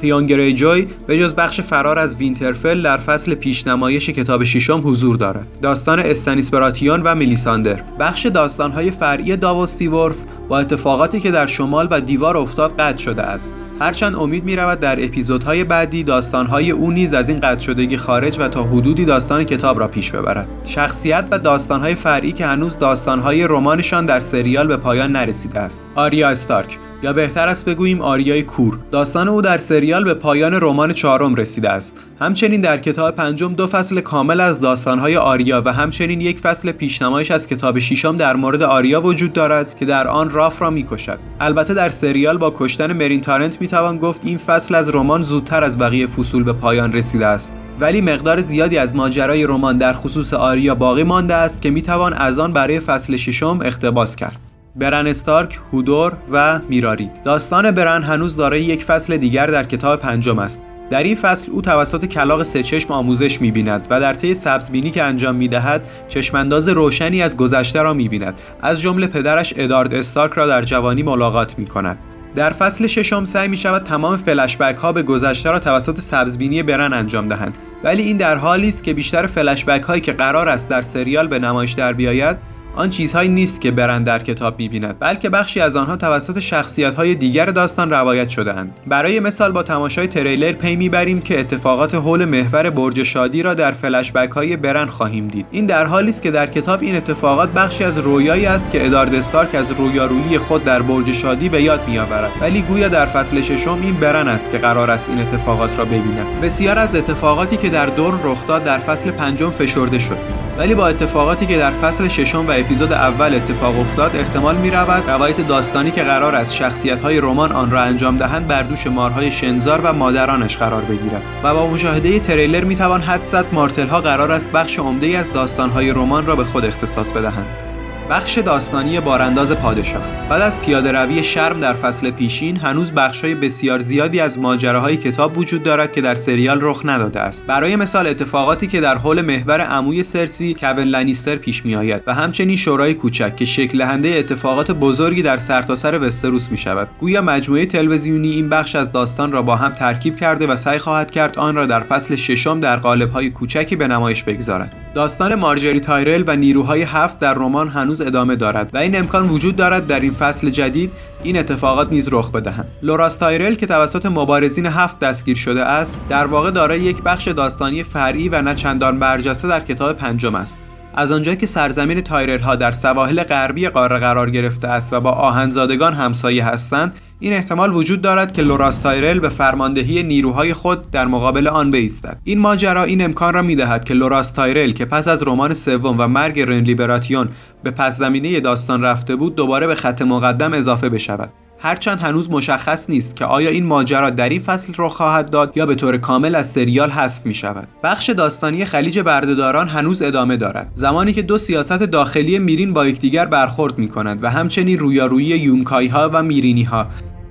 تیان 0.01 0.27
جوی 0.53 0.87
به 1.07 1.19
جز 1.19 1.35
بخش 1.35 1.61
فرار 1.61 1.99
از 1.99 2.15
وینترفل 2.15 2.81
در 2.81 2.97
فصل 2.97 3.35
پیشنمایش 3.35 4.09
کتاب 4.09 4.43
ششم 4.43 4.81
حضور 4.85 5.15
دارد. 5.15 5.47
داستان 5.61 5.99
استانیس 5.99 6.51
براتیون 6.51 7.01
و 7.01 7.15
میلیساندر 7.15 7.81
بخش 7.99 8.25
داستانهای 8.25 8.91
فرعی 8.91 9.37
داووس 9.37 9.81
ورف 9.81 10.21
با 10.49 10.59
اتفاقاتی 10.59 11.19
که 11.19 11.31
در 11.31 11.47
شمال 11.47 11.87
و 11.91 12.01
دیوار 12.01 12.37
افتاد 12.37 12.75
قطع 12.79 12.97
شده 12.97 13.21
است 13.21 13.51
هرچند 13.79 14.15
امید 14.15 14.43
می 14.43 14.55
رود 14.55 14.79
در 14.79 15.05
اپیزودهای 15.05 15.63
بعدی 15.63 16.03
داستانهای 16.03 16.71
او 16.71 16.91
نیز 16.91 17.13
از 17.13 17.29
این 17.29 17.39
قطع 17.39 17.59
شدگی 17.59 17.97
خارج 17.97 18.39
و 18.39 18.47
تا 18.47 18.63
حدودی 18.63 19.05
داستان 19.05 19.43
کتاب 19.43 19.79
را 19.79 19.87
پیش 19.87 20.11
ببرد. 20.11 20.47
شخصیت 20.63 21.27
و 21.31 21.39
داستانهای 21.39 21.95
فرعی 21.95 22.31
که 22.31 22.45
هنوز 22.45 22.77
داستانهای 22.77 23.47
رمانشان 23.47 24.05
در 24.05 24.19
سریال 24.19 24.67
به 24.67 24.77
پایان 24.77 25.11
نرسیده 25.11 25.59
است. 25.59 25.85
آریا 25.95 26.29
استارک 26.29 26.77
یا 27.03 27.13
بهتر 27.13 27.47
است 27.47 27.65
بگوییم 27.65 28.01
آریای 28.01 28.43
کور. 28.43 28.79
داستان 28.91 29.27
او 29.27 29.41
در 29.41 29.57
سریال 29.57 30.03
به 30.03 30.13
پایان 30.13 30.53
رمان 30.53 30.93
چهارم 30.93 31.35
رسیده 31.35 31.69
است. 31.69 31.97
همچنین 32.19 32.61
در 32.61 32.77
کتاب 32.77 33.15
پنجم 33.15 33.53
دو 33.53 33.67
فصل 33.67 34.01
کامل 34.01 34.39
از 34.41 34.59
داستانهای 34.59 35.17
آریا 35.17 35.61
و 35.65 35.73
همچنین 35.73 36.21
یک 36.21 36.39
فصل 36.39 36.71
پیشنمایش 36.71 37.31
از 37.31 37.47
کتاب 37.47 37.79
ششم 37.79 38.17
در 38.17 38.35
مورد 38.35 38.63
آریا 38.63 39.01
وجود 39.01 39.33
دارد 39.33 39.75
که 39.75 39.85
در 39.85 40.07
آن 40.07 40.29
راف 40.29 40.61
را 40.61 40.69
می‌کشد. 40.69 41.19
البته 41.39 41.73
در 41.73 41.89
سریال 41.89 42.37
با 42.37 42.53
کشتن 42.57 42.93
مرین 42.93 43.21
تارنت 43.21 43.61
می‌توان 43.61 43.97
گفت 43.97 44.21
این 44.25 44.37
فصل 44.37 44.75
از 44.75 44.89
رمان 44.89 45.23
زودتر 45.23 45.63
از 45.63 45.77
بقیه 45.77 46.07
فصول 46.07 46.43
به 46.43 46.53
پایان 46.53 46.93
رسیده 46.93 47.25
است. 47.25 47.53
ولی 47.79 48.01
مقدار 48.01 48.41
زیادی 48.41 48.77
از 48.77 48.95
ماجرای 48.95 49.43
رمان 49.43 49.77
در 49.77 49.93
خصوص 49.93 50.33
آریا 50.33 50.75
باقی 50.75 51.03
مانده 51.03 51.35
است 51.35 51.61
که 51.61 51.69
می‌توان 51.69 52.13
از 52.13 52.39
آن 52.39 52.53
برای 52.53 52.79
فصل 52.79 53.15
ششم 53.15 53.59
اقتباس 53.63 54.15
کرد. 54.15 54.48
برن 54.79 55.07
استارک، 55.07 55.59
هودور 55.73 56.13
و 56.31 56.59
میرارید 56.69 57.11
داستان 57.23 57.71
برن 57.71 58.03
هنوز 58.03 58.35
دارای 58.35 58.63
یک 58.63 58.83
فصل 58.83 59.17
دیگر 59.17 59.47
در 59.47 59.63
کتاب 59.63 59.99
پنجم 59.99 60.39
است. 60.39 60.61
در 60.89 61.03
این 61.03 61.15
فصل 61.15 61.51
او 61.51 61.61
توسط 61.61 62.05
کلاق 62.05 62.43
سه 62.43 62.63
چشم 62.63 62.93
آموزش 62.93 63.41
می‌بیند 63.41 63.87
و 63.89 63.99
در 63.99 64.13
طی 64.13 64.33
سبزبینی 64.33 64.91
که 64.91 65.03
انجام 65.03 65.35
می‌دهد 65.35 65.87
چشمانداز 66.09 66.69
روشنی 66.69 67.21
از 67.21 67.37
گذشته 67.37 67.81
را 67.81 67.93
می‌بیند. 67.93 68.33
از 68.61 68.81
جمله 68.81 69.07
پدرش 69.07 69.53
ادارد 69.57 69.93
استارک 69.93 70.33
را 70.33 70.47
در 70.47 70.61
جوانی 70.61 71.03
ملاقات 71.03 71.59
می‌کند. 71.59 71.97
در 72.35 72.49
فصل 72.49 72.87
ششم 72.87 73.25
سعی 73.25 73.47
می 73.47 73.57
شود 73.57 73.83
تمام 73.83 74.17
فلشبک 74.17 74.75
ها 74.75 74.91
به 74.91 75.03
گذشته 75.03 75.51
را 75.51 75.59
توسط 75.59 75.99
سبزبینی 75.99 76.63
برن 76.63 76.93
انجام 76.93 77.27
دهند. 77.27 77.57
ولی 77.83 78.03
این 78.03 78.17
در 78.17 78.35
حالی 78.35 78.69
است 78.69 78.83
که 78.83 78.93
بیشتر 78.93 79.27
فلشبک 79.27 79.81
هایی 79.81 80.01
که 80.01 80.13
قرار 80.13 80.49
است 80.49 80.69
در 80.69 80.81
سریال 80.81 81.27
به 81.27 81.39
نمایش 81.39 81.71
در 81.71 81.93
بیاید 81.93 82.37
آن 82.75 82.89
چیزهایی 82.89 83.29
نیست 83.29 83.61
که 83.61 83.71
برند 83.71 84.05
در 84.05 84.19
کتاب 84.19 84.59
می‌بیند 84.59 84.99
بلکه 84.99 85.29
بخشی 85.29 85.59
از 85.59 85.75
آنها 85.75 85.95
توسط 85.95 86.39
شخصیت 86.39 86.95
های 86.95 87.15
دیگر 87.15 87.45
داستان 87.45 87.89
روایت 87.89 88.29
شده 88.29 88.53
اند 88.53 88.79
برای 88.87 89.19
مثال 89.19 89.51
با 89.51 89.63
تماشای 89.63 90.07
تریلر 90.07 90.51
پی 90.51 90.75
می‌بریم 90.75 91.21
که 91.21 91.39
اتفاقات 91.39 91.95
حول 91.95 92.25
محور 92.25 92.69
برج 92.69 93.03
شادی 93.03 93.43
را 93.43 93.53
در 93.53 93.71
فلشبک 93.71 94.31
های 94.31 94.57
برن 94.57 94.85
خواهیم 94.85 95.27
دید. 95.27 95.45
این 95.51 95.65
در 95.65 95.85
حالی 95.85 96.09
است 96.09 96.21
که 96.21 96.31
در 96.31 96.47
کتاب 96.47 96.81
این 96.81 96.95
اتفاقات 96.95 97.49
بخشی 97.49 97.83
از 97.83 97.97
رویایی 97.97 98.45
است 98.45 98.71
که 98.71 98.85
ادارد 98.85 99.15
استارک 99.15 99.55
از 99.55 99.71
رویارویی 99.71 100.37
خود 100.37 100.63
در 100.63 100.81
برج 100.81 101.11
شادی 101.11 101.49
به 101.49 101.63
یاد 101.63 101.87
میآورد. 101.87 102.31
ولی 102.41 102.61
گویا 102.61 102.87
در 102.87 103.05
فصل 103.05 103.41
ششم 103.41 103.79
این 103.81 103.93
برن 103.93 104.27
است 104.27 104.51
که 104.51 104.57
قرار 104.57 104.91
است 104.91 105.09
این 105.09 105.21
اتفاقات 105.21 105.77
را 105.77 105.85
ببیند. 105.85 106.41
بسیار 106.41 106.79
از 106.79 106.95
اتفاقاتی 106.95 107.57
که 107.57 107.69
در 107.69 107.85
دورن 107.85 108.19
رخ 108.23 108.47
داد 108.47 108.63
در 108.63 108.77
فصل 108.77 109.11
پنجم 109.11 109.51
فشرده 109.51 109.99
شد. 109.99 110.38
ولی 110.59 110.75
با 110.75 110.87
اتفاقاتی 110.87 111.45
که 111.45 111.57
در 111.57 111.71
فصل 111.71 112.07
ششم 112.07 112.47
و 112.47 112.51
اپیزود 112.51 112.93
اول 112.93 113.33
اتفاق 113.33 113.79
افتاد 113.79 114.15
احتمال 114.15 114.55
می 114.55 114.71
رود 114.71 115.09
روایت 115.09 115.47
داستانی 115.47 115.91
که 115.91 116.03
قرار 116.03 116.35
است 116.35 116.55
شخصیت 116.55 117.01
های 117.01 117.19
رمان 117.19 117.51
آن 117.51 117.71
را 117.71 117.81
انجام 117.81 118.17
دهند 118.17 118.47
بر 118.47 118.63
دوش 118.63 118.87
مارهای 118.87 119.31
شنزار 119.31 119.81
و 119.83 119.93
مادرانش 119.93 120.57
قرار 120.57 120.81
بگیرد. 120.81 121.21
و 121.43 121.53
با 121.53 121.67
مشاهده 121.67 122.19
تریلر 122.19 122.63
می 122.63 122.75
توان 122.75 123.01
حد 123.01 123.23
زد 123.23 123.45
مارتل 123.51 123.87
ها 123.87 124.01
قرار 124.01 124.31
است 124.31 124.51
بخش 124.51 124.79
عمده 124.79 125.07
از 125.07 125.33
داستان 125.33 125.69
های 125.69 125.89
رمان 125.89 126.25
را 126.25 126.35
به 126.35 126.43
خود 126.43 126.65
اختصاص 126.65 127.11
بدهند. 127.11 127.68
بخش 128.09 128.37
داستانی 128.37 128.99
بارانداز 128.99 129.51
پادشاه. 129.51 130.01
بعد 130.29 130.41
از 130.41 130.61
پیاده 130.61 130.91
روی 130.91 131.23
شرم 131.23 131.59
در 131.59 131.73
فصل 131.73 132.11
پیشین 132.11 132.57
هنوز 132.57 132.91
بخشهای 132.91 133.35
بسیار 133.35 133.79
زیادی 133.79 134.19
از 134.19 134.39
ماجراهای 134.39 134.97
کتاب 134.97 135.37
وجود 135.37 135.63
دارد 135.63 135.91
که 135.91 136.01
در 136.01 136.15
سریال 136.15 136.59
رخ 136.61 136.81
نداده 136.85 137.19
است. 137.19 137.45
برای 137.45 137.75
مثال 137.75 138.07
اتفاقاتی 138.07 138.67
که 138.67 138.81
در 138.81 138.97
حول 138.97 139.21
محور 139.21 139.61
عموی 139.61 140.03
سرسی 140.03 140.55
کوین 140.59 140.87
لنیستر 140.87 141.35
پیش 141.35 141.65
می 141.65 141.75
آید 141.75 142.01
و 142.07 142.13
همچنین 142.13 142.57
شورای 142.57 142.93
کوچک 142.93 143.35
که 143.35 143.45
شکل 143.45 143.77
دهنده 143.77 144.09
اتفاقات 144.09 144.71
بزرگی 144.71 145.21
در 145.21 145.37
سرتاسر 145.37 145.91
سر 145.91 146.07
وستروس 146.07 146.51
می 146.51 146.57
شود 146.57 146.87
گویا 146.99 147.21
مجموعه 147.21 147.65
تلویزیونی 147.65 148.31
این 148.31 148.49
بخش 148.49 148.75
از 148.75 148.91
داستان 148.91 149.31
را 149.31 149.41
با 149.41 149.55
هم 149.55 149.73
ترکیب 149.73 150.15
کرده 150.15 150.47
و 150.47 150.55
سعی 150.55 150.79
خواهد 150.79 151.11
کرد 151.11 151.39
آن 151.39 151.55
را 151.55 151.65
در 151.65 151.79
فصل 151.79 152.15
ششم 152.15 152.59
در 152.59 152.75
قالب‌های 152.75 153.29
کوچکی 153.29 153.75
به 153.75 153.87
نمایش 153.87 154.23
بگذارد. 154.23 154.71
داستان 154.93 155.35
مارجری 155.35 155.79
تایرل 155.79 156.23
و 156.27 156.35
نیروهای 156.35 156.81
هفت 156.81 157.19
در 157.19 157.33
رمان 157.33 157.69
هنوز 157.69 158.01
ادامه 158.01 158.35
دارد 158.35 158.69
و 158.73 158.77
این 158.77 158.97
امکان 158.97 159.29
وجود 159.29 159.55
دارد 159.55 159.87
در 159.87 159.99
این 159.99 160.13
فصل 160.13 160.49
جدید 160.49 160.91
این 161.23 161.37
اتفاقات 161.37 161.91
نیز 161.91 162.09
رخ 162.11 162.31
بدهند. 162.31 162.67
لوراس 162.81 163.15
تایرل 163.15 163.55
که 163.55 163.65
توسط 163.65 164.05
مبارزین 164.05 164.65
هفت 164.65 164.99
دستگیر 164.99 165.37
شده 165.37 165.65
است 165.65 166.01
در 166.09 166.25
واقع 166.25 166.51
دارای 166.51 166.81
یک 166.81 167.03
بخش 167.03 167.27
داستانی 167.27 167.83
فرعی 167.83 168.29
و 168.29 168.41
نه 168.41 168.55
چندان 168.55 168.99
برجسته 168.99 169.47
در 169.47 169.59
کتاب 169.59 169.93
پنجم 169.95 170.35
است. 170.35 170.57
از 170.95 171.11
آنجا 171.11 171.35
که 171.35 171.45
سرزمین 171.45 172.01
تایرل 172.01 172.39
ها 172.39 172.55
در 172.55 172.71
سواحل 172.71 173.23
غربی 173.23 173.67
قاره 173.67 173.97
قرار 173.97 174.29
گرفته 174.29 174.67
است 174.67 174.93
و 174.93 174.99
با 174.99 175.11
آهنزادگان 175.11 175.93
همسایه 175.93 176.45
هستند 176.45 176.93
این 177.21 177.33
احتمال 177.33 177.73
وجود 177.73 178.01
دارد 178.01 178.33
که 178.33 178.41
لوراس 178.41 178.79
تایرل 178.79 179.19
به 179.19 179.29
فرماندهی 179.29 180.03
نیروهای 180.03 180.53
خود 180.53 180.91
در 180.91 181.07
مقابل 181.07 181.47
آن 181.47 181.71
بایستد 181.71 182.17
این 182.23 182.39
ماجرا 182.39 182.83
این 182.83 183.01
امکان 183.01 183.33
را 183.33 183.41
می‌دهد 183.41 183.85
که 183.85 183.93
لوراس 183.93 184.31
تایرل 184.31 184.71
که 184.71 184.85
پس 184.85 185.07
از 185.07 185.23
رمان 185.23 185.53
سوم 185.53 185.95
و 185.99 186.07
مرگ 186.07 186.39
رنلی 186.39 186.59
براتیون 186.59 187.29
به 187.63 187.71
پس 187.71 187.97
زمینه 187.97 188.39
داستان 188.39 188.81
رفته 188.81 189.15
بود 189.15 189.35
دوباره 189.35 189.67
به 189.67 189.75
خط 189.75 190.01
مقدم 190.01 190.53
اضافه 190.53 190.89
بشود 190.89 191.29
هرچند 191.61 191.99
هنوز 191.99 192.29
مشخص 192.29 192.89
نیست 192.89 193.15
که 193.15 193.25
آیا 193.25 193.49
این 193.49 193.65
ماجرا 193.65 194.09
در 194.09 194.29
این 194.29 194.39
فصل 194.39 194.73
رخ 194.77 194.93
خواهد 194.93 195.29
داد 195.29 195.57
یا 195.57 195.65
به 195.65 195.75
طور 195.75 195.97
کامل 195.97 196.35
از 196.35 196.51
سریال 196.51 196.89
حذف 196.89 197.25
می 197.25 197.33
شود. 197.33 197.67
بخش 197.83 198.09
داستانی 198.09 198.65
خلیج 198.65 198.99
بردهداران 198.99 199.67
هنوز 199.67 200.01
ادامه 200.01 200.37
دارد. 200.37 200.71
زمانی 200.73 201.13
که 201.13 201.21
دو 201.21 201.37
سیاست 201.37 201.83
داخلی 201.83 202.39
میرین 202.39 202.73
با 202.73 202.87
یکدیگر 202.87 203.25
برخورد 203.25 203.77
می 203.77 203.89
کنند 203.89 204.23
و 204.23 204.29
همچنین 204.29 204.79
رویارویی 204.79 205.27
یونکایی 205.27 205.87
ها 205.87 206.09
و 206.13 206.23
میرینی 206.23 206.63
ها 206.63 206.87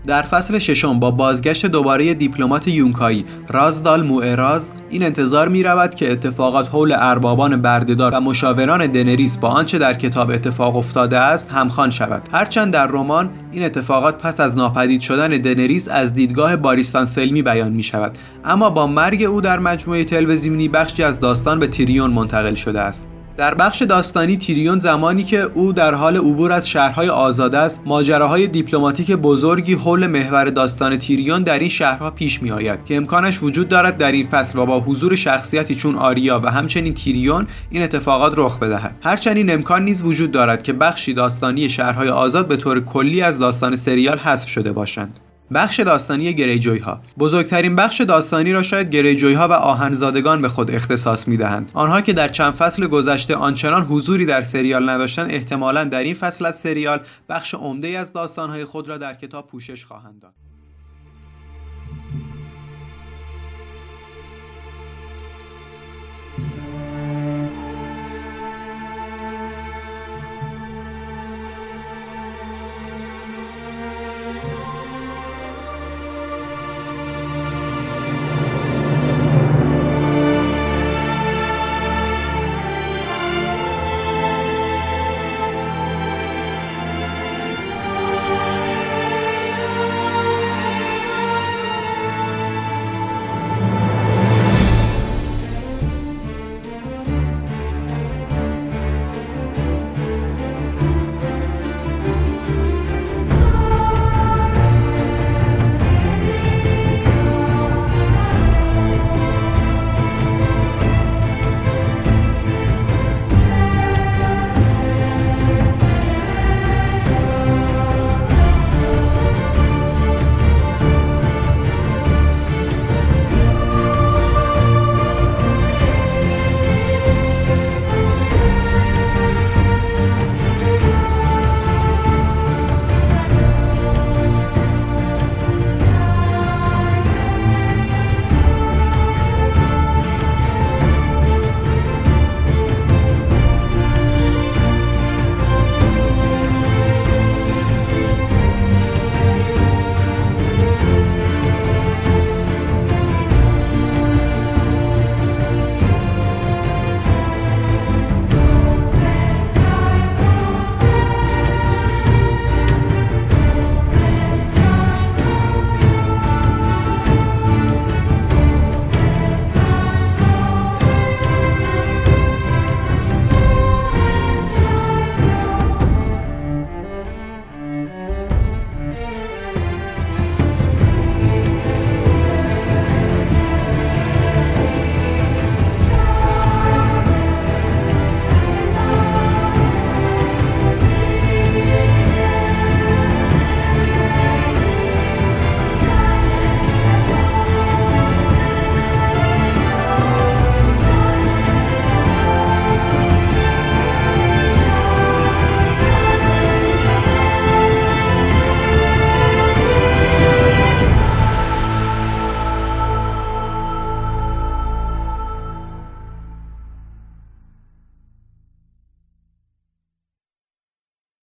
در 0.07 0.22
فصل 0.22 0.59
ششم 0.59 1.01
با 1.01 1.11
بازگشت 1.11 1.66
دوباره 1.66 2.14
دیپلمات 2.14 2.68
یونکایی 2.68 3.24
رازدال 3.49 4.03
موئراز 4.03 4.72
این 4.90 5.03
انتظار 5.03 5.49
می 5.49 5.62
رود 5.62 5.94
که 5.94 6.12
اتفاقات 6.12 6.68
حول 6.68 6.94
اربابان 6.96 7.62
بردهدار 7.62 8.14
و 8.14 8.20
مشاوران 8.20 8.86
دنریس 8.86 9.36
با 9.36 9.49
آنچه 9.49 9.78
در 9.78 9.94
کتاب 9.94 10.30
اتفاق 10.30 10.76
افتاده 10.76 11.18
است 11.18 11.51
همخوان 11.51 11.90
شود. 11.90 12.28
هرچند 12.32 12.72
در 12.72 12.86
رمان 12.86 13.30
این 13.53 13.64
اتفاقات 13.64 14.18
پس 14.18 14.40
از 14.40 14.57
ناپدید 14.57 15.01
شدن 15.01 15.28
دنریس 15.28 15.88
از 15.88 16.14
دیدگاه 16.14 16.57
باریستان 16.57 17.05
سلمی 17.05 17.42
بیان 17.42 17.72
می 17.72 17.82
شود 17.82 18.18
اما 18.44 18.70
با 18.70 18.86
مرگ 18.86 19.22
او 19.22 19.40
در 19.40 19.59
مجموعه 19.59 20.05
تلویزیونی 20.05 20.68
بخشی 20.68 21.03
از 21.03 21.20
داستان 21.20 21.59
به 21.59 21.66
تیریون 21.66 22.11
منتقل 22.11 22.55
شده 22.55 22.80
است. 22.80 23.17
در 23.39 23.55
بخش 23.55 23.82
داستانی 23.82 24.36
تیریون 24.36 24.78
زمانی 24.78 25.24
که 25.24 25.41
او 25.41 25.72
در 25.72 25.95
حال 25.95 26.16
عبور 26.16 26.53
از 26.53 26.68
شهرهای 26.68 27.09
آزاد 27.09 27.55
است 27.55 27.80
ماجراهای 27.84 28.47
دیپلماتیک 28.47 29.11
بزرگی 29.12 29.74
حول 29.74 30.07
محور 30.07 30.45
داستان 30.45 30.97
تیریون 30.97 31.43
در 31.43 31.59
این 31.59 31.68
شهرها 31.68 32.11
پیش 32.11 32.43
می 32.43 32.51
آید 32.51 32.84
که 32.84 32.97
امکانش 32.97 33.43
وجود 33.43 33.68
دارد 33.68 33.99
در 33.99 34.12
این 34.12 34.28
فصل 34.28 34.59
و 34.59 34.66
با 34.66 34.80
حضور 34.80 35.16
شخصیتی 35.16 35.74
چون 35.74 35.95
آریا 35.95 36.41
و 36.45 36.51
همچنین 36.51 36.95
تیریون 36.95 37.47
این 37.70 37.82
اتفاقات 37.82 38.32
رخ 38.36 38.59
بدهد. 38.59 38.97
هرچند 39.03 39.36
این 39.36 39.51
امکان 39.51 39.84
نیز 39.84 40.03
وجود 40.03 40.30
دارد 40.30 40.62
که 40.62 40.72
بخشی 40.72 41.14
داستانی 41.14 41.68
شهرهای 41.68 42.09
آزاد 42.09 42.49
به 42.49 42.57
طور 42.57 42.84
کلی 42.84 43.22
از 43.22 43.39
داستان 43.39 43.76
سریال 43.76 44.18
حذف 44.18 44.49
شده 44.49 44.72
باشند. 44.72 45.20
بخش 45.55 45.80
داستانی 45.80 46.34
گریجوی 46.34 46.78
ها 46.78 47.01
بزرگترین 47.18 47.76
بخش 47.76 48.01
داستانی 48.01 48.53
را 48.53 48.62
شاید 48.62 48.90
گریجوی 48.90 49.34
ها 49.34 49.49
و 49.49 49.53
آهنزادگان 49.53 50.42
به 50.42 50.49
خود 50.49 50.70
اختصاص 50.70 51.28
می 51.28 51.36
دهند 51.36 51.70
آنها 51.74 52.01
که 52.01 52.12
در 52.12 52.28
چند 52.28 52.53
فصل 52.53 52.86
گذشته 52.86 53.36
آنچنان 53.36 53.82
حضوری 53.82 54.26
در 54.26 54.42
سریال 54.42 54.90
نداشتند 54.90 55.30
احتمالا 55.30 55.84
در 55.84 56.01
این 56.01 56.14
فصل 56.14 56.46
از 56.46 56.57
سریال 56.57 57.01
بخش 57.28 57.55
عمده 57.55 57.88
از 57.88 58.12
داستانهای 58.12 58.64
خود 58.64 58.88
را 58.88 58.99
در 58.99 59.14
کتاب 59.14 59.46
پوشش 59.46 59.84
خواهند 59.84 60.20
داد. 60.22 60.47